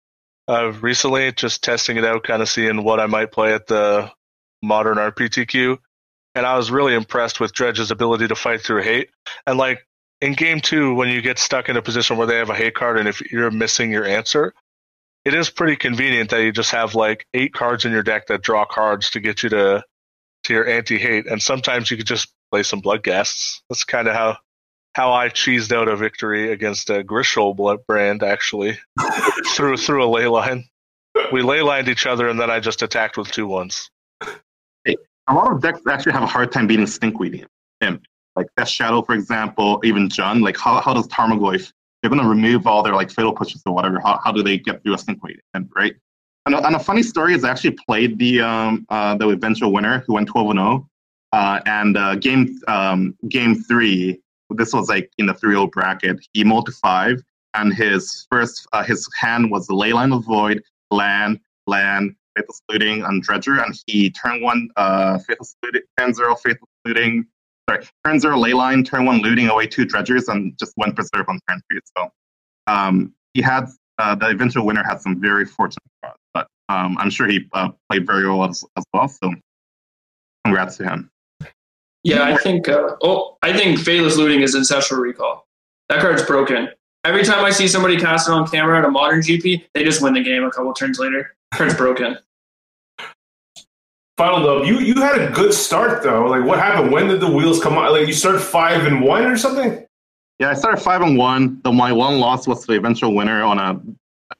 uh, 0.47 0.73
recently, 0.79 1.31
just 1.31 1.63
testing 1.63 1.97
it 1.97 2.05
out, 2.05 2.23
kind 2.23 2.41
of 2.41 2.49
seeing 2.49 2.83
what 2.83 2.99
I 2.99 3.07
might 3.07 3.31
play 3.31 3.53
at 3.53 3.67
the 3.67 4.11
modern 4.61 4.97
RPTQ. 4.97 5.77
And 6.35 6.45
I 6.45 6.55
was 6.57 6.71
really 6.71 6.93
impressed 6.93 7.39
with 7.39 7.53
Dredge's 7.53 7.91
ability 7.91 8.27
to 8.27 8.35
fight 8.35 8.61
through 8.61 8.83
hate. 8.83 9.09
And 9.45 9.57
like 9.57 9.85
in 10.21 10.33
game 10.33 10.59
two, 10.59 10.93
when 10.93 11.09
you 11.09 11.21
get 11.21 11.39
stuck 11.39 11.69
in 11.69 11.77
a 11.77 11.81
position 11.81 12.17
where 12.17 12.27
they 12.27 12.37
have 12.37 12.49
a 12.49 12.55
hate 12.55 12.75
card 12.75 12.97
and 12.97 13.07
if 13.07 13.21
you're 13.31 13.51
missing 13.51 13.91
your 13.91 14.05
answer, 14.05 14.53
it 15.25 15.33
is 15.33 15.49
pretty 15.49 15.75
convenient 15.75 16.29
that 16.29 16.43
you 16.43 16.51
just 16.51 16.71
have 16.71 16.95
like 16.95 17.25
eight 17.33 17.53
cards 17.53 17.85
in 17.85 17.91
your 17.91 18.03
deck 18.03 18.27
that 18.27 18.41
draw 18.41 18.65
cards 18.65 19.11
to 19.11 19.19
get 19.19 19.43
you 19.43 19.49
to 19.49 19.83
to 20.45 20.53
your 20.53 20.67
anti 20.67 20.97
hate. 20.97 21.27
And 21.27 21.41
sometimes 21.41 21.91
you 21.91 21.97
could 21.97 22.07
just 22.07 22.31
play 22.51 22.63
some 22.63 22.81
Bloodghasts. 22.81 23.61
That's 23.69 23.83
kind 23.83 24.07
of 24.07 24.15
how 24.15 24.37
how 24.93 25.13
I 25.13 25.29
cheesed 25.29 25.71
out 25.71 25.87
a 25.87 25.95
victory 25.95 26.51
against 26.51 26.89
a 26.89 27.03
Griselbrand 27.03 28.23
actually 28.23 28.79
through 29.55 29.77
through 29.77 30.03
a 30.03 30.09
ley 30.09 30.27
line. 30.27 30.65
We 31.31 31.41
ley 31.41 31.61
lined 31.61 31.89
each 31.89 32.05
other 32.05 32.27
and 32.27 32.39
then 32.39 32.49
I 32.49 32.59
just 32.59 32.81
attacked 32.81 33.17
with 33.17 33.31
two 33.31 33.47
ones. 33.47 33.89
A 35.29 35.33
lot 35.33 35.51
of 35.51 35.61
decks 35.61 35.79
actually 35.87 36.13
have 36.13 36.23
a 36.23 36.27
hard 36.27 36.51
time 36.51 36.67
beating 36.67 36.85
Stinkweed 36.85 37.45
Imp. 37.81 38.03
Like 38.35 38.47
Death 38.57 38.69
Shadow, 38.69 39.01
for 39.01 39.13
example, 39.13 39.79
even 39.83 40.09
Jund. 40.09 40.43
Like 40.43 40.57
how, 40.57 40.81
how 40.81 40.93
does 40.93 41.07
Tarmogoyf 41.07 41.71
they're 42.01 42.09
gonna 42.09 42.27
remove 42.27 42.65
all 42.65 42.83
their 42.83 42.95
like 42.95 43.11
fatal 43.11 43.33
pushes 43.33 43.61
or 43.65 43.73
whatever. 43.73 43.99
How, 43.99 44.19
how 44.23 44.31
do 44.31 44.41
they 44.41 44.57
get 44.57 44.81
through 44.83 44.93
a 44.93 44.97
Stinkweed 44.97 45.37
Imp, 45.55 45.69
right? 45.75 45.95
And 46.45 46.55
a, 46.55 46.65
and 46.65 46.75
a 46.75 46.79
funny 46.79 47.03
story 47.03 47.33
is 47.33 47.43
I 47.43 47.49
actually 47.49 47.77
played 47.85 48.17
the 48.17 48.41
um 48.41 48.85
uh, 48.89 49.15
the 49.15 49.29
eventual 49.29 49.71
winner 49.73 50.03
who 50.07 50.13
went 50.13 50.27
12 50.27 50.51
and 50.51 50.59
0. 50.59 50.89
Uh, 51.31 51.59
and 51.65 51.97
uh, 51.97 52.15
game 52.15 52.59
um, 52.67 53.15
game 53.27 53.55
three, 53.55 54.19
this 54.49 54.73
was 54.73 54.89
like 54.89 55.11
in 55.19 55.27
the 55.27 55.33
3-0 55.33 55.71
bracket. 55.71 56.17
He 56.33 56.43
multi 56.43 56.71
five, 56.71 57.21
and 57.53 57.73
his 57.73 58.25
first 58.31 58.67
uh, 58.73 58.83
his 58.83 59.07
hand 59.19 59.51
was 59.51 59.67
the 59.67 59.73
Leyline 59.73 60.15
of 60.15 60.25
Void, 60.25 60.63
land, 60.89 61.39
land, 61.67 62.15
Faithless 62.39 62.61
Looting, 62.71 63.03
and 63.03 63.23
Dredger, 63.23 63.63
and 63.63 63.75
he 63.85 64.09
turn 64.09 64.41
one 64.41 64.69
uh, 64.77 65.17
Faithless 65.19 65.55
Looting, 65.63 65.81
turn 65.97 66.13
zero 66.13 66.35
Faithless 66.35 66.69
Looting, 66.85 67.25
sorry, 67.69 67.85
turn 68.05 68.19
zero 68.19 68.37
Leyline, 68.37 68.85
turn 68.85 69.05
one 69.05 69.21
Looting 69.21 69.47
away 69.49 69.67
two 69.67 69.85
Dredgers, 69.85 70.27
and 70.27 70.57
just 70.57 70.73
one 70.75 70.93
Preserve 70.93 71.25
on 71.27 71.39
turn 71.49 71.61
three. 71.69 71.79
So 71.97 72.09
um, 72.67 73.13
he 73.33 73.41
had 73.41 73.67
uh, 73.97 74.15
the 74.15 74.29
eventual 74.29 74.65
winner 74.65 74.83
had 74.83 75.01
some 75.01 75.19
very 75.19 75.45
fortunate 75.45 75.83
cards, 76.03 76.19
but 76.33 76.47
um, 76.69 76.97
I'm 76.99 77.09
sure 77.09 77.27
he 77.27 77.47
uh, 77.53 77.69
played 77.89 78.05
very 78.05 78.27
well 78.27 78.45
as, 78.45 78.63
as 78.77 78.83
well. 78.93 79.07
So 79.07 79.33
congrats 80.45 80.77
to 80.77 80.83
him. 80.85 81.09
Yeah, 82.03 82.23
I 82.23 82.37
think. 82.37 82.69
Uh, 82.69 82.95
oh, 83.03 83.37
I 83.41 83.51
think 83.51 83.79
Faithless 83.79 84.15
Looting 84.15 84.41
is 84.41 84.55
Ancestral 84.55 85.01
Recall. 85.01 85.45
That 85.89 85.99
card's 85.99 86.23
broken. 86.23 86.69
Every 87.03 87.23
time 87.23 87.43
I 87.43 87.49
see 87.49 87.67
somebody 87.67 87.97
cast 87.97 88.29
it 88.29 88.31
on 88.31 88.47
camera 88.47 88.77
at 88.77 88.85
a 88.85 88.91
modern 88.91 89.21
GP, 89.21 89.65
they 89.73 89.83
just 89.83 90.01
win 90.01 90.13
the 90.13 90.23
game 90.23 90.43
a 90.43 90.51
couple 90.51 90.73
turns 90.73 90.99
later. 90.99 91.35
Card's 91.53 91.73
broken. 91.73 92.17
Final 94.19 94.41
Nub. 94.41 94.65
You 94.65 94.79
you 94.79 94.95
had 94.95 95.17
a 95.17 95.31
good 95.31 95.53
start 95.53 96.03
though. 96.03 96.25
Like 96.25 96.43
what 96.43 96.59
happened? 96.59 96.91
When 96.91 97.07
did 97.07 97.21
the 97.21 97.31
wheels 97.31 97.63
come 97.63 97.77
out? 97.77 97.93
Like 97.93 98.05
you 98.05 98.11
started 98.11 98.41
five 98.41 98.85
and 98.85 99.01
one 99.01 99.23
or 99.23 99.37
something? 99.37 99.85
Yeah, 100.39 100.49
I 100.49 100.55
started 100.55 100.81
five 100.81 101.01
and 101.01 101.17
one. 101.17 101.61
The 101.63 101.71
my 101.71 101.93
one 101.93 102.19
loss 102.19 102.45
was 102.45 102.65
the 102.65 102.73
eventual 102.73 103.15
winner 103.15 103.41
on 103.41 103.59
a 103.59 103.81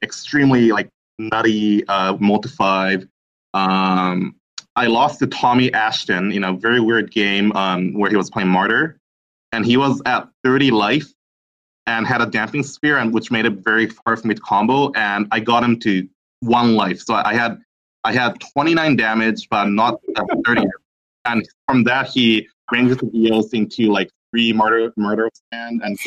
extremely 0.03 0.73
like 0.73 0.89
nutty 1.17 1.87
uh, 1.87 2.17
multi 2.19 2.49
five. 2.49 3.07
Um, 3.53 4.35
I 4.75 4.87
lost 4.87 5.19
to 5.19 5.27
Tommy 5.27 5.71
Ashton 5.73 6.33
in 6.33 6.43
a 6.43 6.51
very 6.51 6.81
weird 6.81 7.09
game 7.09 7.53
um, 7.53 7.93
where 7.93 8.09
he 8.09 8.17
was 8.17 8.29
playing 8.29 8.49
Martyr, 8.49 8.97
and 9.53 9.65
he 9.65 9.77
was 9.77 10.01
at 10.05 10.27
30 10.43 10.71
life 10.71 11.07
and 11.85 12.05
had 12.05 12.19
a 12.19 12.25
damping 12.25 12.63
sphere, 12.63 12.97
and 12.97 13.13
which 13.13 13.31
made 13.31 13.45
it 13.45 13.53
very 13.63 13.89
hard 14.05 14.19
for 14.19 14.27
me 14.27 14.35
to 14.35 14.41
combo. 14.41 14.91
And 14.91 15.25
I 15.31 15.39
got 15.39 15.63
him 15.63 15.79
to 15.79 16.05
one 16.41 16.75
life, 16.75 16.99
so 16.99 17.13
I 17.13 17.33
had 17.33 17.61
I 18.03 18.13
had 18.13 18.37
29 18.53 18.95
damage, 18.95 19.47
but 19.49 19.65
not 19.65 19.99
at 20.15 20.25
30. 20.45 20.63
and 21.25 21.47
from 21.67 21.83
that, 21.83 22.07
he 22.07 22.47
ranges 22.71 22.97
the 22.97 23.07
deals 23.07 23.53
into 23.53 23.91
like 23.91 24.09
three 24.31 24.53
Martyr 24.53 24.93
Martyr 24.95 25.29
stand 25.33 25.81
and. 25.83 25.97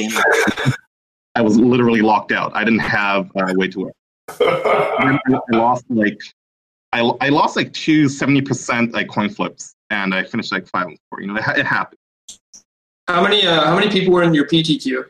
I 1.35 1.41
was 1.41 1.59
literally 1.59 2.03
locked 2.03 2.33
out. 2.33 2.53
I 2.55 2.65
didn't 2.65 2.81
have 2.81 3.31
a 3.37 3.45
uh, 3.45 3.55
way 3.55 3.69
to 3.69 3.81
work. 3.81 3.95
I 4.39 5.19
lost 5.51 5.85
like 5.89 6.21
I, 6.93 7.01
I 7.21 7.31
lost 7.31 7.57
like 7.57 7.73
two 7.73 8.05
70% 8.05 8.93
like 8.93 9.09
coin 9.09 9.31
flips 9.31 9.75
and 9.91 10.15
I 10.15 10.25
finished 10.25 10.53
like 10.53 10.67
five 10.69 10.89
and 10.89 10.99
four. 11.09 11.23
You 11.23 11.29
know, 11.29 11.37
it, 11.37 11.45
it 11.57 11.67
happened. 11.67 11.99
How 13.09 13.23
many 13.23 13.47
uh, 13.47 13.65
how 13.65 13.75
many 13.75 13.91
people 13.91 14.13
were 14.13 14.23
in 14.23 14.35
your 14.35 14.47
PTQ? 14.47 15.07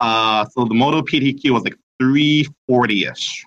Uh, 0.00 0.44
so 0.46 0.64
the 0.64 0.74
Moto 0.74 1.02
PTQ 1.02 1.50
was 1.50 1.64
like 1.64 1.76
340 2.00 3.04
ish. 3.06 3.44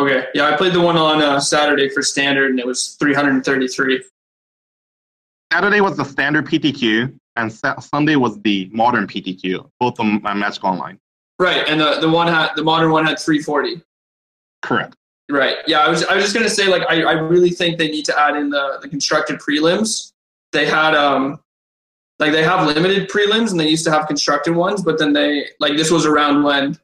Okay, 0.00 0.28
yeah, 0.34 0.48
I 0.48 0.56
played 0.56 0.72
the 0.72 0.80
one 0.80 0.96
on 0.96 1.20
uh, 1.20 1.38
Saturday 1.38 1.90
for 1.90 2.00
standard, 2.00 2.50
and 2.50 2.58
it 2.58 2.66
was 2.66 2.96
333. 2.98 4.02
Saturday 5.52 5.80
was 5.82 5.98
the 5.98 6.04
standard 6.04 6.46
PTQ, 6.46 7.14
and 7.36 7.52
sa- 7.52 7.78
Sunday 7.80 8.16
was 8.16 8.40
the 8.40 8.70
modern 8.72 9.06
PTQ. 9.06 9.68
Both 9.78 10.00
on 10.00 10.24
uh, 10.24 10.34
Magic 10.34 10.64
Online. 10.64 10.98
Right, 11.38 11.68
and 11.68 11.78
the 11.78 12.00
the 12.00 12.08
one 12.08 12.28
had 12.28 12.54
the 12.56 12.64
modern 12.64 12.90
one 12.90 13.04
had 13.04 13.18
340. 13.18 13.82
Correct. 14.62 14.96
Right. 15.28 15.56
Yeah, 15.66 15.80
I 15.80 15.90
was 15.90 16.02
I 16.04 16.14
was 16.14 16.24
just 16.24 16.34
gonna 16.34 16.48
say 16.48 16.66
like 16.66 16.82
I, 16.88 17.02
I 17.02 17.12
really 17.12 17.50
think 17.50 17.78
they 17.78 17.90
need 17.90 18.06
to 18.06 18.18
add 18.18 18.36
in 18.36 18.48
the, 18.48 18.78
the 18.80 18.88
constructed 18.88 19.38
prelims. 19.38 20.12
They 20.52 20.64
had 20.64 20.94
um 20.94 21.40
like 22.18 22.32
they 22.32 22.42
have 22.42 22.66
limited 22.66 23.10
prelims 23.10 23.50
and 23.50 23.60
they 23.60 23.68
used 23.68 23.84
to 23.84 23.90
have 23.90 24.06
constructed 24.06 24.54
ones, 24.54 24.82
but 24.82 24.98
then 24.98 25.12
they 25.12 25.48
like 25.60 25.76
this 25.76 25.90
was 25.90 26.06
around 26.06 26.42
when 26.42 26.78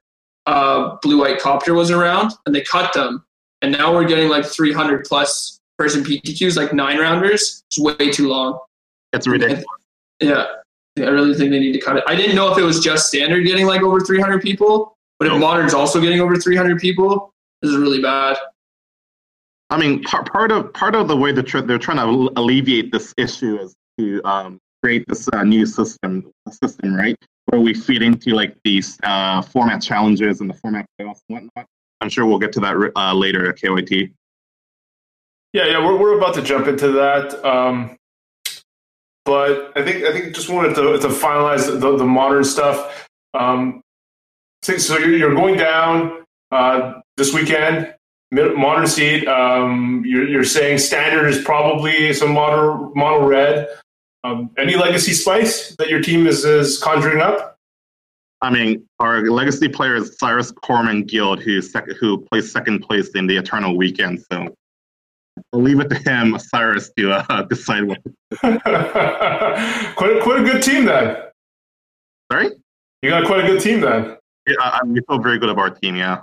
uh 0.46 0.96
blue 1.02 1.18
white 1.18 1.40
copter 1.40 1.74
was 1.74 1.90
around 1.90 2.32
and 2.46 2.54
they 2.54 2.62
cut 2.62 2.92
them. 2.92 3.24
And 3.62 3.72
now 3.72 3.92
we're 3.92 4.06
getting 4.06 4.28
like 4.28 4.44
three 4.44 4.72
hundred 4.72 5.04
plus 5.04 5.60
person 5.78 6.04
PTQs, 6.04 6.56
like 6.56 6.72
nine 6.72 6.98
rounders. 6.98 7.62
It's 7.68 7.78
way 7.78 8.10
too 8.10 8.28
long. 8.28 8.58
It's 9.12 9.26
ridiculous. 9.26 9.64
Yeah. 10.20 10.46
yeah. 10.96 11.06
I 11.06 11.08
really 11.10 11.34
think 11.34 11.50
they 11.50 11.60
need 11.60 11.72
to 11.72 11.80
cut 11.80 11.96
it. 11.96 12.04
I 12.06 12.14
didn't 12.14 12.36
know 12.36 12.50
if 12.52 12.58
it 12.58 12.62
was 12.62 12.80
just 12.80 13.08
standard 13.08 13.44
getting 13.44 13.66
like 13.66 13.82
over 13.82 14.00
300 14.00 14.42
people, 14.42 14.96
but 15.18 15.28
if 15.28 15.38
modern's 15.38 15.74
also 15.74 16.00
getting 16.00 16.20
over 16.20 16.36
300 16.36 16.80
people, 16.80 17.32
this 17.62 17.70
is 17.70 17.76
really 17.76 18.00
bad. 18.00 18.36
I 19.70 19.78
mean, 19.78 20.02
part, 20.04 20.30
part 20.30 20.52
of 20.52 20.72
part 20.72 20.94
of 20.94 21.08
the 21.08 21.16
way 21.16 21.32
that 21.32 21.50
they're, 21.50 21.62
they're 21.62 21.78
trying 21.78 21.96
to 21.98 22.32
alleviate 22.40 22.92
this 22.92 23.12
issue 23.16 23.58
is 23.58 23.74
to 23.98 24.22
um, 24.24 24.58
create 24.82 25.04
this 25.08 25.28
uh, 25.32 25.42
new 25.42 25.66
system, 25.66 26.30
system, 26.50 26.94
right, 26.94 27.16
we 27.60 27.74
feed 27.74 28.02
into 28.02 28.30
like 28.30 28.56
these 28.64 28.98
uh, 29.02 29.42
format 29.42 29.82
challenges 29.82 30.40
and 30.40 30.50
the 30.50 30.54
format 30.54 30.86
playoffs 31.00 31.20
and 31.28 31.36
whatnot. 31.36 31.66
I'm 32.00 32.08
sure 32.08 32.26
we'll 32.26 32.38
get 32.38 32.52
to 32.52 32.60
that 32.60 32.92
uh, 32.96 33.14
later 33.14 33.48
at 33.48 33.56
KYT. 33.56 34.12
Yeah, 35.52 35.66
yeah, 35.66 35.84
we're 35.84 35.96
we're 35.96 36.18
about 36.18 36.34
to 36.34 36.42
jump 36.42 36.66
into 36.66 36.92
that. 36.92 37.44
Um, 37.44 37.96
but 39.24 39.72
I 39.74 39.82
think 39.82 40.04
I 40.04 40.12
think 40.12 40.34
just 40.34 40.50
wanted 40.50 40.74
to 40.74 40.98
to 40.98 41.08
finalize 41.08 41.66
the, 41.66 41.96
the 41.96 42.04
modern 42.04 42.44
stuff. 42.44 43.08
Um, 43.34 43.80
so 44.62 44.98
you're, 44.98 45.16
you're 45.16 45.34
going 45.34 45.56
down 45.56 46.24
uh, 46.50 47.00
this 47.16 47.32
weekend. 47.32 47.94
Modern 48.32 48.86
seed. 48.88 49.26
Um, 49.28 50.02
you're, 50.04 50.26
you're 50.28 50.44
saying 50.44 50.78
standard 50.78 51.28
is 51.28 51.42
probably 51.42 52.12
some 52.12 52.32
mono 52.32 52.92
mono 52.94 53.26
red. 53.26 53.68
Um, 54.26 54.50
any 54.58 54.74
legacy 54.74 55.12
spice 55.12 55.76
that 55.76 55.88
your 55.88 56.00
team 56.00 56.26
is 56.26 56.44
is 56.44 56.78
conjuring 56.78 57.20
up? 57.20 57.58
I 58.42 58.50
mean, 58.50 58.84
our 58.98 59.22
legacy 59.22 59.68
player 59.68 59.94
is 59.94 60.18
Cyrus 60.18 60.50
Corman 60.50 61.04
Guild, 61.04 61.40
who 61.40 61.62
sec- 61.62 61.90
who 62.00 62.18
plays 62.26 62.50
second 62.50 62.80
place 62.80 63.10
in 63.10 63.26
the 63.26 63.36
Eternal 63.36 63.76
Weekend. 63.76 64.24
So 64.30 64.54
I'll 65.52 65.62
leave 65.62 65.80
it 65.80 65.88
to 65.90 65.96
him, 65.96 66.36
Cyrus, 66.38 66.90
to 66.98 67.12
uh, 67.12 67.42
decide 67.50 67.84
what. 67.84 67.98
quite 68.40 68.66
a, 68.66 70.20
quite 70.22 70.40
a 70.40 70.44
good 70.44 70.62
team 70.62 70.86
then. 70.86 71.16
Sorry, 72.32 72.50
you 73.02 73.10
got 73.10 73.26
quite 73.26 73.44
a 73.44 73.46
good 73.46 73.60
team 73.60 73.80
then. 73.80 74.16
Yeah, 74.48 74.54
I, 74.58 74.80
we 74.84 75.00
feel 75.08 75.18
very 75.18 75.38
good 75.38 75.50
about 75.50 75.62
our 75.62 75.70
team. 75.70 75.94
Yeah. 75.94 76.22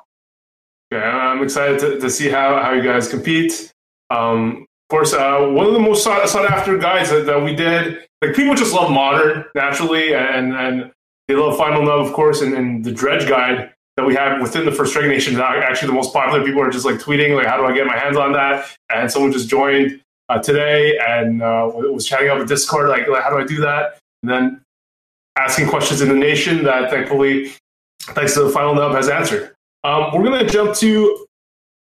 Okay, 0.93 1.03
I'm 1.03 1.41
excited 1.41 1.79
to, 1.79 1.99
to 2.01 2.09
see 2.09 2.29
how, 2.29 2.61
how 2.61 2.73
you 2.73 2.83
guys 2.83 3.07
compete. 3.07 3.73
Um, 4.09 4.65
course, 4.93 5.11
uh, 5.11 5.39
one 5.39 5.65
of 5.65 5.73
the 5.73 5.79
most 5.79 6.03
sought, 6.03 6.29
sought 6.29 6.45
after 6.45 6.77
guys 6.77 7.09
that, 7.09 7.25
that, 7.25 7.41
we 7.41 7.55
did, 7.55 8.05
like 8.21 8.35
people 8.35 8.53
just 8.53 8.75
love 8.75 8.91
modern 8.91 9.43
naturally, 9.55 10.13
and 10.13 10.53
and 10.53 10.91
they 11.27 11.33
love 11.33 11.57
Final 11.57 11.81
Nub, 11.81 12.05
of 12.05 12.13
course, 12.13 12.41
and, 12.41 12.53
and 12.53 12.85
the 12.85 12.91
Dredge 12.91 13.27
guide 13.27 13.73
that 13.97 14.05
we 14.05 14.13
have 14.13 14.39
within 14.39 14.65
the 14.65 14.71
first 14.71 14.93
Dragon 14.93 15.09
Nation 15.09 15.39
actually 15.39 15.87
the 15.87 15.95
most 15.95 16.13
popular. 16.13 16.45
People 16.45 16.61
are 16.61 16.69
just 16.69 16.85
like 16.85 16.97
tweeting, 16.97 17.35
like, 17.35 17.47
how 17.47 17.57
do 17.57 17.65
I 17.65 17.73
get 17.73 17.87
my 17.87 17.97
hands 17.97 18.17
on 18.17 18.33
that? 18.33 18.69
And 18.93 19.11
someone 19.11 19.31
just 19.31 19.49
joined 19.49 19.99
uh, 20.29 20.37
today 20.37 20.99
and 20.99 21.41
uh, 21.41 21.71
was 21.73 22.05
chatting 22.05 22.29
up 22.29 22.37
with 22.37 22.47
Discord, 22.47 22.87
like, 22.87 23.07
like, 23.07 23.23
how 23.23 23.31
do 23.31 23.37
I 23.37 23.45
do 23.45 23.61
that? 23.61 23.97
And 24.21 24.31
then 24.31 24.61
asking 25.37 25.69
questions 25.69 26.01
in 26.01 26.07
the 26.07 26.15
nation 26.15 26.63
that 26.65 26.91
thankfully, 26.91 27.51
thanks 28.01 28.35
to 28.35 28.43
the 28.43 28.49
Final 28.51 28.75
Nub, 28.75 28.93
has 28.93 29.09
answered. 29.09 29.55
Um, 29.83 30.13
we're 30.13 30.23
going 30.23 30.45
to 30.45 30.51
jump 30.51 30.75
to 30.75 31.25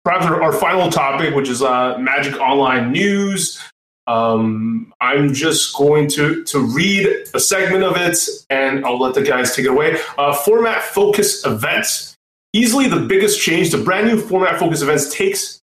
perhaps 0.04 0.26
our, 0.26 0.42
our, 0.42 0.52
final 0.52 0.90
topic, 0.90 1.34
which 1.34 1.48
is 1.48 1.62
uh, 1.62 1.96
Magic 1.98 2.38
Online 2.40 2.92
news. 2.92 3.60
Um, 4.06 4.92
I'm 5.00 5.32
just 5.32 5.74
going 5.74 6.08
to, 6.10 6.44
to 6.44 6.58
read 6.60 7.08
a 7.32 7.40
segment 7.40 7.84
of 7.84 7.96
it 7.96 8.18
and 8.50 8.84
I'll 8.84 8.98
let 8.98 9.14
the 9.14 9.22
guys 9.22 9.56
take 9.56 9.64
it 9.64 9.70
away. 9.70 9.98
Uh, 10.18 10.34
format 10.34 10.82
focus 10.82 11.44
events. 11.46 12.14
Easily 12.52 12.86
the 12.86 13.00
biggest 13.00 13.40
change, 13.40 13.70
the 13.70 13.78
brand 13.78 14.06
new 14.06 14.20
format 14.20 14.58
focus 14.58 14.82
events 14.82 15.12
takes 15.14 15.60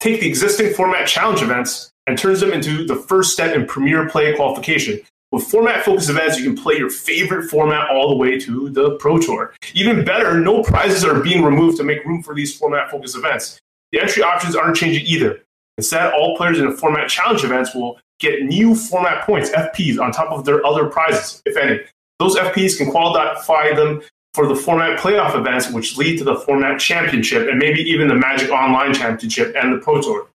take 0.00 0.20
the 0.20 0.28
existing 0.28 0.74
format 0.74 1.06
challenge 1.06 1.40
events 1.40 1.90
and 2.06 2.18
turns 2.18 2.40
them 2.40 2.52
into 2.52 2.84
the 2.84 2.96
first 2.96 3.32
step 3.32 3.54
in 3.54 3.64
Premier 3.66 4.08
Play 4.08 4.34
qualification. 4.34 5.00
With 5.32 5.44
format 5.44 5.84
focused 5.84 6.10
events, 6.10 6.38
you 6.38 6.44
can 6.44 6.62
play 6.62 6.76
your 6.76 6.90
favorite 6.90 7.48
format 7.48 7.88
all 7.90 8.08
the 8.08 8.16
way 8.16 8.38
to 8.38 8.68
the 8.70 8.96
Pro 8.96 9.18
Tour. 9.18 9.54
Even 9.72 10.04
better, 10.04 10.38
no 10.38 10.62
prizes 10.62 11.04
are 11.04 11.20
being 11.20 11.42
removed 11.42 11.76
to 11.78 11.84
make 11.84 12.04
room 12.04 12.22
for 12.22 12.34
these 12.34 12.56
format 12.56 12.90
focused 12.90 13.16
events. 13.16 13.60
The 13.94 14.00
entry 14.00 14.24
options 14.24 14.56
aren't 14.56 14.74
changing 14.74 15.06
either. 15.06 15.40
Instead, 15.78 16.12
all 16.14 16.36
players 16.36 16.58
in 16.58 16.68
the 16.68 16.76
format 16.76 17.08
challenge 17.08 17.44
events 17.44 17.76
will 17.76 18.00
get 18.18 18.42
new 18.42 18.74
format 18.74 19.24
points, 19.24 19.50
FPs, 19.50 20.00
on 20.00 20.10
top 20.10 20.32
of 20.32 20.44
their 20.44 20.66
other 20.66 20.88
prizes, 20.88 21.40
if 21.46 21.56
any. 21.56 21.78
Those 22.18 22.34
FPs 22.34 22.76
can 22.76 22.90
qualify 22.90 23.72
them 23.72 24.02
for 24.32 24.48
the 24.48 24.56
format 24.56 24.98
playoff 24.98 25.38
events, 25.38 25.70
which 25.70 25.96
lead 25.96 26.18
to 26.18 26.24
the 26.24 26.34
format 26.34 26.80
championship 26.80 27.48
and 27.48 27.56
maybe 27.56 27.82
even 27.82 28.08
the 28.08 28.16
Magic 28.16 28.50
Online 28.50 28.92
championship 28.92 29.54
and 29.56 29.72
the 29.72 29.78
Pro 29.78 30.02
Tour. 30.02 30.26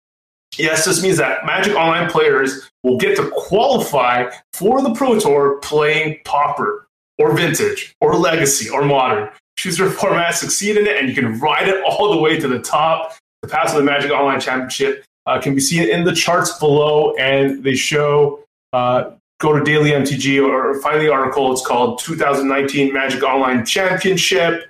Yes, 0.58 0.86
this 0.86 1.04
means 1.04 1.18
that 1.18 1.46
Magic 1.46 1.76
Online 1.76 2.10
players 2.10 2.70
will 2.84 2.98
get 2.98 3.18
to 3.18 3.30
qualify 3.36 4.32
for 4.54 4.82
the 4.82 4.94
Pro 4.94 5.20
Tour 5.20 5.58
playing 5.58 6.20
Pauper 6.24 6.88
or 7.18 7.36
Vintage 7.36 7.94
or 8.00 8.16
Legacy 8.16 8.70
or 8.70 8.86
Modern. 8.86 9.30
Choose 9.58 9.78
your 9.78 9.90
format, 9.90 10.36
succeed 10.36 10.78
in 10.78 10.88
it, 10.88 10.96
and 10.96 11.10
you 11.10 11.14
can 11.14 11.38
ride 11.40 11.68
it 11.68 11.84
all 11.84 12.14
the 12.14 12.22
way 12.22 12.40
to 12.40 12.48
the 12.48 12.60
top. 12.60 13.18
The 13.42 13.48
path 13.48 13.72
to 13.72 13.78
the 13.78 13.84
Magic 13.84 14.12
Online 14.12 14.40
Championship 14.40 15.06
uh, 15.26 15.40
can 15.40 15.56
be 15.56 15.62
seen 15.62 15.90
in 15.90 16.04
the 16.04 16.14
charts 16.14 16.58
below, 16.60 17.14
and 17.16 17.64
they 17.64 17.76
show. 17.76 18.44
Uh, 18.74 19.12
go 19.40 19.58
to 19.58 19.64
Daily 19.64 19.92
MTG 19.92 20.46
or 20.46 20.80
find 20.82 21.02
the 21.02 21.12
article. 21.12 21.52
It's 21.52 21.66
called 21.66 22.00
2019 22.00 22.94
Magic 22.94 23.24
Online 23.24 23.66
Championship. 23.66 24.70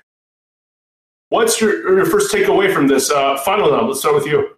What's 1.29 1.59
your, 1.59 1.95
your 1.95 2.05
first 2.05 2.33
takeaway 2.33 2.73
from 2.73 2.87
this? 2.87 3.11
Uh, 3.11 3.37
final 3.37 3.69
though, 3.69 3.87
let's 3.87 3.99
start 3.99 4.15
with 4.15 4.25
you. 4.25 4.55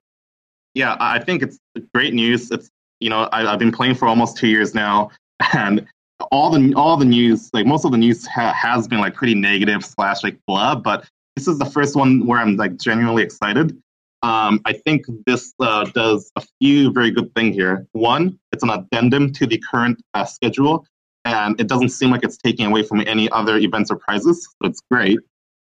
Yeah, 0.73 0.95
I 0.99 1.19
think 1.19 1.43
it's 1.43 1.57
great 1.93 2.13
news. 2.13 2.49
It's 2.51 2.69
you 2.99 3.09
know 3.09 3.27
I, 3.31 3.41
have 3.49 3.59
been 3.59 3.71
playing 3.71 3.95
for 3.95 4.07
almost 4.07 4.37
two 4.37 4.47
years 4.47 4.73
now, 4.73 5.11
and 5.53 5.85
all 6.31 6.49
the 6.49 6.73
all 6.75 6.95
the 6.95 7.05
news, 7.05 7.49
like 7.53 7.65
most 7.65 7.83
of 7.83 7.91
the 7.91 7.97
news, 7.97 8.25
ha- 8.27 8.53
has 8.53 8.87
been 8.87 8.99
like 8.99 9.15
pretty 9.15 9.35
negative 9.35 9.83
slash 9.83 10.23
like 10.23 10.37
blah. 10.47 10.75
But 10.75 11.05
this 11.35 11.47
is 11.47 11.57
the 11.57 11.65
first 11.65 11.95
one 11.95 12.25
where 12.25 12.39
I'm 12.39 12.55
like 12.55 12.77
genuinely 12.77 13.23
excited. 13.23 13.77
Um, 14.23 14.61
I 14.65 14.73
think 14.73 15.05
this 15.25 15.53
uh, 15.59 15.85
does 15.85 16.31
a 16.35 16.43
few 16.59 16.91
very 16.91 17.11
good 17.11 17.33
things 17.33 17.55
here. 17.55 17.87
One, 17.93 18.39
it's 18.51 18.63
an 18.63 18.69
addendum 18.69 19.33
to 19.33 19.47
the 19.47 19.57
current 19.57 20.01
uh, 20.13 20.25
schedule, 20.25 20.85
and 21.25 21.59
it 21.59 21.67
doesn't 21.67 21.89
seem 21.89 22.11
like 22.11 22.23
it's 22.23 22.37
taking 22.37 22.65
away 22.67 22.83
from 22.83 23.01
any 23.07 23.29
other 23.31 23.57
events 23.57 23.89
or 23.89 23.97
prizes, 23.97 24.45
so 24.45 24.67
it's 24.67 24.81
great. 24.91 25.19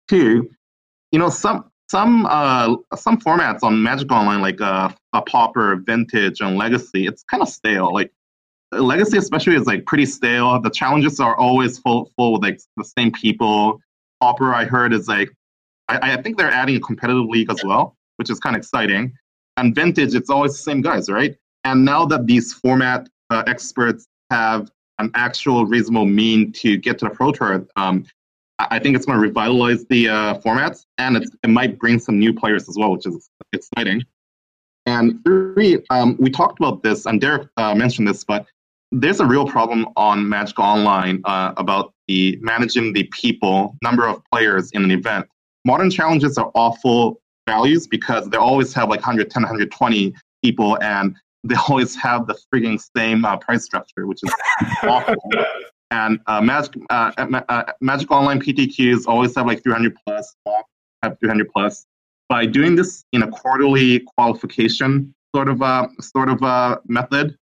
Two, 0.10 0.50
you 1.12 1.20
know, 1.20 1.30
some 1.30 1.72
some 1.90 2.26
uh, 2.26 2.76
some 2.96 3.18
formats 3.20 3.64
on 3.64 3.82
Magic 3.82 4.12
Online, 4.12 4.42
like 4.42 4.62
uh, 4.62 4.90
a 5.14 5.22
Pauper, 5.22 5.76
Vintage, 5.86 6.42
and 6.42 6.58
Legacy, 6.58 7.06
it's 7.06 7.24
kind 7.24 7.44
of 7.44 7.50
stale. 7.50 7.94
Like 7.94 8.12
Legacy, 8.72 9.18
especially, 9.18 9.56
is 9.56 9.68
like 9.68 9.86
pretty 9.86 10.06
stale. 10.06 10.60
The 10.62 10.70
challenges 10.70 11.20
are 11.20 11.36
always 11.36 11.80
full 11.80 12.12
full 12.16 12.34
with 12.34 12.44
like 12.44 12.60
the 12.78 12.84
same 12.84 13.12
people. 13.12 13.80
Pauper, 14.22 14.54
I 14.54 14.66
heard, 14.66 14.94
is 14.94 15.08
like 15.08 15.32
I, 15.90 16.14
I 16.14 16.22
think 16.22 16.38
they're 16.38 16.52
adding 16.52 16.78
a 16.78 16.80
competitive 16.80 17.26
league 17.26 17.52
as 17.52 17.64
well, 17.64 17.98
which 18.22 18.30
is 18.30 18.40
kind 18.40 18.56
of 18.56 18.60
exciting. 18.60 19.12
And 19.58 19.74
Vintage, 19.74 20.14
it's 20.14 20.30
always 20.30 20.52
the 20.52 20.60
same 20.60 20.82
guys, 20.82 21.10
right? 21.10 21.36
And 21.64 21.84
now 21.84 22.06
that 22.06 22.28
these 22.28 22.54
format 22.54 23.10
uh, 23.32 23.42
experts 23.48 24.06
have 24.30 24.70
an 25.00 25.10
actual 25.16 25.66
reasonable 25.66 26.06
mean 26.06 26.52
to 26.52 26.78
get 26.78 27.00
to 27.00 27.06
the 27.06 27.12
Pro 27.12 27.32
Tour, 27.32 27.66
um, 27.78 28.06
I 28.60 28.78
think 28.78 28.96
it's 28.96 29.08
going 29.08 29.20
to 29.20 29.28
revitalize 29.28 29.86
the 29.86 30.10
uh, 30.10 30.40
formats, 30.42 30.86
and 31.00 31.18
it 31.18 31.50
might 31.50 31.80
bring 31.80 31.98
some 31.98 32.20
new 32.20 32.32
players 32.32 32.70
as 32.70 32.78
well, 32.78 32.92
which 32.92 33.08
is 33.08 33.28
exciting. 33.54 34.04
And 34.86 35.20
three, 35.26 35.80
um, 35.90 36.16
we 36.20 36.30
talked 36.30 36.60
about 36.60 36.84
this, 36.84 37.08
and 37.08 37.20
Derek 37.20 37.48
uh, 37.58 37.74
mentioned 37.74 38.08
this, 38.08 38.24
but 38.24 38.46
there's 38.92 39.20
a 39.20 39.26
real 39.26 39.48
problem 39.48 39.88
on 39.96 40.30
Magic 40.30 40.60
Online 40.60 41.22
uh, 41.26 41.54
about 41.58 41.96
the 42.08 42.38
managing 42.40 42.94
the 42.94 43.06
people, 43.06 43.76
number 43.82 44.08
of 44.08 44.22
players 44.32 44.70
in 44.74 44.84
an 44.84 44.92
event. 44.92 45.26
Modern 45.66 45.90
challenges 45.90 46.38
are 46.38 46.52
awful 46.54 47.20
values 47.54 47.88
because 47.88 48.30
they 48.30 48.38
always 48.38 48.74
have 48.74 48.88
like 48.90 49.02
110, 49.02 49.44
120 49.44 50.16
people, 50.44 50.78
and 50.82 51.16
they 51.44 51.56
always 51.70 51.96
have 51.96 52.28
the 52.28 52.38
freaking 52.50 52.80
same 52.96 53.26
uh, 53.26 53.38
price 53.38 53.64
structure, 53.64 54.08
which 54.08 54.22
is 54.24 54.34
awful. 54.84 55.16
And 55.92 56.22
uh, 56.26 56.40
Magic 56.40 56.74
uh, 56.90 57.12
uh, 57.50 57.64
Magic 57.82 58.10
Online 58.12 58.40
PTQs 58.40 59.08
always 59.08 59.36
have 59.36 59.46
like 59.46 59.62
300 59.62 59.94
plus, 60.06 60.36
have 61.04 61.20
300 61.20 61.52
plus. 61.52 61.86
By 62.30 62.46
doing 62.46 62.76
this 62.78 63.04
in 63.12 63.24
a 63.24 63.30
quarterly 63.30 64.00
qualification 64.16 65.14
sort 65.36 65.50
of 65.50 65.62
uh, 65.62 65.90
sort 66.00 66.30
of 66.30 66.42
uh, 66.42 66.78
method, 66.88 67.36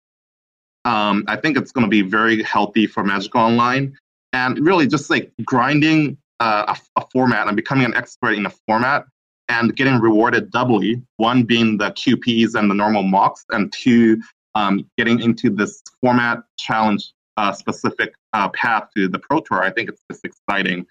um, 0.86 1.26
I 1.28 1.36
think 1.36 1.58
it's 1.58 1.72
going 1.72 1.86
to 1.86 1.90
be 1.90 2.02
very 2.02 2.42
healthy 2.42 2.88
for 2.88 3.04
Magic 3.04 3.36
Online. 3.36 3.96
And 4.34 4.58
really, 4.66 4.88
just 4.88 5.12
like 5.12 5.32
grinding 5.46 6.18
uh, 6.40 6.76
a, 6.76 7.02
a 7.02 7.06
format 7.14 7.48
and 7.48 7.56
becoming 7.56 7.86
an 7.86 7.94
expert 7.94 8.34
in 8.34 8.48
a 8.48 8.54
format 8.68 9.06
and 9.50 9.76
getting 9.76 10.00
rewarded 10.00 10.52
doubly. 10.52 11.02
One 11.18 11.44
being 11.44 11.78
the 11.78 11.92
QPs 11.92 12.56
and 12.56 12.70
the 12.70 12.76
normal 12.76 13.04
MOCS, 13.04 13.44
and 13.50 13.74
two, 13.74 14.22
um, 14.56 14.90
getting 14.98 15.20
into 15.20 15.50
this 15.50 15.82
format 16.02 16.44
challenge 16.58 17.12
uh, 17.38 17.52
specific 17.52 18.14
uh, 18.34 18.50
path 18.50 18.90
to 18.96 19.08
the 19.08 19.20
Pro 19.20 19.42
Tour. 19.42 19.62
I 19.62 19.72
think 19.72 19.90
it's 19.90 20.02
just 20.12 20.24
exciting, 20.24 20.86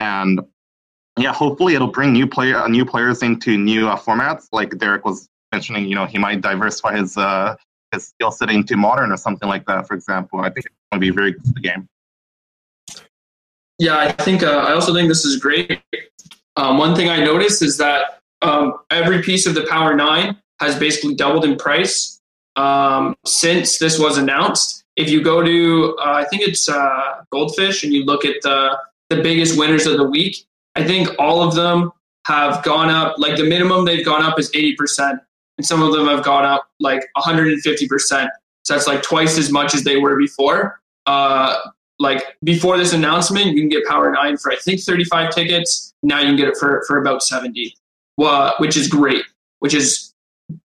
and 0.00 0.40
yeah, 1.18 1.32
hopefully 1.32 1.74
it'll 1.74 1.88
bring 1.88 2.12
new 2.12 2.26
player 2.26 2.58
uh, 2.58 2.68
new 2.68 2.84
players 2.84 3.22
into 3.22 3.56
new 3.56 3.88
uh, 3.88 3.96
formats. 3.96 4.46
Like 4.52 4.76
Derek 4.78 5.04
was 5.04 5.28
mentioning, 5.52 5.86
you 5.86 5.94
know, 5.94 6.06
he 6.06 6.18
might 6.18 6.40
diversify 6.40 6.96
his 6.96 7.16
uh, 7.16 7.56
his 7.92 8.08
skill 8.08 8.30
set 8.30 8.50
into 8.50 8.76
modern 8.76 9.12
or 9.12 9.16
something 9.16 9.48
like 9.48 9.66
that. 9.66 9.88
For 9.88 9.94
example, 9.94 10.40
I 10.40 10.50
think 10.50 10.66
it's 10.66 10.74
going 10.92 11.00
to 11.00 11.06
be 11.06 11.10
very 11.10 11.32
good 11.32 11.46
for 11.46 11.52
the 11.52 11.60
game. 11.60 11.88
Yeah, 13.78 13.98
I 13.98 14.12
think 14.12 14.42
uh, 14.42 14.50
I 14.68 14.72
also 14.72 14.92
think 14.94 15.08
this 15.08 15.24
is 15.24 15.36
great. 15.36 15.80
Um, 16.56 16.78
one 16.78 16.94
thing 16.94 17.08
I 17.08 17.24
noticed 17.24 17.62
is 17.62 17.76
that 17.78 18.20
um, 18.42 18.74
every 18.90 19.22
piece 19.22 19.46
of 19.46 19.54
the 19.54 19.66
Power 19.66 19.94
Nine 19.94 20.36
has 20.60 20.78
basically 20.78 21.14
doubled 21.14 21.44
in 21.44 21.56
price 21.56 22.20
um, 22.56 23.16
since 23.24 23.78
this 23.78 23.98
was 23.98 24.18
announced 24.18 24.84
if 24.96 25.10
you 25.10 25.22
go 25.22 25.42
to 25.42 25.96
uh, 26.00 26.12
I 26.12 26.24
think 26.24 26.42
it's 26.42 26.68
uh, 26.68 27.24
Goldfish 27.30 27.84
and 27.84 27.92
you 27.92 28.04
look 28.04 28.24
at 28.24 28.36
the 28.42 28.78
the 29.10 29.22
biggest 29.22 29.58
winners 29.58 29.86
of 29.86 29.98
the 29.98 30.04
week, 30.04 30.44
I 30.76 30.84
think 30.84 31.08
all 31.18 31.42
of 31.42 31.54
them 31.54 31.92
have 32.26 32.62
gone 32.64 32.88
up. 32.88 33.18
Like 33.18 33.36
the 33.36 33.44
minimum 33.44 33.84
they've 33.84 34.04
gone 34.04 34.22
up 34.22 34.38
is 34.38 34.50
eighty 34.54 34.74
percent, 34.76 35.20
and 35.58 35.66
some 35.66 35.82
of 35.82 35.92
them 35.92 36.06
have 36.06 36.24
gone 36.24 36.44
up 36.44 36.68
like 36.80 37.00
one 37.14 37.24
hundred 37.24 37.52
and 37.52 37.62
fifty 37.62 37.88
percent. 37.88 38.30
So 38.64 38.74
that's 38.74 38.86
like 38.86 39.02
twice 39.02 39.36
as 39.36 39.50
much 39.50 39.74
as 39.74 39.84
they 39.84 39.96
were 39.96 40.16
before. 40.16 40.80
Uh, 41.06 41.56
like 41.98 42.22
before 42.42 42.76
this 42.78 42.92
announcement, 42.92 43.46
you 43.46 43.60
can 43.60 43.68
get 43.68 43.84
Power 43.86 44.10
Nine 44.10 44.36
for 44.36 44.52
I 44.52 44.56
think 44.56 44.80
thirty 44.80 45.04
five 45.04 45.34
tickets. 45.34 45.92
Now 46.02 46.20
you 46.20 46.26
can 46.26 46.36
get 46.36 46.48
it 46.48 46.56
for 46.56 46.84
for 46.86 46.98
about 46.98 47.22
seventy, 47.22 47.74
which 48.16 48.76
is 48.76 48.88
great. 48.88 49.24
Which 49.60 49.74
is 49.74 50.12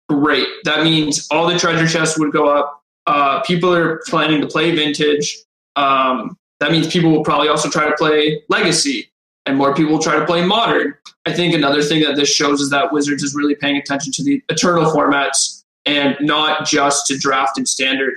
great. 0.08 0.46
That 0.64 0.84
means 0.84 1.26
all 1.30 1.48
the 1.48 1.58
treasure 1.58 1.88
chests 1.88 2.18
would 2.18 2.32
go 2.32 2.46
up 2.46 2.84
uh, 3.06 3.42
people 3.42 3.74
are 3.74 4.00
planning 4.06 4.40
to 4.40 4.46
play 4.46 4.74
vintage. 4.74 5.38
Um, 5.76 6.36
that 6.60 6.72
means 6.72 6.86
people 6.86 7.10
will 7.10 7.24
probably 7.24 7.48
also 7.48 7.68
try 7.68 7.88
to 7.88 7.96
play 7.96 8.42
legacy, 8.48 9.10
and 9.46 9.56
more 9.56 9.74
people 9.74 9.92
will 9.92 10.02
try 10.02 10.18
to 10.18 10.24
play 10.24 10.44
modern. 10.44 10.94
I 11.26 11.32
think 11.32 11.54
another 11.54 11.82
thing 11.82 12.02
that 12.02 12.16
this 12.16 12.32
shows 12.32 12.60
is 12.60 12.70
that 12.70 12.92
Wizards 12.92 13.22
is 13.22 13.34
really 13.34 13.54
paying 13.54 13.76
attention 13.76 14.12
to 14.14 14.24
the 14.24 14.42
eternal 14.48 14.90
formats 14.90 15.62
and 15.86 16.16
not 16.20 16.66
just 16.66 17.06
to 17.08 17.18
draft 17.18 17.58
and 17.58 17.68
standard, 17.68 18.14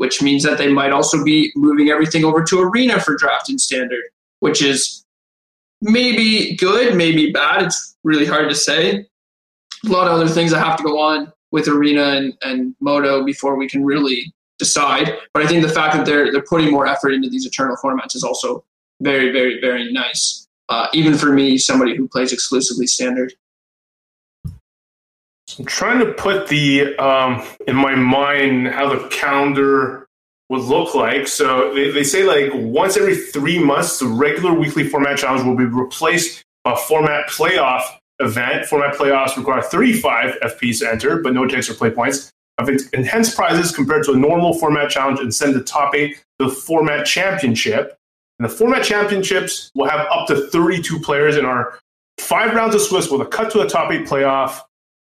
which 0.00 0.22
means 0.22 0.42
that 0.42 0.56
they 0.56 0.72
might 0.72 0.92
also 0.92 1.22
be 1.22 1.52
moving 1.54 1.90
everything 1.90 2.24
over 2.24 2.42
to 2.42 2.58
arena 2.58 2.98
for 2.98 3.18
draft 3.18 3.50
and 3.50 3.60
standard, 3.60 4.02
which 4.38 4.62
is 4.62 5.04
maybe 5.82 6.56
good, 6.56 6.96
maybe 6.96 7.30
bad. 7.30 7.64
It's 7.64 7.98
really 8.02 8.24
hard 8.24 8.48
to 8.48 8.54
say. 8.54 9.06
A 9.84 9.88
lot 9.90 10.06
of 10.06 10.14
other 10.14 10.26
things 10.26 10.52
that 10.52 10.64
have 10.64 10.78
to 10.78 10.82
go 10.82 10.98
on 10.98 11.30
with 11.52 11.68
Arena 11.68 12.16
and, 12.16 12.32
and 12.40 12.74
Moto 12.80 13.26
before 13.26 13.56
we 13.56 13.68
can 13.68 13.84
really 13.84 14.32
decide. 14.58 15.18
But 15.34 15.42
I 15.42 15.46
think 15.46 15.62
the 15.62 15.68
fact 15.68 15.94
that 15.94 16.06
they're 16.06 16.32
they're 16.32 16.48
putting 16.48 16.70
more 16.70 16.86
effort 16.86 17.12
into 17.12 17.28
these 17.28 17.44
eternal 17.44 17.76
formats 17.76 18.14
is 18.14 18.24
also 18.24 18.64
very, 19.02 19.30
very, 19.32 19.60
very 19.60 19.92
nice. 19.92 20.48
Uh, 20.70 20.86
even 20.94 21.12
for 21.12 21.30
me, 21.30 21.58
somebody 21.58 21.94
who 21.94 22.08
plays 22.08 22.32
exclusively 22.32 22.86
standard. 22.86 23.34
I'm 25.58 25.64
trying 25.64 25.98
to 26.00 26.12
put 26.12 26.48
the 26.48 26.96
um, 26.96 27.46
in 27.66 27.76
my 27.76 27.94
mind 27.94 28.68
how 28.68 28.88
the 28.88 29.08
calendar 29.08 30.06
would 30.48 30.62
look 30.62 30.94
like. 30.94 31.28
So 31.28 31.72
they, 31.74 31.90
they 31.90 32.04
say 32.04 32.24
like 32.24 32.50
once 32.54 32.96
every 32.96 33.16
three 33.16 33.62
months, 33.62 33.98
the 33.98 34.06
regular 34.06 34.52
weekly 34.52 34.86
format 34.86 35.18
challenge 35.18 35.46
will 35.46 35.56
be 35.56 35.64
replaced 35.64 36.44
by 36.64 36.72
a 36.72 36.76
format 36.76 37.28
playoff 37.28 37.82
event. 38.18 38.66
Format 38.66 38.94
playoffs 38.94 39.36
require 39.36 39.62
35 39.62 40.36
FPs 40.42 40.80
to 40.80 40.90
enter, 40.90 41.22
but 41.22 41.32
no 41.32 41.46
takes 41.46 41.70
or 41.70 41.74
play 41.74 41.90
points. 41.90 42.30
Have 42.58 42.68
enhanced 42.92 43.36
prizes 43.36 43.74
compared 43.74 44.04
to 44.04 44.12
a 44.12 44.16
normal 44.16 44.58
format 44.58 44.90
challenge 44.90 45.20
and 45.20 45.34
send 45.34 45.54
the 45.54 45.62
top 45.62 45.94
eight 45.94 46.16
to 46.38 46.46
the 46.46 46.50
format 46.50 47.06
championship. 47.06 47.96
And 48.38 48.48
the 48.48 48.54
format 48.54 48.84
championships 48.84 49.70
will 49.74 49.88
have 49.88 50.06
up 50.10 50.26
to 50.28 50.48
32 50.48 51.00
players 51.00 51.36
in 51.36 51.46
our 51.46 51.78
five 52.18 52.54
rounds 52.54 52.74
of 52.74 52.82
Swiss 52.82 53.10
with 53.10 53.22
a 53.22 53.26
cut 53.26 53.50
to 53.52 53.58
the 53.58 53.68
top 53.68 53.90
eight 53.92 54.06
playoff. 54.06 54.60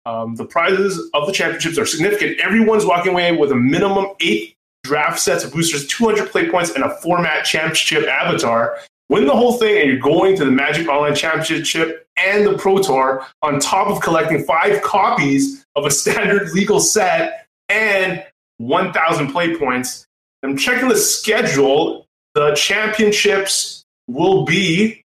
Um, 0.05 0.35
the 0.35 0.45
prizes 0.45 1.09
of 1.13 1.27
the 1.27 1.33
championships 1.33 1.77
are 1.77 1.85
significant. 1.85 2.39
Everyone's 2.39 2.85
walking 2.85 3.11
away 3.11 3.35
with 3.35 3.51
a 3.51 3.55
minimum 3.55 4.07
eight 4.21 4.55
draft 4.83 5.19
sets 5.19 5.43
of 5.43 5.51
boosters, 5.51 5.87
200 5.87 6.29
play 6.29 6.49
points, 6.49 6.71
and 6.71 6.83
a 6.83 6.95
format 6.97 7.45
championship 7.45 8.07
avatar. 8.07 8.79
Win 9.09 9.25
the 9.25 9.35
whole 9.35 9.53
thing, 9.53 9.79
and 9.79 9.89
you're 9.89 9.99
going 9.99 10.35
to 10.37 10.45
the 10.45 10.51
Magic 10.51 10.87
Online 10.87 11.15
Championship 11.15 12.07
and 12.17 12.45
the 12.45 12.57
Pro 12.57 12.77
Tour 12.79 13.25
on 13.41 13.59
top 13.59 13.87
of 13.87 14.01
collecting 14.01 14.43
five 14.43 14.81
copies 14.81 15.65
of 15.75 15.85
a 15.85 15.91
standard 15.91 16.51
legal 16.51 16.79
set 16.79 17.45
and 17.69 18.23
1,000 18.57 19.31
play 19.31 19.57
points. 19.57 20.05
I'm 20.43 20.57
checking 20.57 20.89
the 20.89 20.97
schedule. 20.97 22.05
The 22.35 22.53
championships 22.55 23.83
will 24.07 24.45
be, 24.45 25.03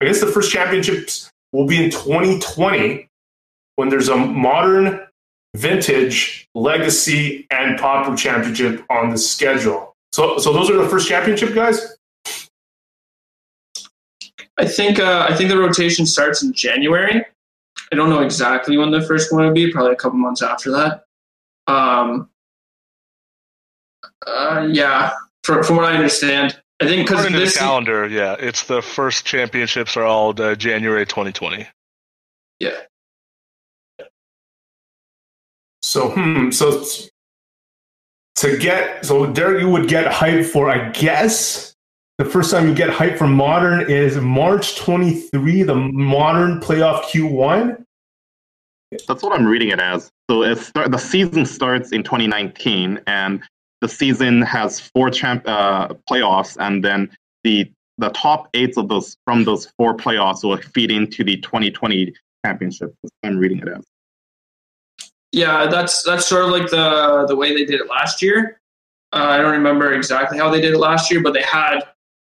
I 0.00 0.06
guess 0.06 0.20
the 0.20 0.26
first 0.26 0.52
championships 0.52 1.30
will 1.52 1.66
be 1.66 1.82
in 1.82 1.90
2020 1.90 3.05
when 3.76 3.88
there's 3.88 4.08
a 4.08 4.16
modern, 4.16 5.06
vintage, 5.54 6.48
legacy, 6.54 7.46
and 7.50 7.78
pauper 7.78 8.16
championship 8.16 8.84
on 8.90 9.10
the 9.10 9.18
schedule. 9.18 9.94
So, 10.12 10.38
so 10.38 10.52
those 10.52 10.70
are 10.70 10.76
the 10.76 10.88
first 10.88 11.08
championship 11.08 11.54
guys. 11.54 11.96
I 14.58 14.66
think 14.66 14.98
uh, 14.98 15.26
I 15.28 15.34
think 15.36 15.50
the 15.50 15.58
rotation 15.58 16.06
starts 16.06 16.42
in 16.42 16.52
January. 16.54 17.24
I 17.92 17.94
don't 17.94 18.08
know 18.08 18.22
exactly 18.22 18.78
when 18.78 18.90
the 18.90 19.02
first 19.02 19.32
one 19.32 19.44
will 19.44 19.52
be. 19.52 19.70
Probably 19.70 19.92
a 19.92 19.96
couple 19.96 20.18
months 20.18 20.42
after 20.42 20.70
that. 20.72 21.04
Um, 21.66 22.30
uh, 24.26 24.66
yeah, 24.70 25.12
from, 25.44 25.62
from 25.62 25.76
what 25.76 25.84
I 25.84 25.94
understand, 25.94 26.60
I 26.80 26.86
think 26.86 27.06
because 27.06 27.30
this 27.30 27.54
the 27.54 27.60
calendar, 27.60 28.08
yeah, 28.08 28.36
it's 28.38 28.64
the 28.64 28.82
first 28.82 29.24
championships 29.24 29.96
are 29.96 30.04
all 30.04 30.40
uh, 30.40 30.54
January 30.54 31.06
2020. 31.06 31.66
Yeah. 32.60 32.70
So, 35.86 36.10
hmm, 36.10 36.50
so 36.50 36.84
to 38.36 38.58
get 38.58 39.06
so 39.06 39.26
there 39.26 39.60
you 39.60 39.70
would 39.70 39.88
get 39.88 40.12
hype 40.12 40.44
for, 40.44 40.68
I 40.68 40.90
guess, 40.90 41.74
the 42.18 42.24
first 42.24 42.50
time 42.50 42.66
you 42.66 42.74
get 42.74 42.90
hype 42.90 43.16
for 43.16 43.28
modern 43.28 43.88
is 43.88 44.16
March 44.16 44.76
23, 44.78 45.62
the 45.62 45.76
modern 45.76 46.58
playoff 46.60 47.02
Q1. 47.04 47.84
That's 49.06 49.22
what 49.22 49.32
I'm 49.38 49.46
reading 49.46 49.68
it 49.68 49.78
as. 49.78 50.10
So 50.28 50.42
it 50.42 50.58
start, 50.58 50.90
the 50.90 50.98
season 50.98 51.46
starts 51.46 51.92
in 51.92 52.02
2019, 52.02 53.00
and 53.06 53.40
the 53.80 53.88
season 53.88 54.42
has 54.42 54.80
four 54.80 55.08
champ 55.08 55.44
uh, 55.46 55.88
playoffs, 56.10 56.56
and 56.58 56.84
then 56.84 57.16
the 57.44 57.70
the 57.98 58.08
top 58.08 58.48
eight 58.54 58.76
of 58.76 58.88
those 58.88 59.16
from 59.24 59.44
those 59.44 59.70
four 59.76 59.96
playoffs 59.96 60.42
will 60.42 60.56
feed 60.56 60.90
into 60.90 61.22
the 61.22 61.36
2020 61.36 62.12
championship. 62.44 62.92
I'm 63.22 63.38
reading 63.38 63.58
it 63.58 63.68
as. 63.68 63.84
Yeah, 65.36 65.66
that's 65.66 66.02
that's 66.02 66.26
sort 66.26 66.46
of 66.46 66.50
like 66.50 66.70
the 66.70 67.26
the 67.28 67.36
way 67.36 67.54
they 67.54 67.66
did 67.66 67.78
it 67.78 67.88
last 67.88 68.22
year. 68.22 68.58
Uh, 69.12 69.26
I 69.26 69.36
don't 69.36 69.52
remember 69.52 69.92
exactly 69.92 70.38
how 70.38 70.48
they 70.48 70.62
did 70.62 70.72
it 70.72 70.78
last 70.78 71.10
year, 71.10 71.22
but 71.22 71.34
they 71.34 71.42
had 71.42 71.80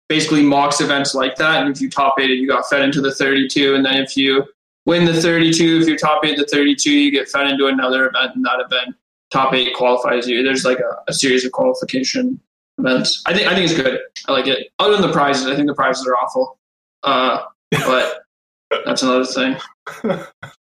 basically 0.07 0.43
MOCS 0.43 0.79
events 0.79 1.13
like 1.13 1.35
that. 1.35 1.61
And 1.61 1.75
if 1.75 1.81
you 1.81 1.89
top 1.89 2.15
eight 2.21 2.29
you 2.29 2.47
got 2.47 2.69
fed 2.69 2.83
into 2.83 3.01
the 3.01 3.13
32. 3.13 3.75
And 3.75 3.83
then 3.83 3.97
if 3.97 4.15
you 4.15 4.45
win 4.85 5.03
the 5.03 5.21
32, 5.21 5.81
if 5.81 5.87
you're 5.89 5.97
top 5.97 6.23
eight 6.23 6.37
the 6.37 6.45
32, 6.45 6.89
you 6.89 7.11
get 7.11 7.27
fed 7.27 7.47
into 7.47 7.67
another 7.67 8.07
event, 8.07 8.35
and 8.35 8.45
that 8.45 8.61
event 8.65 8.95
top 9.29 9.53
eight 9.53 9.75
qualifies 9.75 10.25
you. 10.25 10.41
There's 10.41 10.63
like 10.63 10.79
a, 10.79 11.03
a 11.09 11.13
series 11.13 11.43
of 11.43 11.51
qualification 11.51 12.39
events. 12.77 13.21
I 13.25 13.33
think 13.33 13.47
I 13.47 13.55
think 13.55 13.69
it's 13.69 13.77
good. 13.77 13.99
I 14.29 14.31
like 14.31 14.47
it. 14.47 14.71
Other 14.79 14.93
than 14.93 15.01
the 15.01 15.11
prizes, 15.11 15.47
I 15.47 15.55
think 15.57 15.67
the 15.67 15.75
prizes 15.75 16.07
are 16.07 16.15
awful. 16.15 16.57
Uh, 17.03 17.41
but 17.71 18.21
that's 18.85 19.03
another 19.03 19.25
thing. 19.25 19.57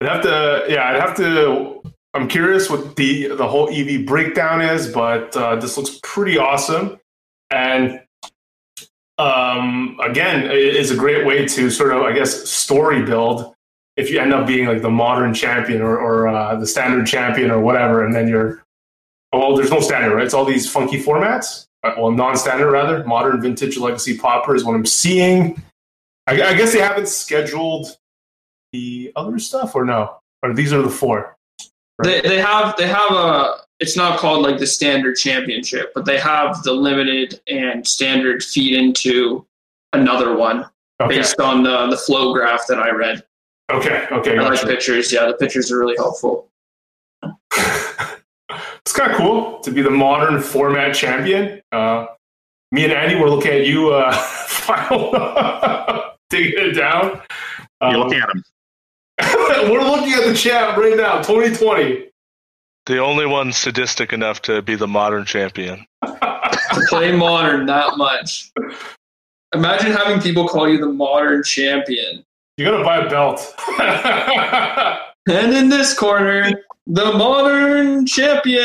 I'd 0.00 0.08
have 0.08 0.22
to, 0.22 0.64
yeah, 0.68 0.88
I'd 0.90 1.00
have 1.00 1.16
to. 1.16 1.82
I'm 2.12 2.26
curious 2.26 2.68
what 2.68 2.96
the 2.96 3.28
the 3.28 3.46
whole 3.46 3.68
EV 3.70 4.06
breakdown 4.06 4.60
is, 4.60 4.88
but 4.88 5.36
uh, 5.36 5.56
this 5.56 5.76
looks 5.76 6.00
pretty 6.02 6.38
awesome. 6.38 6.98
And 7.50 8.00
um, 9.18 9.98
again, 10.02 10.44
it 10.46 10.76
is 10.76 10.90
a 10.90 10.96
great 10.96 11.26
way 11.26 11.46
to 11.46 11.70
sort 11.70 11.92
of, 11.92 12.02
I 12.02 12.12
guess, 12.12 12.48
story 12.48 13.02
build 13.02 13.54
if 13.96 14.10
you 14.10 14.18
end 14.18 14.32
up 14.32 14.46
being 14.46 14.66
like 14.66 14.82
the 14.82 14.90
modern 14.90 15.34
champion 15.34 15.82
or, 15.82 15.98
or 15.98 16.26
uh, 16.28 16.56
the 16.56 16.66
standard 16.66 17.06
champion 17.06 17.50
or 17.50 17.60
whatever, 17.60 18.04
and 18.04 18.14
then 18.14 18.28
you're, 18.28 18.64
well, 19.32 19.54
there's 19.54 19.70
no 19.70 19.80
standard, 19.80 20.14
right? 20.14 20.24
It's 20.24 20.32
all 20.32 20.46
these 20.46 20.70
funky 20.70 21.02
formats. 21.02 21.66
Uh, 21.82 21.92
well, 21.98 22.10
non-standard 22.10 22.70
rather. 22.70 23.04
Modern, 23.04 23.40
vintage, 23.40 23.76
legacy, 23.76 24.16
pauper 24.16 24.54
is 24.54 24.64
what 24.64 24.74
I'm 24.74 24.86
seeing. 24.86 25.62
I, 26.26 26.32
I 26.42 26.54
guess 26.54 26.72
they 26.72 26.80
haven't 26.80 27.08
scheduled 27.08 27.98
the 28.72 29.12
other 29.16 29.38
stuff, 29.38 29.74
or 29.74 29.84
no? 29.84 30.16
Or 30.42 30.54
these 30.54 30.72
are 30.72 30.82
the 30.82 30.90
four. 30.90 31.36
Right? 31.98 32.22
They 32.22 32.28
they 32.28 32.40
have 32.40 32.76
they 32.76 32.86
have 32.86 33.12
a 33.12 33.56
it's 33.78 33.96
not 33.96 34.18
called 34.18 34.42
like 34.42 34.58
the 34.58 34.66
standard 34.66 35.16
championship, 35.16 35.92
but 35.94 36.04
they 36.04 36.18
have 36.18 36.62
the 36.62 36.72
limited 36.72 37.40
and 37.48 37.86
standard 37.86 38.42
feed 38.42 38.74
into 38.74 39.46
another 39.92 40.36
one 40.36 40.66
okay. 41.00 41.16
based 41.16 41.40
on 41.40 41.62
the 41.62 41.88
the 41.88 41.96
flow 41.96 42.32
graph 42.32 42.66
that 42.68 42.78
I 42.78 42.90
read. 42.90 43.24
Okay, 43.70 44.06
okay. 44.10 44.36
I 44.36 44.48
like 44.48 44.60
pictures. 44.62 45.12
Yeah, 45.12 45.26
the 45.26 45.34
pictures 45.34 45.70
are 45.70 45.78
really 45.78 45.96
helpful. 45.96 46.48
it's 47.22 48.92
kind 48.92 49.12
of 49.12 49.16
cool 49.16 49.60
to 49.60 49.70
be 49.70 49.82
the 49.82 49.90
modern 49.90 50.40
format 50.40 50.94
champion. 50.94 51.60
Uh, 51.70 52.06
me 52.72 52.84
and 52.84 52.92
Andy 52.92 53.16
were 53.16 53.30
looking 53.30 53.52
at 53.52 53.66
you, 53.66 53.90
uh, 53.90 54.10
digging 56.30 56.58
it 56.58 56.72
down. 56.72 57.20
You're 57.82 57.90
um, 57.90 57.96
looking 57.96 58.20
at 58.20 58.30
him. 58.30 58.44
We're 59.70 59.82
looking 59.82 60.12
at 60.12 60.26
the 60.26 60.34
chat 60.34 60.76
right 60.78 60.96
now, 60.96 61.22
2020. 61.22 62.08
The 62.86 62.98
only 62.98 63.26
one 63.26 63.52
sadistic 63.52 64.12
enough 64.12 64.42
to 64.42 64.62
be 64.62 64.74
the 64.74 64.88
modern 64.88 65.24
champion. 65.24 65.86
to 66.04 66.86
play 66.88 67.12
modern 67.12 67.66
that 67.66 67.96
much. 67.96 68.50
Imagine 69.54 69.92
having 69.92 70.20
people 70.20 70.48
call 70.48 70.68
you 70.68 70.78
the 70.78 70.88
modern 70.88 71.42
champion. 71.42 72.24
You 72.56 72.64
gotta 72.64 72.84
buy 72.84 72.98
a 72.98 73.08
belt. 73.08 73.54
and 75.28 75.54
in 75.54 75.68
this 75.68 75.92
corner, 75.94 76.50
the 76.86 77.12
modern 77.12 78.06
champion. 78.06 78.60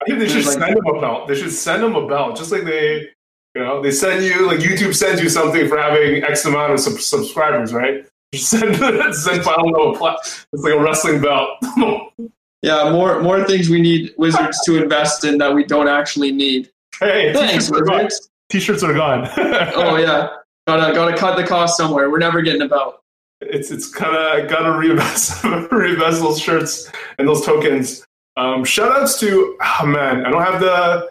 I 0.00 0.04
think 0.06 0.18
they 0.18 0.28
should 0.28 0.44
like, 0.44 0.58
send 0.58 0.76
him 0.76 0.86
a 0.86 1.00
belt. 1.00 1.28
They 1.28 1.34
should 1.34 1.52
send 1.52 1.84
him 1.84 1.94
a 1.94 2.06
belt, 2.06 2.36
just 2.36 2.52
like 2.52 2.64
they, 2.64 3.08
you 3.54 3.62
know, 3.62 3.82
they 3.82 3.90
send 3.90 4.24
you 4.24 4.46
like 4.46 4.60
YouTube 4.60 4.94
sends 4.94 5.20
you 5.22 5.28
something 5.28 5.68
for 5.68 5.78
having 5.78 6.22
X 6.22 6.44
amount 6.44 6.72
of 6.72 6.80
sub- 6.80 7.00
subscribers, 7.00 7.72
right? 7.72 8.06
Send 8.34 8.76
send 9.14 9.42
Final 9.42 9.96
It's 10.18 10.46
like 10.52 10.74
a 10.74 10.80
wrestling 10.80 11.20
belt. 11.20 11.50
Yeah, 12.62 12.90
more 12.90 13.20
more 13.20 13.44
things 13.44 13.68
we 13.68 13.80
need 13.80 14.14
Wizards 14.18 14.60
to 14.64 14.82
invest 14.82 15.24
in 15.24 15.38
that 15.38 15.54
we 15.54 15.64
don't 15.64 15.88
actually 15.88 16.32
need. 16.32 16.70
Hey, 16.98 17.32
thanks, 17.32 17.66
t-shirts 17.66 17.88
Wizards. 17.88 18.26
Are 18.26 18.28
t-shirts 18.50 18.82
are 18.82 18.94
gone. 18.94 19.28
oh 19.76 19.96
yeah, 19.96 20.28
gotta 20.66 20.92
gotta 20.92 21.16
cut 21.16 21.36
the 21.36 21.46
cost 21.46 21.76
somewhere. 21.76 22.10
We're 22.10 22.18
never 22.18 22.42
getting 22.42 22.62
a 22.62 22.68
belt. 22.68 23.00
It's 23.40 23.70
it's 23.70 23.88
kind 23.88 24.16
of 24.16 24.50
gotta 24.50 24.76
reinvest 24.76 25.44
reinvest 25.70 26.20
those 26.20 26.40
shirts 26.40 26.90
and 27.18 27.28
those 27.28 27.46
tokens. 27.46 28.04
Um, 28.36 28.64
shout 28.64 28.90
outs 28.90 29.20
to 29.20 29.56
oh 29.62 29.86
man, 29.86 30.26
I 30.26 30.30
don't 30.30 30.42
have 30.42 30.60
the 30.60 31.10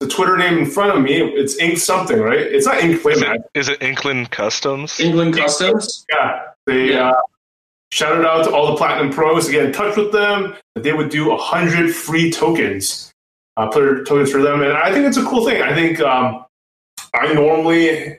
the 0.00 0.06
Twitter 0.06 0.36
name 0.36 0.58
in 0.58 0.66
front 0.66 0.96
of 0.96 1.02
me. 1.02 1.22
It's 1.22 1.58
Ink 1.58 1.78
something, 1.78 2.20
right? 2.20 2.38
It's 2.38 2.66
not 2.66 2.80
Ink 2.80 3.00
Playmat. 3.00 3.44
Is 3.54 3.68
it 3.68 3.80
Inkland 3.80 4.30
Customs? 4.30 4.98
Inkland 4.98 5.36
Customs. 5.36 6.04
Yeah, 6.12 6.42
they 6.66 6.92
yeah. 6.92 7.10
Uh, 7.10 7.20
Shouted 7.92 8.26
out 8.26 8.44
to 8.44 8.52
all 8.52 8.66
the 8.66 8.76
Platinum 8.76 9.12
Pros 9.12 9.46
to 9.46 9.52
get 9.52 9.64
in 9.64 9.72
touch 9.72 9.96
with 9.96 10.10
them. 10.12 10.56
That 10.74 10.82
they 10.82 10.92
would 10.92 11.08
do 11.08 11.30
100 11.30 11.94
free 11.94 12.32
tokens, 12.32 13.12
uh, 13.56 13.68
player 13.68 14.02
tokens 14.02 14.32
for 14.32 14.42
them. 14.42 14.60
And 14.60 14.72
I 14.72 14.92
think 14.92 15.06
it's 15.06 15.16
a 15.16 15.24
cool 15.24 15.46
thing. 15.46 15.62
I 15.62 15.72
think 15.72 16.00
um, 16.00 16.44
I 17.14 17.32
normally 17.32 18.18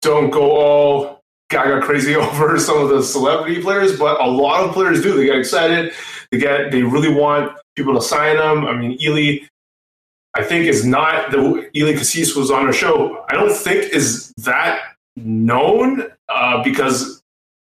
don't 0.00 0.30
go 0.30 0.52
all 0.52 1.20
gaga 1.50 1.80
crazy 1.82 2.14
over 2.16 2.58
some 2.58 2.78
of 2.78 2.88
the 2.88 3.02
celebrity 3.02 3.60
players, 3.60 3.98
but 3.98 4.20
a 4.20 4.26
lot 4.26 4.62
of 4.62 4.72
players 4.72 5.02
do. 5.02 5.16
They 5.16 5.26
get 5.26 5.36
excited. 5.36 5.92
They 6.30 6.38
get 6.38 6.70
they 6.70 6.82
really 6.82 7.12
want 7.12 7.58
people 7.74 7.94
to 7.94 8.00
sign 8.00 8.36
them. 8.36 8.64
I 8.64 8.76
mean, 8.76 8.96
Eli, 9.02 9.40
I 10.34 10.44
think 10.44 10.66
is 10.66 10.84
not 10.84 11.30
the 11.30 11.68
Eli 11.76 11.92
Kassis 11.92 12.36
was 12.36 12.50
on 12.50 12.66
our 12.66 12.72
show. 12.72 13.24
I 13.28 13.34
don't 13.34 13.52
think 13.52 13.92
is 13.92 14.32
that 14.38 14.80
known 15.16 16.04
uh, 16.28 16.62
because 16.62 17.22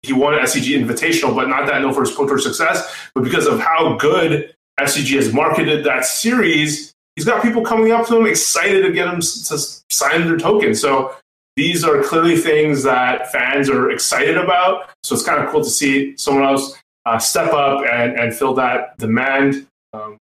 he 0.03 0.13
won 0.13 0.33
SCG 0.33 0.77
Invitational, 0.79 1.35
but 1.35 1.47
not 1.47 1.67
that 1.67 1.81
known 1.81 1.93
for 1.93 2.01
his 2.01 2.11
Pro 2.11 2.27
Tour 2.27 2.37
success, 2.37 2.95
but 3.15 3.23
because 3.23 3.47
of 3.47 3.59
how 3.59 3.95
good 3.97 4.53
SCG 4.79 5.15
has 5.15 5.33
marketed 5.33 5.85
that 5.85 6.05
series, 6.05 6.93
he's 7.15 7.25
got 7.25 7.41
people 7.41 7.63
coming 7.63 7.91
up 7.91 8.07
to 8.07 8.17
him 8.17 8.25
excited 8.25 8.83
to 8.83 8.91
get 8.91 9.07
him 9.07 9.21
to 9.21 9.57
sign 9.89 10.27
their 10.27 10.37
token. 10.37 10.75
So 10.75 11.15
these 11.55 11.83
are 11.83 12.01
clearly 12.03 12.35
things 12.35 12.83
that 12.83 13.31
fans 13.31 13.69
are 13.69 13.91
excited 13.91 14.37
about. 14.37 14.89
So 15.03 15.15
it's 15.15 15.23
kind 15.23 15.43
of 15.43 15.49
cool 15.49 15.63
to 15.63 15.69
see 15.69 16.17
someone 16.17 16.43
else 16.43 16.77
uh, 17.05 17.19
step 17.19 17.53
up 17.53 17.85
and, 17.89 18.19
and 18.19 18.35
fill 18.35 18.53
that 18.55 18.97
demand. 18.97 19.67
Um, 19.93 20.17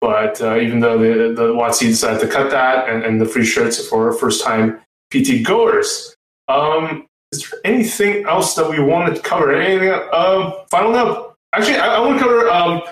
but 0.00 0.40
uh, 0.40 0.58
even 0.58 0.80
though 0.80 0.98
the, 0.98 1.34
the 1.34 1.52
WotC 1.52 1.80
decided 1.80 2.20
to 2.20 2.28
cut 2.28 2.50
that 2.50 2.88
and, 2.88 3.04
and 3.04 3.20
the 3.20 3.26
free 3.26 3.44
shirts 3.44 3.88
for 3.88 4.12
first 4.12 4.44
time 4.44 4.80
PT 5.10 5.44
goers. 5.44 6.16
Um, 6.48 7.06
is 7.32 7.48
there 7.48 7.60
anything 7.64 8.24
else 8.26 8.54
that 8.54 8.68
we 8.68 8.80
wanted 8.80 9.16
to 9.16 9.22
cover? 9.22 9.52
Anything? 9.52 9.92
Um, 10.12 10.54
final 10.70 10.92
note. 10.92 11.36
Actually, 11.54 11.78
I, 11.78 11.96
I 11.96 12.00
want 12.00 12.18
to 12.18 12.24
cover 12.24 12.48
um, 12.50 12.82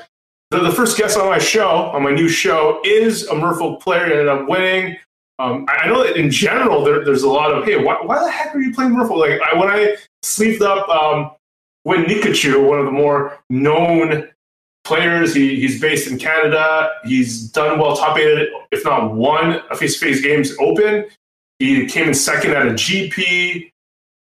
the, 0.51 0.61
the, 0.61 0.73
first 0.73 0.97
guest 0.97 1.17
on 1.17 1.29
my 1.29 1.39
show, 1.39 1.69
on 1.69 2.03
my 2.03 2.11
new 2.11 2.29
show, 2.29 2.81
is 2.85 3.25
a 3.29 3.35
Merfolk 3.35 3.81
player 3.81 4.05
and 4.05 4.13
ended 4.13 4.29
up 4.29 4.49
winning. 4.49 4.97
Um, 5.39 5.67
I 5.69 5.89
know 5.89 6.05
that 6.05 6.17
in 6.17 6.31
general 6.31 6.85
there, 6.85 7.05
there's 7.05 7.25
a 7.25 7.29
lot 7.29 7.53
of 7.53 7.65
hey, 7.65 7.83
why, 7.83 7.99
why, 8.03 8.23
the 8.23 8.31
heck 8.31 8.55
are 8.55 8.61
you 8.61 8.73
playing 8.73 8.93
Merfolk? 8.93 9.19
Like 9.19 9.41
I, 9.41 9.59
when 9.59 9.69
I 9.69 9.97
sleeved 10.23 10.63
up 10.63 10.89
um, 10.89 11.33
when 11.83 12.05
Nikachu, 12.05 12.67
one 12.67 12.79
of 12.79 12.87
the 12.87 12.93
more 12.93 13.39
known 13.51 14.29
players, 14.85 15.35
he, 15.35 15.61
he's 15.61 15.81
based 15.81 16.11
in 16.11 16.19
Canada. 16.19 16.91
He's 17.05 17.49
done 17.51 17.79
well, 17.79 17.97
top 17.97 18.17
eight, 18.19 18.49
if 18.71 18.85
not 18.85 19.15
one, 19.15 19.61
face-to-face 19.77 20.21
games 20.21 20.53
open. 20.61 21.07
He 21.59 21.87
came 21.87 22.09
in 22.09 22.15
second 22.15 22.53
at 22.53 22.67
a 22.67 22.71
GP. 22.71 23.71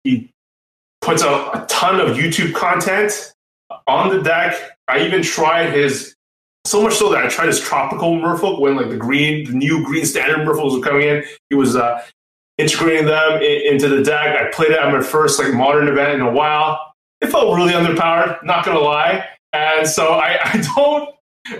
He 0.03 0.29
puts 1.01 1.23
out 1.23 1.55
a 1.55 1.65
ton 1.65 1.99
of 1.99 2.17
YouTube 2.17 2.53
content 2.53 3.33
on 3.87 4.15
the 4.15 4.21
deck. 4.21 4.55
I 4.87 4.99
even 4.99 5.23
tried 5.23 5.73
his 5.73 6.15
so 6.65 6.83
much 6.83 6.93
so 6.93 7.11
that 7.11 7.25
I 7.25 7.27
tried 7.27 7.47
his 7.47 7.59
tropical 7.59 8.17
merfolk 8.17 8.59
when 8.59 8.75
like 8.75 8.89
the 8.89 8.97
green, 8.97 9.45
the 9.45 9.53
new 9.53 9.83
green 9.83 10.05
standard 10.05 10.47
merfolks 10.47 10.77
were 10.77 10.83
coming 10.83 11.07
in. 11.07 11.23
He 11.49 11.55
was 11.55 11.75
uh, 11.75 12.05
integrating 12.59 13.07
them 13.07 13.41
in, 13.41 13.73
into 13.73 13.89
the 13.89 14.03
deck. 14.03 14.39
I 14.39 14.51
played 14.51 14.71
it 14.71 14.77
at 14.79 14.91
my 14.91 15.01
first 15.01 15.39
like 15.39 15.53
modern 15.53 15.87
event 15.87 16.13
in 16.13 16.21
a 16.21 16.31
while. 16.31 16.93
It 17.19 17.27
felt 17.27 17.55
really 17.55 17.73
underpowered, 17.73 18.43
not 18.43 18.65
gonna 18.65 18.79
lie. 18.79 19.27
And 19.53 19.87
so 19.87 20.13
I, 20.13 20.39
I 20.43 20.71
don't, 20.75 21.15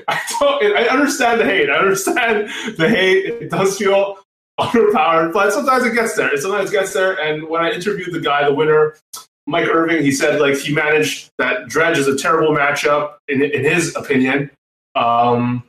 I 0.08 0.22
don't, 0.40 0.78
I 0.78 0.84
understand 0.88 1.42
the 1.42 1.46
hate. 1.46 1.70
I 1.70 1.78
understand 1.78 2.50
the 2.78 2.90
hate. 2.90 3.26
It 3.26 3.50
does 3.50 3.78
feel 3.78 4.18
underpowered, 4.60 5.34
but 5.34 5.52
sometimes 5.52 5.86
it 5.86 5.94
gets 5.94 6.16
there. 6.16 6.34
It 6.34 6.42
sometimes 6.42 6.70
gets 6.70 6.94
there. 6.94 7.20
And 7.20 7.48
when 7.48 7.62
I 7.62 7.72
interviewed 7.72 8.14
the 8.14 8.20
guy, 8.20 8.46
the 8.46 8.54
winner, 8.54 8.96
Mike 9.48 9.68
Irving, 9.68 10.04
he 10.04 10.12
said 10.12 10.40
like 10.40 10.58
he 10.58 10.74
managed 10.74 11.30
that 11.40 11.68
Dredge 11.68 11.98
is 11.98 12.08
a 12.08 12.18
terrible 12.18 12.56
matchup 12.56 13.16
in, 13.28 13.42
in 13.42 13.64
his 13.64 13.96
opinion. 13.96 14.52
Um, 14.96 15.64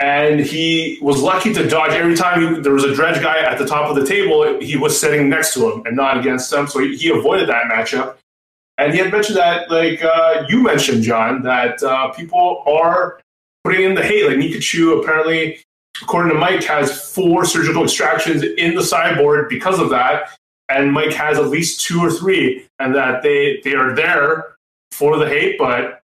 and 0.00 0.40
he 0.40 0.98
was 1.02 1.20
lucky 1.20 1.52
to 1.52 1.68
dodge 1.68 1.92
every 1.92 2.16
time 2.16 2.56
he, 2.56 2.60
there 2.62 2.72
was 2.72 2.84
a 2.84 2.94
dredge 2.94 3.22
guy 3.22 3.38
at 3.38 3.58
the 3.58 3.66
top 3.66 3.90
of 3.90 3.96
the 3.96 4.06
table. 4.06 4.58
He 4.60 4.76
was 4.76 4.98
sitting 4.98 5.28
next 5.28 5.54
to 5.54 5.70
him 5.70 5.82
and 5.86 5.94
not 5.94 6.18
against 6.18 6.50
him, 6.52 6.66
so 6.66 6.78
he, 6.78 6.96
he 6.96 7.10
avoided 7.10 7.50
that 7.50 7.70
matchup. 7.70 8.16
And 8.80 8.94
he 8.94 8.98
had 8.98 9.12
mentioned 9.12 9.36
that, 9.36 9.70
like 9.70 10.02
uh, 10.02 10.46
you 10.48 10.62
mentioned, 10.62 11.02
John, 11.02 11.42
that 11.42 11.82
uh, 11.82 12.12
people 12.12 12.64
are 12.66 13.20
putting 13.62 13.84
in 13.84 13.94
the 13.94 14.02
hate. 14.02 14.26
Like 14.26 14.38
Nikachu, 14.38 14.98
apparently, 14.98 15.60
according 16.00 16.32
to 16.32 16.38
Mike, 16.38 16.64
has 16.64 17.12
four 17.12 17.44
surgical 17.44 17.84
extractions 17.84 18.42
in 18.42 18.74
the 18.74 18.82
sideboard 18.82 19.50
because 19.50 19.78
of 19.78 19.90
that, 19.90 20.30
and 20.70 20.90
Mike 20.90 21.12
has 21.12 21.36
at 21.36 21.48
least 21.48 21.82
two 21.82 22.00
or 22.00 22.10
three, 22.10 22.66
and 22.78 22.94
that 22.94 23.22
they 23.22 23.60
they 23.64 23.74
are 23.74 23.94
there 23.94 24.56
for 24.92 25.18
the 25.18 25.28
hate. 25.28 25.58
But 25.58 26.00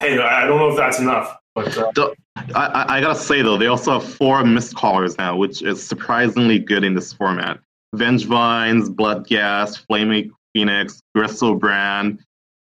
hey, 0.00 0.18
I 0.18 0.46
don't 0.46 0.56
know 0.56 0.70
if 0.70 0.78
that's 0.78 1.00
enough. 1.00 1.36
But 1.54 1.76
uh, 1.76 2.10
I, 2.54 2.86
I, 2.88 3.00
gotta 3.02 3.18
say 3.18 3.42
though, 3.42 3.58
they 3.58 3.66
also 3.66 4.00
have 4.00 4.14
four 4.14 4.42
Mistcallers 4.42 5.18
now, 5.18 5.36
which 5.36 5.60
is 5.60 5.86
surprisingly 5.86 6.58
good 6.58 6.84
in 6.84 6.94
this 6.94 7.12
format. 7.12 7.60
Vengevines, 7.94 8.88
Gas, 9.28 9.76
Flaming 9.76 10.32
Phoenix, 10.54 11.02
Griselbrand. 11.16 12.20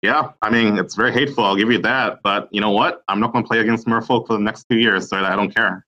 Yeah, 0.02 0.32
I 0.42 0.50
mean 0.50 0.78
it's 0.78 0.96
very 0.96 1.12
hateful. 1.12 1.44
I'll 1.44 1.56
give 1.56 1.70
you 1.70 1.78
that. 1.78 2.20
But 2.22 2.48
you 2.50 2.60
know 2.60 2.72
what? 2.72 3.02
I'm 3.08 3.20
not 3.20 3.32
gonna 3.32 3.46
play 3.46 3.60
against 3.60 3.86
Merfolk 3.86 4.26
for 4.26 4.32
the 4.32 4.40
next 4.40 4.66
two 4.68 4.78
years, 4.78 5.08
so 5.08 5.18
I 5.18 5.36
don't 5.36 5.54
care. 5.54 5.86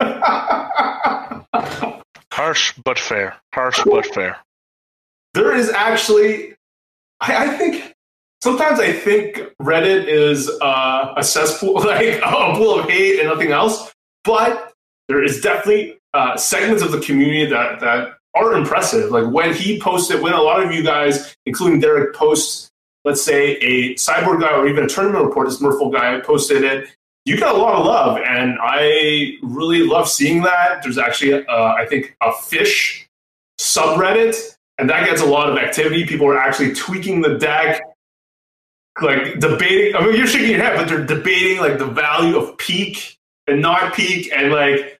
Harsh 2.32 2.74
but 2.84 2.98
fair. 2.98 3.36
Harsh 3.54 3.82
but 3.84 4.06
fair. 4.06 4.38
There 5.34 5.54
is 5.54 5.70
actually, 5.70 6.54
I, 7.20 7.44
I 7.44 7.48
think 7.56 7.94
sometimes 8.42 8.80
I 8.80 8.92
think 8.92 9.42
Reddit 9.60 10.06
is 10.06 10.50
uh, 10.60 11.14
a 11.16 11.22
cesspool, 11.22 11.74
like 11.84 12.20
a 12.22 12.54
pool 12.56 12.80
of 12.80 12.88
hate 12.88 13.20
and 13.20 13.28
nothing 13.28 13.52
else. 13.52 13.92
But 14.24 14.72
there 15.08 15.22
is 15.22 15.40
definitely 15.40 15.98
uh, 16.14 16.36
segments 16.36 16.82
of 16.82 16.92
the 16.92 17.00
community 17.00 17.46
that 17.46 17.80
that 17.80 18.15
are 18.36 18.54
impressive. 18.54 19.10
Like 19.10 19.26
when 19.32 19.54
he 19.54 19.80
posted, 19.80 20.20
when 20.20 20.34
a 20.34 20.40
lot 20.40 20.62
of 20.62 20.72
you 20.72 20.82
guys, 20.82 21.34
including 21.46 21.80
Derek, 21.80 22.14
posts, 22.14 22.70
let's 23.04 23.22
say 23.22 23.56
a 23.56 23.94
cyborg 23.94 24.40
guy 24.40 24.52
or 24.52 24.68
even 24.68 24.84
a 24.84 24.88
tournament 24.88 25.24
report, 25.24 25.48
this 25.48 25.60
Merfolk 25.60 25.92
guy 25.92 26.20
posted 26.20 26.62
it. 26.62 26.88
You 27.24 27.38
got 27.38 27.56
a 27.56 27.58
lot 27.58 27.74
of 27.74 27.84
love, 27.84 28.18
and 28.18 28.56
I 28.62 29.36
really 29.42 29.80
love 29.80 30.08
seeing 30.08 30.42
that. 30.42 30.82
There's 30.82 30.98
actually, 30.98 31.44
uh, 31.46 31.74
I 31.74 31.84
think, 31.86 32.16
a 32.22 32.32
fish 32.32 33.08
subreddit, 33.58 34.56
and 34.78 34.88
that 34.90 35.06
gets 35.06 35.22
a 35.22 35.26
lot 35.26 35.50
of 35.50 35.58
activity. 35.58 36.06
People 36.06 36.28
are 36.28 36.38
actually 36.38 36.74
tweaking 36.74 37.22
the 37.22 37.36
deck, 37.36 37.80
like 39.02 39.40
debating. 39.40 39.96
I 39.96 40.06
mean, 40.06 40.14
you're 40.14 40.28
shaking 40.28 40.50
your 40.50 40.60
head, 40.60 40.76
but 40.76 40.88
they're 40.88 41.04
debating 41.04 41.58
like 41.58 41.78
the 41.78 41.86
value 41.86 42.36
of 42.36 42.56
peak 42.58 43.18
and 43.48 43.60
not 43.60 43.94
peak, 43.94 44.30
and 44.32 44.52
like 44.52 44.95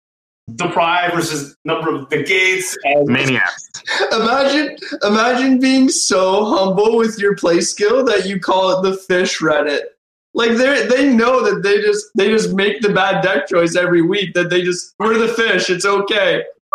deprive 0.55 1.12
versus 1.12 1.57
number 1.64 1.94
of 1.94 2.11
negates 2.11 2.76
and 2.84 3.07
maniacs. 3.09 3.68
Imagine, 4.12 4.76
imagine 5.03 5.59
being 5.59 5.88
so 5.88 6.44
humble 6.44 6.97
with 6.97 7.18
your 7.18 7.34
play 7.36 7.61
skill 7.61 8.05
that 8.05 8.26
you 8.26 8.38
call 8.38 8.78
it 8.78 8.88
the 8.88 8.97
fish 8.97 9.40
Reddit. 9.40 9.80
Like 10.34 10.53
they 10.53 10.86
they 10.86 11.12
know 11.12 11.42
that 11.42 11.62
they 11.62 11.80
just 11.80 12.07
they 12.14 12.28
just 12.28 12.53
make 12.53 12.82
the 12.82 12.92
bad 12.92 13.22
deck 13.22 13.49
choice 13.49 13.74
every 13.74 14.03
week. 14.03 14.34
That 14.34 14.51
they 14.51 14.62
just 14.62 14.94
we're 14.99 15.18
the 15.18 15.28
fish. 15.28 15.70
It's 15.70 15.86
okay. 15.86 16.44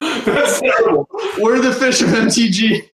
That's 0.00 0.60
terrible. 0.60 1.08
We're 1.38 1.60
the 1.60 1.72
fish 1.72 2.02
of 2.02 2.08
MTG 2.08 2.90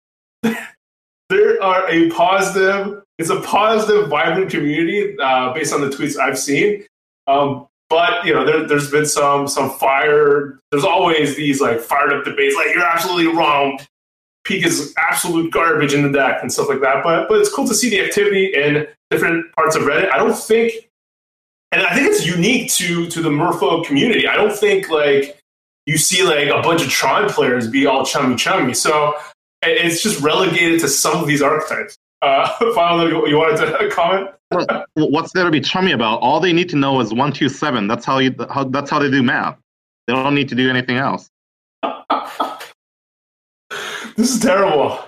there 1.30 1.62
are 1.62 1.88
a 1.88 2.10
positive, 2.10 3.02
it's 3.18 3.30
a 3.30 3.40
positive, 3.40 4.08
vibrant 4.08 4.50
community 4.50 5.16
uh, 5.22 5.54
based 5.54 5.72
on 5.72 5.80
the 5.80 5.86
tweets 5.86 6.18
I've 6.18 6.38
seen. 6.38 6.84
Um, 7.26 7.68
but 7.90 8.24
you 8.24 8.32
know, 8.32 8.46
there, 8.46 8.66
has 8.68 8.90
been 8.90 9.04
some 9.04 9.48
some 9.48 9.70
fire. 9.70 10.60
There's 10.70 10.84
always 10.84 11.36
these 11.36 11.60
like 11.60 11.80
fired 11.80 12.12
up 12.12 12.24
debates, 12.24 12.54
like 12.54 12.68
you're 12.72 12.86
absolutely 12.86 13.34
wrong. 13.36 13.78
Peak 14.44 14.64
is 14.64 14.94
absolute 14.96 15.52
garbage 15.52 15.92
in 15.92 16.02
the 16.02 16.10
deck 16.10 16.38
and 16.40 16.50
stuff 16.50 16.68
like 16.68 16.80
that. 16.80 17.02
But 17.02 17.28
but 17.28 17.40
it's 17.40 17.52
cool 17.52 17.68
to 17.68 17.74
see 17.74 17.90
the 17.90 18.00
activity 18.00 18.54
in 18.54 18.86
different 19.10 19.52
parts 19.54 19.74
of 19.74 19.82
Reddit. 19.82 20.10
I 20.12 20.18
don't 20.18 20.36
think, 20.36 20.72
and 21.72 21.82
I 21.82 21.94
think 21.94 22.06
it's 22.06 22.24
unique 22.24 22.70
to 22.74 23.08
to 23.08 23.20
the 23.20 23.28
Merfolk 23.28 23.84
community. 23.84 24.28
I 24.28 24.36
don't 24.36 24.56
think 24.56 24.88
like 24.88 25.36
you 25.86 25.98
see 25.98 26.22
like 26.22 26.48
a 26.48 26.62
bunch 26.62 26.82
of 26.82 26.88
Tron 26.88 27.28
players 27.28 27.68
be 27.68 27.86
all 27.86 28.06
chummy 28.06 28.36
chummy. 28.36 28.72
So 28.72 29.14
it's 29.62 30.02
just 30.02 30.20
relegated 30.20 30.80
to 30.80 30.88
some 30.88 31.20
of 31.20 31.26
these 31.26 31.42
archetypes. 31.42 31.98
Uh, 32.22 32.48
finally, 32.74 33.10
you 33.28 33.36
wanted 33.36 33.56
to 33.66 33.88
comment? 33.92 34.30
What's 34.94 35.32
there 35.32 35.44
to 35.44 35.50
be 35.50 35.60
chummy 35.60 35.92
about? 35.92 36.20
All 36.20 36.40
they 36.40 36.52
need 36.52 36.68
to 36.70 36.76
know 36.76 37.00
is 37.00 37.14
one 37.14 37.32
two 37.32 37.48
seven. 37.48 37.86
That's 37.86 38.04
how 38.04 38.18
you. 38.18 38.34
How, 38.50 38.64
that's 38.64 38.90
how 38.90 38.98
they 38.98 39.10
do 39.10 39.22
math. 39.22 39.56
They 40.06 40.12
don't 40.14 40.34
need 40.34 40.48
to 40.48 40.54
do 40.54 40.68
anything 40.68 40.96
else. 40.96 41.30
this 44.16 44.34
is 44.34 44.40
terrible. 44.40 44.98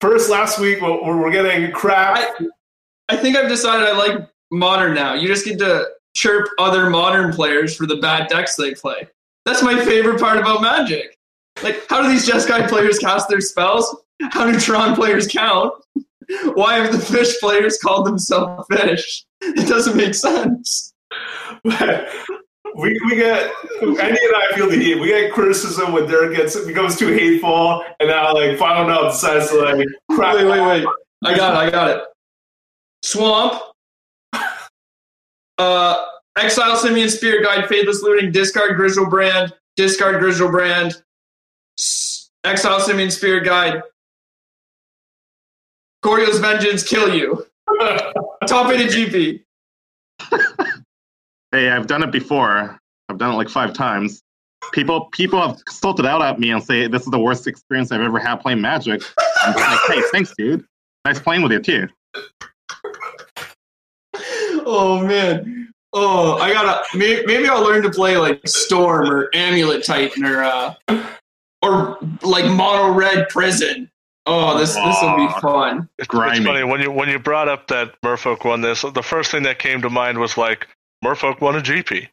First, 0.00 0.28
last 0.30 0.58
week 0.58 0.80
we're, 0.82 1.00
we're 1.00 1.30
getting 1.30 1.70
crap. 1.72 2.18
I, 2.18 2.48
I 3.08 3.16
think 3.16 3.36
I've 3.36 3.48
decided 3.48 3.86
I 3.86 3.96
like 3.96 4.28
modern 4.50 4.94
now. 4.94 5.14
You 5.14 5.28
just 5.28 5.44
get 5.44 5.58
to 5.60 5.86
chirp 6.14 6.48
other 6.58 6.90
modern 6.90 7.32
players 7.32 7.76
for 7.76 7.86
the 7.86 7.96
bad 7.96 8.28
decks 8.28 8.56
they 8.56 8.74
play. 8.74 9.08
That's 9.44 9.62
my 9.62 9.82
favorite 9.84 10.20
part 10.20 10.38
about 10.38 10.60
Magic. 10.60 11.16
Like, 11.62 11.84
how 11.88 12.02
do 12.02 12.08
these 12.08 12.28
Jeskai 12.28 12.68
players 12.68 12.98
cast 12.98 13.28
their 13.28 13.40
spells? 13.40 13.96
How 14.32 14.50
do 14.50 14.58
Tron 14.58 14.94
players 14.94 15.28
count? 15.28 15.72
Why 16.54 16.78
have 16.78 16.92
the 16.92 16.98
fish 16.98 17.38
players 17.40 17.78
called 17.78 18.06
themselves 18.06 18.66
fish? 18.70 19.24
It 19.40 19.68
doesn't 19.68 19.96
make 19.96 20.14
sense. 20.14 20.92
we, 21.64 23.00
we 23.06 23.16
get 23.16 23.50
Andy 23.80 23.96
and 23.98 24.36
I 24.36 24.52
feel 24.54 24.68
the 24.68 24.76
heat. 24.76 25.00
We 25.00 25.08
get 25.08 25.32
criticism 25.32 25.92
when 25.92 26.06
Derek 26.08 26.36
gets 26.36 26.58
becomes 26.64 26.96
too 26.96 27.08
hateful, 27.08 27.84
and 28.00 28.08
now 28.08 28.34
like 28.34 28.58
Final 28.58 28.86
Note 28.88 29.12
decides 29.12 29.50
to 29.50 29.60
like 29.60 29.86
crap. 30.10 30.34
Wait, 30.36 30.46
wait, 30.46 30.60
wait! 30.60 30.86
I 31.24 31.36
got 31.36 31.54
it. 31.54 31.68
I 31.68 31.70
got 31.70 31.90
it. 31.90 32.04
Swamp. 33.02 33.62
Uh, 35.58 36.04
Exile 36.36 36.76
Simian 36.76 37.08
Spirit 37.08 37.42
Guide, 37.42 37.66
Faithless 37.66 38.02
Looting, 38.02 38.30
discard 38.30 38.78
Griselbrand, 38.78 39.52
discard 39.76 40.22
Griselbrand, 40.22 41.02
Exile 42.44 42.80
Simian 42.80 43.10
Spirit 43.10 43.44
Guide. 43.44 43.82
Goryo's 46.06 46.38
Vengeance, 46.38 46.84
kill 46.84 47.12
you. 47.12 47.44
Top 48.46 48.70
eight 48.70 48.90
GP. 48.90 49.42
hey, 51.50 51.68
I've 51.68 51.88
done 51.88 52.04
it 52.04 52.12
before. 52.12 52.78
I've 53.08 53.18
done 53.18 53.34
it 53.34 53.36
like 53.36 53.48
five 53.48 53.72
times. 53.72 54.22
people 54.72 55.06
people 55.06 55.40
have 55.40 55.60
salted 55.68 56.06
out 56.06 56.22
at 56.22 56.38
me 56.38 56.52
and 56.52 56.62
say 56.62 56.86
this 56.86 57.02
is 57.02 57.10
the 57.10 57.18
worst 57.18 57.48
experience 57.48 57.90
I've 57.90 58.02
ever 58.02 58.20
had 58.20 58.36
playing 58.36 58.60
Magic. 58.60 59.02
I'm 59.40 59.56
like, 59.56 59.80
hey, 59.88 60.02
thanks, 60.12 60.32
dude. 60.38 60.64
Nice 61.04 61.18
playing 61.18 61.42
with 61.42 61.50
you 61.50 61.58
too. 61.58 61.88
oh 64.64 65.04
man. 65.04 65.72
Oh, 65.92 66.38
I 66.38 66.52
gotta 66.52 66.84
maybe, 66.96 67.26
maybe 67.26 67.48
I'll 67.48 67.64
learn 67.64 67.82
to 67.82 67.90
play 67.90 68.16
like 68.16 68.46
Storm 68.46 69.10
or 69.10 69.28
Amulet 69.34 69.84
Titan 69.84 70.24
or 70.24 70.44
uh 70.44 70.74
or 71.62 71.98
like 72.22 72.44
Mono 72.44 72.92
Red 72.92 73.28
Prison. 73.28 73.90
Oh, 74.28 74.54
oh, 74.54 74.58
this 74.58 74.74
this 74.74 74.96
will 75.02 75.16
be 75.16 75.28
fun. 75.40 75.88
It's, 75.98 76.08
Grimy. 76.08 76.38
it's 76.38 76.46
funny 76.46 76.64
when 76.64 76.80
you 76.80 76.90
when 76.90 77.08
you 77.08 77.18
brought 77.18 77.48
up 77.48 77.68
that 77.68 78.00
Merfolk 78.02 78.44
won 78.44 78.60
this. 78.60 78.82
The 78.82 79.02
first 79.02 79.30
thing 79.30 79.44
that 79.44 79.58
came 79.58 79.80
to 79.82 79.90
mind 79.90 80.18
was 80.18 80.36
like 80.36 80.66
Merfolk 81.04 81.40
won 81.40 81.54
a 81.56 81.60
GP. 81.60 82.08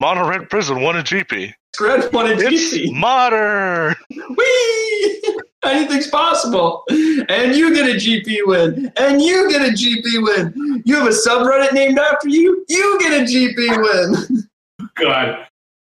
Mono 0.00 0.28
Red 0.28 0.48
Prison 0.50 0.80
won 0.82 0.96
a 0.96 1.02
GP. 1.02 1.52
Skred 1.76 2.12
won 2.12 2.26
a 2.26 2.34
It's 2.34 2.74
GP. 2.74 2.92
modern. 2.92 3.94
Whee! 4.10 5.22
Anything's 5.64 6.08
possible. 6.08 6.82
And 6.90 7.54
you 7.56 7.72
get 7.72 7.88
a 7.88 7.94
GP 7.94 8.38
win. 8.46 8.92
And 8.96 9.22
you 9.22 9.48
get 9.50 9.62
a 9.62 9.72
GP 9.72 10.22
win. 10.22 10.82
You 10.84 10.96
have 10.96 11.06
a 11.06 11.10
subreddit 11.10 11.72
named 11.72 11.98
after 11.98 12.28
you. 12.28 12.64
You 12.68 12.98
get 13.00 13.20
a 13.20 13.24
GP 13.24 13.82
win. 13.82 14.88
God, 14.96 15.46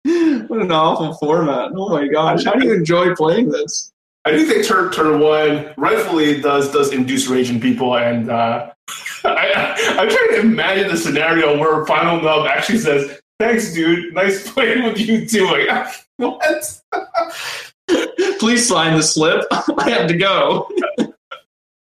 what 0.48 0.62
an 0.62 0.72
awful 0.72 1.14
format. 1.16 1.72
Oh 1.76 1.90
my 1.90 2.08
gosh. 2.08 2.44
How 2.46 2.54
do 2.54 2.66
you 2.66 2.74
enjoy 2.74 3.14
playing 3.16 3.50
this? 3.50 3.92
I 4.30 4.38
do 4.38 4.46
think 4.46 4.66
turn 4.66 4.92
turn 4.92 5.20
one 5.20 5.74
rightfully 5.76 6.40
does 6.40 6.72
does 6.72 6.94
induce 6.94 7.28
rage 7.28 7.50
in 7.50 7.60
people, 7.60 7.98
and 7.98 8.30
uh, 8.30 8.72
I, 9.24 9.76
I'm 9.98 10.08
trying 10.08 10.30
to 10.30 10.40
imagine 10.42 10.88
the 10.88 10.98
scenario 10.98 11.58
where 11.58 11.84
Final 11.88 12.22
Nub 12.22 12.46
actually 12.46 12.78
says, 12.78 13.20
"Thanks, 13.40 13.74
dude. 13.74 14.14
Nice 14.14 14.52
playing 14.54 14.84
with 14.84 15.00
you 15.00 15.26
too." 15.26 15.46
Like, 15.48 15.88
what? 16.18 16.82
Please 18.38 18.68
sign 18.68 18.96
the 18.96 19.02
slip. 19.02 19.46
I 19.52 19.90
have 19.90 20.08
to 20.10 20.18
go. 20.18 20.70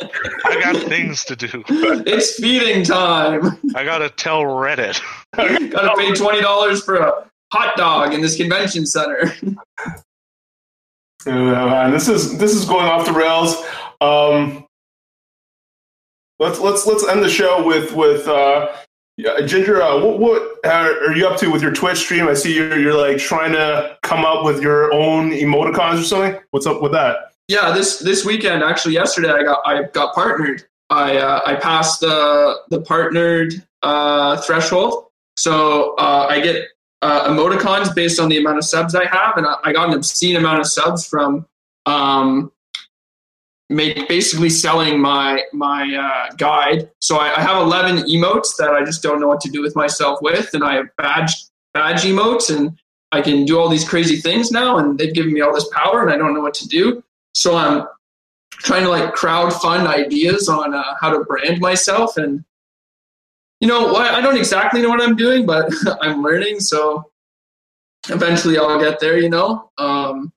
I 0.00 0.60
got 0.62 0.76
things 0.84 1.22
to 1.24 1.36
do. 1.36 1.62
It's 1.68 2.36
feeding 2.36 2.82
time. 2.82 3.58
I 3.74 3.84
gotta 3.84 4.08
tell 4.08 4.42
Reddit. 4.42 5.02
Gotta 5.36 5.94
pay 5.98 6.14
twenty 6.14 6.40
dollars 6.40 6.82
for 6.82 6.96
a 6.96 7.30
hot 7.52 7.76
dog 7.76 8.14
in 8.14 8.22
this 8.22 8.36
convention 8.38 8.86
center. 8.86 9.34
Uh, 11.28 11.66
man, 11.66 11.90
this 11.90 12.08
is 12.08 12.38
this 12.38 12.54
is 12.54 12.64
going 12.64 12.86
off 12.86 13.06
the 13.06 13.12
rails. 13.12 13.62
Um, 14.00 14.66
let's 16.38 16.58
let's 16.58 16.86
let's 16.86 17.06
end 17.06 17.22
the 17.22 17.28
show 17.28 17.64
with 17.64 17.92
with 17.92 18.26
uh, 18.26 18.74
Ginger. 19.44 19.82
Uh, 19.82 20.00
what 20.00 20.18
what 20.18 20.66
are 20.66 21.14
you 21.14 21.26
up 21.26 21.38
to 21.40 21.50
with 21.50 21.62
your 21.62 21.72
Twitch 21.72 21.98
stream? 21.98 22.28
I 22.28 22.34
see 22.34 22.54
you're 22.54 22.78
you're 22.78 22.96
like 22.96 23.18
trying 23.18 23.52
to 23.52 23.98
come 24.02 24.24
up 24.24 24.44
with 24.44 24.62
your 24.62 24.92
own 24.92 25.30
emoticons 25.32 26.00
or 26.00 26.04
something. 26.04 26.40
What's 26.50 26.66
up 26.66 26.80
with 26.82 26.92
that? 26.92 27.32
Yeah, 27.48 27.72
this 27.72 27.98
this 27.98 28.24
weekend, 28.24 28.62
actually, 28.62 28.94
yesterday, 28.94 29.30
I 29.30 29.42
got 29.42 29.60
I 29.66 29.82
got 29.82 30.14
partnered. 30.14 30.64
I 30.90 31.16
uh, 31.16 31.40
I 31.46 31.54
passed 31.56 32.00
the 32.00 32.60
the 32.70 32.80
partnered 32.80 33.54
uh, 33.82 34.36
threshold, 34.38 35.06
so 35.36 35.94
uh, 35.96 36.26
I 36.30 36.40
get 36.40 36.68
uh, 37.02 37.28
emoticons 37.28 37.94
based 37.94 38.18
on 38.20 38.28
the 38.28 38.38
amount 38.38 38.58
of 38.58 38.64
subs 38.64 38.94
I 38.94 39.06
have, 39.06 39.36
and 39.36 39.46
I, 39.46 39.56
I 39.64 39.72
got 39.72 39.88
an 39.88 39.94
obscene 39.94 40.36
amount 40.36 40.60
of 40.60 40.66
subs 40.66 41.06
from 41.06 41.46
um, 41.86 42.52
make 43.70 44.08
basically 44.08 44.50
selling 44.50 45.00
my 45.00 45.42
my 45.52 45.94
uh, 45.94 46.34
guide. 46.36 46.90
So 47.00 47.18
I, 47.18 47.36
I 47.36 47.40
have 47.40 47.62
eleven 47.62 47.98
emotes 47.98 48.56
that 48.58 48.70
I 48.70 48.84
just 48.84 49.02
don't 49.02 49.20
know 49.20 49.28
what 49.28 49.40
to 49.42 49.50
do 49.50 49.62
with 49.62 49.76
myself 49.76 50.20
with, 50.22 50.54
and 50.54 50.64
I 50.64 50.74
have 50.76 50.86
badge 50.96 51.32
badge 51.74 52.02
emotes, 52.02 52.54
and 52.54 52.78
I 53.12 53.20
can 53.20 53.44
do 53.44 53.58
all 53.58 53.68
these 53.68 53.88
crazy 53.88 54.16
things 54.16 54.50
now, 54.50 54.78
and 54.78 54.98
they've 54.98 55.14
given 55.14 55.32
me 55.32 55.40
all 55.40 55.54
this 55.54 55.68
power, 55.68 56.02
and 56.02 56.10
I 56.10 56.16
don't 56.16 56.34
know 56.34 56.40
what 56.40 56.54
to 56.54 56.68
do. 56.68 57.02
So 57.34 57.56
I'm 57.56 57.86
trying 58.50 58.82
to 58.82 58.88
like 58.88 59.14
crowd 59.14 59.52
fund 59.52 59.86
ideas 59.86 60.48
on 60.48 60.74
uh, 60.74 60.94
how 61.00 61.10
to 61.10 61.24
brand 61.24 61.60
myself, 61.60 62.16
and 62.16 62.44
you 63.60 63.68
know, 63.68 63.96
I 63.96 64.20
don't 64.20 64.36
exactly 64.36 64.80
know 64.80 64.88
what 64.88 65.00
I'm 65.00 65.16
doing, 65.16 65.44
but 65.44 65.72
I'm 66.00 66.22
learning. 66.22 66.60
So 66.60 67.10
eventually, 68.08 68.58
I'll 68.58 68.80
get 68.80 69.00
there. 69.00 69.18
You 69.18 69.30
know, 69.30 69.70
um, 69.78 70.32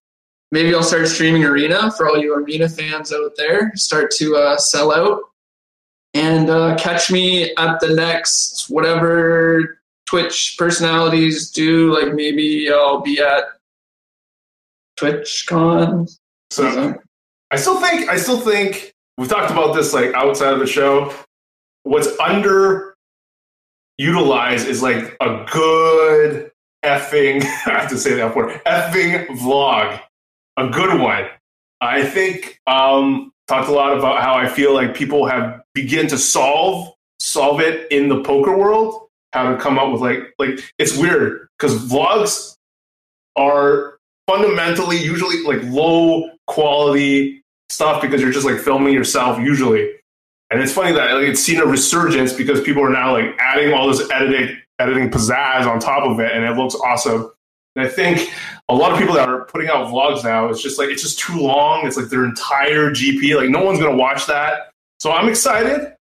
maybe 0.52 0.74
I'll 0.74 0.84
start 0.84 1.08
streaming 1.08 1.44
Arena 1.44 1.92
for 1.92 2.08
all 2.08 2.18
you 2.18 2.36
Arena 2.36 2.68
fans 2.68 3.14
out 3.14 3.32
there. 3.38 3.72
Start 3.76 4.12
to 4.12 4.36
uh, 4.36 4.58
sell 4.58 4.94
out 4.94 5.22
and 6.14 6.50
uh, 6.50 6.76
catch 6.78 7.12
me 7.12 7.56
at 7.56 7.80
the 7.80 7.94
next 7.94 8.70
whatever 8.70 9.80
Twitch 10.08 10.56
personalities 10.58 11.52
do. 11.52 11.94
Like 11.94 12.14
maybe 12.14 12.70
I'll 12.72 13.02
be 13.02 13.20
at 13.20 13.44
TwitchCon. 15.00 16.18
So 16.50 17.00
I 17.52 17.56
still 17.56 17.80
think 17.80 18.10
I 18.10 18.18
still 18.18 18.40
think 18.40 18.94
we 19.18 19.28
talked 19.28 19.52
about 19.52 19.74
this 19.76 19.94
like 19.94 20.14
outside 20.14 20.54
of 20.54 20.60
the 20.60 20.68
show. 20.68 21.14
What's 21.84 22.08
under 22.20 22.91
utilized 24.02 24.68
is 24.68 24.82
like 24.82 25.16
a 25.22 25.46
good 25.52 26.52
effing 26.84 27.44
I 27.68 27.80
have 27.82 27.90
to 27.90 27.98
say 27.98 28.16
that 28.16 28.36
word 28.36 28.60
effing 28.66 29.28
vlog. 29.38 30.02
A 30.58 30.68
good 30.70 31.00
one. 31.00 31.26
I 31.80 32.04
think 32.04 32.60
um 32.68 33.32
talked 33.48 33.70
a 33.70 33.72
lot 33.72 33.98
about 33.98 34.22
how 34.22 34.34
I 34.34 34.48
feel 34.48 34.74
like 34.74 34.96
people 34.96 35.28
have 35.28 35.62
begin 35.74 36.08
to 36.08 36.18
solve 36.18 36.94
solve 37.20 37.62
it 37.62 37.92
in 37.92 38.10
the 38.10 38.24
poker 38.24 38.58
world. 38.58 39.08
How 39.34 39.52
to 39.52 39.58
come 39.58 39.78
up 39.78 39.92
with 39.92 40.02
like 40.02 40.34
like 40.40 40.60
it's 40.80 40.98
weird 40.98 41.48
because 41.58 41.78
vlogs 41.86 42.58
are 43.36 43.98
fundamentally 44.28 44.98
usually 44.98 45.44
like 45.44 45.62
low 45.72 46.30
quality 46.48 47.44
stuff 47.70 48.02
because 48.02 48.20
you're 48.20 48.32
just 48.32 48.46
like 48.46 48.60
filming 48.60 48.94
yourself 48.94 49.40
usually. 49.40 49.92
And 50.52 50.62
it's 50.62 50.74
funny 50.74 50.92
that 50.92 51.16
like 51.16 51.24
it's 51.24 51.40
seen 51.40 51.60
a 51.60 51.66
resurgence 51.66 52.34
because 52.34 52.62
people 52.62 52.84
are 52.84 52.90
now 52.90 53.14
like 53.14 53.36
adding 53.40 53.74
all 53.74 53.88
this 53.88 54.10
editing 54.12 54.58
editing 54.80 55.10
pizzazz 55.10 55.66
on 55.66 55.80
top 55.80 56.04
of 56.04 56.20
it 56.20 56.32
and 56.32 56.44
it 56.44 56.58
looks 56.58 56.76
awesome. 56.76 57.32
And 57.76 57.86
I 57.86 57.90
think 57.90 58.30
a 58.68 58.76
lot 58.76 58.92
of 58.92 59.00
people 59.00 59.14
that 59.16 59.30
are 59.30 59.46
putting 59.46 59.70
out 59.70 59.88
vlogs 59.88 60.26
now, 60.26 60.50
it's 60.50 60.62
just 60.62 60.78
like 60.78 60.90
it's 60.90 61.02
just 61.02 61.20
too 61.20 61.40
long. 61.40 61.88
It's 61.88 61.96
like 61.96 62.08
their 62.08 62.26
entire 62.26 62.90
GP. 62.90 63.36
Like 63.36 63.50
no 63.50 63.64
one's 63.64 63.80
gonna 63.80 63.96
watch 63.96 64.26
that. 64.28 64.72
So 65.00 65.12
I'm 65.12 65.30
excited. 65.30 65.94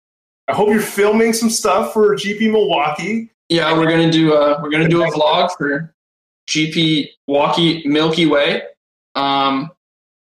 I 0.48 0.54
hope 0.54 0.70
you're 0.70 0.80
filming 0.80 1.32
some 1.32 1.48
stuff 1.48 1.92
for 1.92 2.16
GP 2.16 2.50
Milwaukee. 2.50 3.30
Yeah, 3.48 3.72
we're 3.76 3.88
gonna 3.88 4.10
do 4.10 4.32
a 4.32 4.60
we're 4.60 4.70
gonna 4.70 4.88
do 4.88 5.04
a 5.04 5.10
vlog 5.12 5.56
for 5.56 5.94
GP 6.48 7.10
Walkie 7.28 7.86
Milky 7.86 8.26
Way, 8.26 8.62
um, 9.14 9.70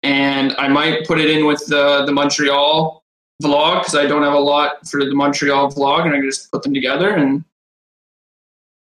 and 0.04 0.56
I 0.60 0.68
might 0.68 1.08
put 1.08 1.20
it 1.20 1.32
in 1.32 1.48
with 1.48 1.66
the 1.66 2.06
the 2.06 2.12
Montreal 2.12 3.03
vlog 3.42 3.82
because 3.82 3.96
I 3.96 4.06
don't 4.06 4.24
have 4.24 4.34
a 4.34 4.40
lot 4.40 4.88
for 4.88 5.04
the 5.04 5.14
Montreal 5.16 5.72
vlog, 5.72 6.06
and 6.06 6.14
I 6.14 6.18
can 6.18 6.30
just 6.30 6.52
put 6.52 6.64
them 6.64 6.74
together 6.74 7.14
and 7.14 7.44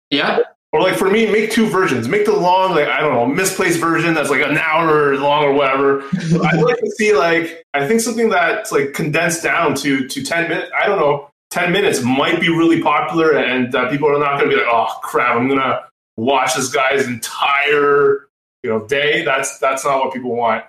yeah, 0.10 0.40
Or 0.72 0.82
like 0.82 0.96
for 0.96 1.10
me, 1.10 1.30
make 1.30 1.52
two 1.52 1.68
versions. 1.68 2.08
Make 2.08 2.26
the 2.26 2.36
long, 2.36 2.72
like 2.72 2.88
I 2.88 3.02
don't 3.02 3.14
know, 3.14 3.26
misplaced 3.26 3.80
version 3.80 4.14
that's 4.14 4.30
like 4.30 4.42
an 4.42 4.58
hour 4.58 5.18
long 5.18 5.44
or 5.44 5.54
whatever. 5.54 6.02
I'd 6.14 6.62
like 6.62 6.78
to 6.80 6.92
see 6.98 7.14
like 7.14 7.66
I 7.74 7.86
think 7.88 8.00
something 8.02 8.30
that's 8.30 8.72
like 8.72 8.94
condensed 8.94 9.44
down 9.44 9.76
to 9.76 10.08
to 10.08 10.24
ten 10.24 10.48
minutes. 10.50 10.72
I 10.82 10.88
don't 10.88 11.00
know, 11.00 11.30
ten 11.52 11.74
minutes 11.74 12.02
might 12.04 12.40
be 12.40 12.50
really 12.50 12.82
popular, 12.82 13.38
and 13.38 13.74
uh, 13.76 13.90
people 13.90 14.10
are 14.10 14.20
not 14.20 14.40
going 14.40 14.50
to 14.50 14.56
be 14.56 14.62
like, 14.62 14.72
oh 14.72 14.88
crap, 15.04 15.36
I'm 15.36 15.50
gonna 15.50 15.82
watch 16.16 16.56
this 16.56 16.70
guy's 16.70 17.06
entire 17.06 18.28
you 18.64 18.70
know 18.70 18.88
day. 18.88 19.26
That's 19.26 19.60
that's 19.60 19.84
not 19.84 20.06
what 20.06 20.14
people 20.14 20.36
want. 20.36 20.64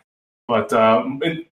But 0.49 0.73
um, 0.73 1.21
it- 1.23 1.48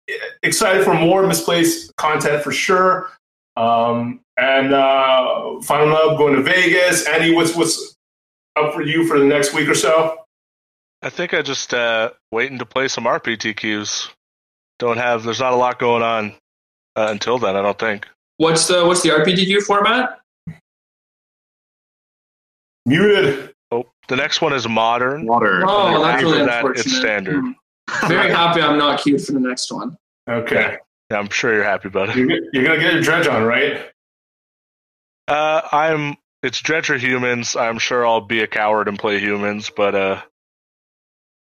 excited 0.43 0.83
for 0.83 0.93
more 0.93 1.25
misplaced 1.25 1.95
content 1.95 2.43
for 2.43 2.51
sure. 2.51 3.11
Um, 3.57 4.21
and 4.37 4.73
uh, 4.73 5.61
final 5.61 5.87
love 5.87 6.17
going 6.17 6.35
to 6.35 6.41
Vegas. 6.41 7.07
Andy, 7.07 7.33
what's 7.33 7.55
what's 7.55 7.95
up 8.55 8.73
for 8.73 8.81
you 8.81 9.07
for 9.07 9.19
the 9.19 9.25
next 9.25 9.53
week 9.53 9.67
or 9.67 9.75
so? 9.75 10.17
I 11.01 11.09
think 11.09 11.33
I 11.33 11.41
just 11.41 11.73
uh, 11.73 12.11
waiting 12.31 12.59
to 12.59 12.65
play 12.65 12.87
some 12.87 13.05
RPTQs. 13.05 14.09
Don't 14.79 14.97
have. 14.97 15.23
There's 15.23 15.39
not 15.39 15.53
a 15.53 15.55
lot 15.55 15.79
going 15.79 16.03
on 16.03 16.33
uh, 16.95 17.07
until 17.09 17.37
then. 17.37 17.55
I 17.55 17.61
don't 17.61 17.77
think. 17.77 18.07
what's 18.37 18.67
the 18.67 18.85
what's 18.85 19.01
the 19.01 19.09
RPTQ 19.09 19.61
format? 19.63 20.19
Muted. 22.85 23.53
Oh, 23.71 23.85
the 24.07 24.15
next 24.15 24.41
one 24.41 24.53
is 24.53 24.67
modern. 24.67 25.25
Modern. 25.25 25.63
Oh, 25.67 26.01
that's 26.01 26.23
really 26.23 26.39
that, 26.39 26.65
it's 26.65 26.85
unfortunate. 26.85 26.99
standard. 26.99 27.39
Hmm. 27.41 27.51
Very 28.07 28.31
happy 28.31 28.61
I'm 28.61 28.77
not 28.77 29.01
queued 29.01 29.23
for 29.23 29.31
the 29.33 29.39
next 29.39 29.71
one. 29.71 29.97
Okay, 30.29 30.77
Yeah, 31.09 31.17
I'm 31.19 31.29
sure 31.29 31.53
you're 31.53 31.63
happy 31.63 31.87
about 31.89 32.09
it. 32.09 32.15
you're, 32.15 32.29
you're 32.53 32.63
gonna 32.63 32.79
get 32.79 32.93
your 32.93 33.01
dredge 33.01 33.27
on, 33.27 33.43
right? 33.43 33.85
Uh, 35.27 35.61
I'm. 35.71 36.15
It's 36.43 36.59
dredge 36.59 36.87
Dredger 36.87 36.97
humans. 37.07 37.55
I'm 37.55 37.77
sure 37.77 38.05
I'll 38.05 38.21
be 38.21 38.41
a 38.41 38.47
coward 38.47 38.87
and 38.87 38.97
play 38.97 39.19
humans, 39.19 39.69
but 39.75 39.93
uh, 39.93 40.21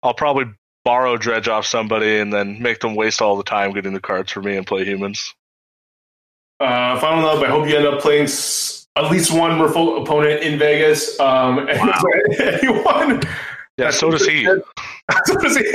I'll 0.03 0.13
probably 0.13 0.45
borrow 0.83 1.17
Dredge 1.17 1.47
off 1.47 1.65
somebody 1.65 2.19
and 2.19 2.31
then 2.31 2.61
make 2.61 2.79
them 2.81 2.93
waste 2.93 3.19
all 3.21 3.35
the 3.35 3.43
time 3.43 3.73
getting 3.73 3.93
the 3.93 3.99
cards 3.99 4.31
for 4.31 4.43
me 4.43 4.55
and 4.55 4.67
play 4.67 4.85
humans. 4.85 5.33
Uh, 6.59 6.99
final 6.99 7.23
nub. 7.23 7.43
I 7.43 7.47
hope 7.49 7.67
you 7.67 7.75
end 7.75 7.87
up 7.87 7.99
playing 7.99 8.25
s- 8.25 8.87
at 8.95 9.09
least 9.11 9.31
one 9.33 9.51
merfolk 9.53 10.03
opponent 10.03 10.43
in 10.43 10.59
Vegas. 10.59 11.19
Um, 11.19 11.67
anyone 12.39 13.21
Yeah, 13.77 13.91
so 13.91 14.09
does 14.09 14.25
he. 14.25 14.45
so 15.25 15.35
does 15.35 15.57
he. 15.57 15.65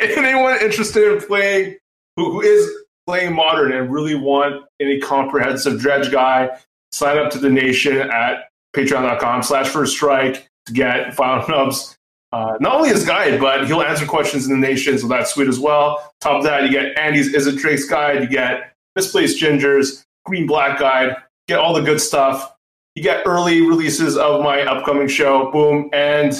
Anyone 0.16 0.60
interested 0.60 1.12
in 1.12 1.26
playing 1.26 1.76
who, 2.16 2.32
who 2.32 2.40
is 2.42 2.70
playing 3.06 3.34
modern 3.34 3.72
and 3.72 3.90
really 3.90 4.14
want 4.14 4.64
any 4.80 5.00
comprehensive 5.00 5.80
dredge 5.80 6.12
guy, 6.12 6.50
sign 6.92 7.16
up 7.16 7.30
to 7.30 7.38
the 7.38 7.48
nation 7.48 7.96
at 7.96 8.50
patreon.com 8.76 9.42
slash 9.42 9.68
first 9.68 9.94
strike 9.94 10.46
to 10.66 10.72
get 10.72 11.14
final 11.14 11.46
nubs. 11.48 11.96
Uh, 12.32 12.56
not 12.60 12.74
only 12.74 12.90
his 12.90 13.06
guide, 13.06 13.40
but 13.40 13.66
he'll 13.66 13.80
answer 13.80 14.04
questions 14.04 14.46
in 14.46 14.60
the 14.60 14.66
nation, 14.66 14.98
so 14.98 15.08
that's 15.08 15.32
sweet 15.32 15.48
as 15.48 15.58
well. 15.58 16.12
Top 16.20 16.36
of 16.36 16.44
that, 16.44 16.64
you 16.64 16.70
get 16.70 16.98
Andy's 16.98 17.34
Izzet 17.34 17.58
Drake's 17.58 17.86
guide, 17.86 18.22
you 18.22 18.28
get 18.28 18.74
Misplaced 18.94 19.40
Gingers, 19.40 20.04
Green 20.26 20.46
Black 20.46 20.78
guide, 20.78 21.16
get 21.46 21.58
all 21.58 21.72
the 21.72 21.80
good 21.80 22.00
stuff. 22.00 22.52
You 22.94 23.02
get 23.02 23.22
early 23.26 23.62
releases 23.62 24.18
of 24.18 24.42
my 24.42 24.62
upcoming 24.62 25.08
show, 25.08 25.50
boom, 25.50 25.88
and 25.94 26.34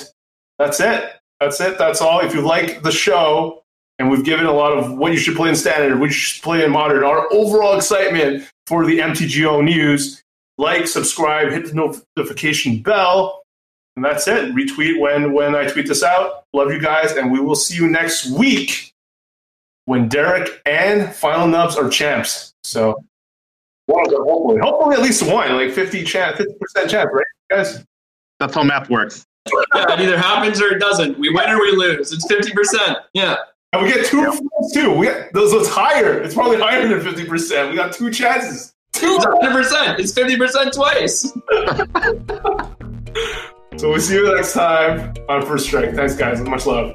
that's 0.59 0.81
it. 0.81 1.13
That's 1.41 1.61
it. 1.61 1.79
That's 1.79 2.01
all. 2.01 2.21
If 2.21 2.35
you 2.35 2.41
like 2.41 2.83
the 2.83 2.91
show, 2.91 3.63
and 3.99 4.11
we've 4.11 4.25
given 4.25 4.47
a 4.47 4.53
lot 4.53 4.73
of 4.73 4.97
what 4.97 5.13
you 5.13 5.19
should 5.19 5.37
play 5.37 5.49
in 5.49 5.57
standard, 5.57 5.99
what 5.99 6.07
you 6.07 6.13
should 6.13 6.43
play 6.43 6.65
in 6.65 6.71
modern, 6.71 7.05
our 7.05 7.33
overall 7.33 7.77
excitement 7.77 8.49
for 8.67 8.87
the 8.87 8.99
MTGO 8.99 9.65
news, 9.65 10.23
like, 10.57 10.87
subscribe, 10.87 11.51
hit 11.51 11.67
the 11.67 12.01
notification 12.17 12.83
bell, 12.83 13.43
and 13.97 14.05
that's 14.05 14.29
it. 14.29 14.55
Retweet 14.55 15.01
when 15.01 15.33
when 15.33 15.55
I 15.55 15.67
tweet 15.67 15.87
this 15.87 16.03
out. 16.03 16.45
Love 16.53 16.73
you 16.73 16.81
guys, 16.81 17.13
and 17.13 17.33
we 17.33 17.41
will 17.41 17.57
see 17.57 17.75
you 17.75 17.89
next 17.89 18.31
week 18.31 18.93
when 19.87 20.09
Derek 20.09 20.61
and 20.67 21.13
Final 21.13 21.49
Nubs 21.49 21.77
are 21.77 21.89
champs. 21.89 22.53
So 22.63 23.03
hopefully, 23.91 24.59
hopefully 24.61 24.97
at 24.97 25.03
least 25.03 25.23
one, 25.23 25.53
like 25.55 25.73
fifty 25.73 26.05
chance, 26.05 26.37
fifty 26.37 26.55
percent 26.61 26.91
chance, 26.91 27.11
right, 27.13 27.27
guys? 27.51 27.85
That's 28.39 28.55
how 28.55 28.63
math 28.63 28.89
works. 28.89 29.27
Yeah, 29.75 29.93
it 29.93 30.01
either 30.01 30.19
happens 30.19 30.61
or 30.61 30.69
it 30.75 30.79
doesn't. 30.79 31.19
We 31.19 31.31
win 31.31 31.49
or 31.49 31.61
we 31.61 31.73
lose. 31.73 32.13
It's 32.13 32.27
fifty 32.27 32.53
percent. 32.53 32.99
Yeah. 33.15 33.37
And 33.73 33.83
we 33.83 33.93
get 33.93 34.07
two 34.07 34.21
yep. 34.21 34.35
too. 34.73 34.95
We 34.95 35.07
got 35.07 35.33
those. 35.33 35.53
It's 35.53 35.69
higher. 35.69 36.23
It's 36.23 36.35
probably 36.35 36.59
higher 36.59 36.89
than 36.89 37.01
fifty 37.01 37.27
percent. 37.27 37.71
We 37.71 37.77
got 37.77 37.93
two 37.93 38.11
chances. 38.11 38.75
Two 38.93 39.19
hundred 39.19 39.53
percent. 39.53 40.01
It's 40.01 40.13
fifty 40.13 40.37
percent 40.37 40.73
twice. 40.73 41.21
so 43.77 43.91
we'll 43.91 44.01
see 44.01 44.15
you 44.15 44.35
next 44.35 44.55
time 44.55 45.15
on 45.29 45.45
First 45.45 45.67
Strike. 45.67 45.95
Thanks, 45.95 46.17
guys. 46.17 46.41
Much 46.41 46.65
love. 46.67 46.95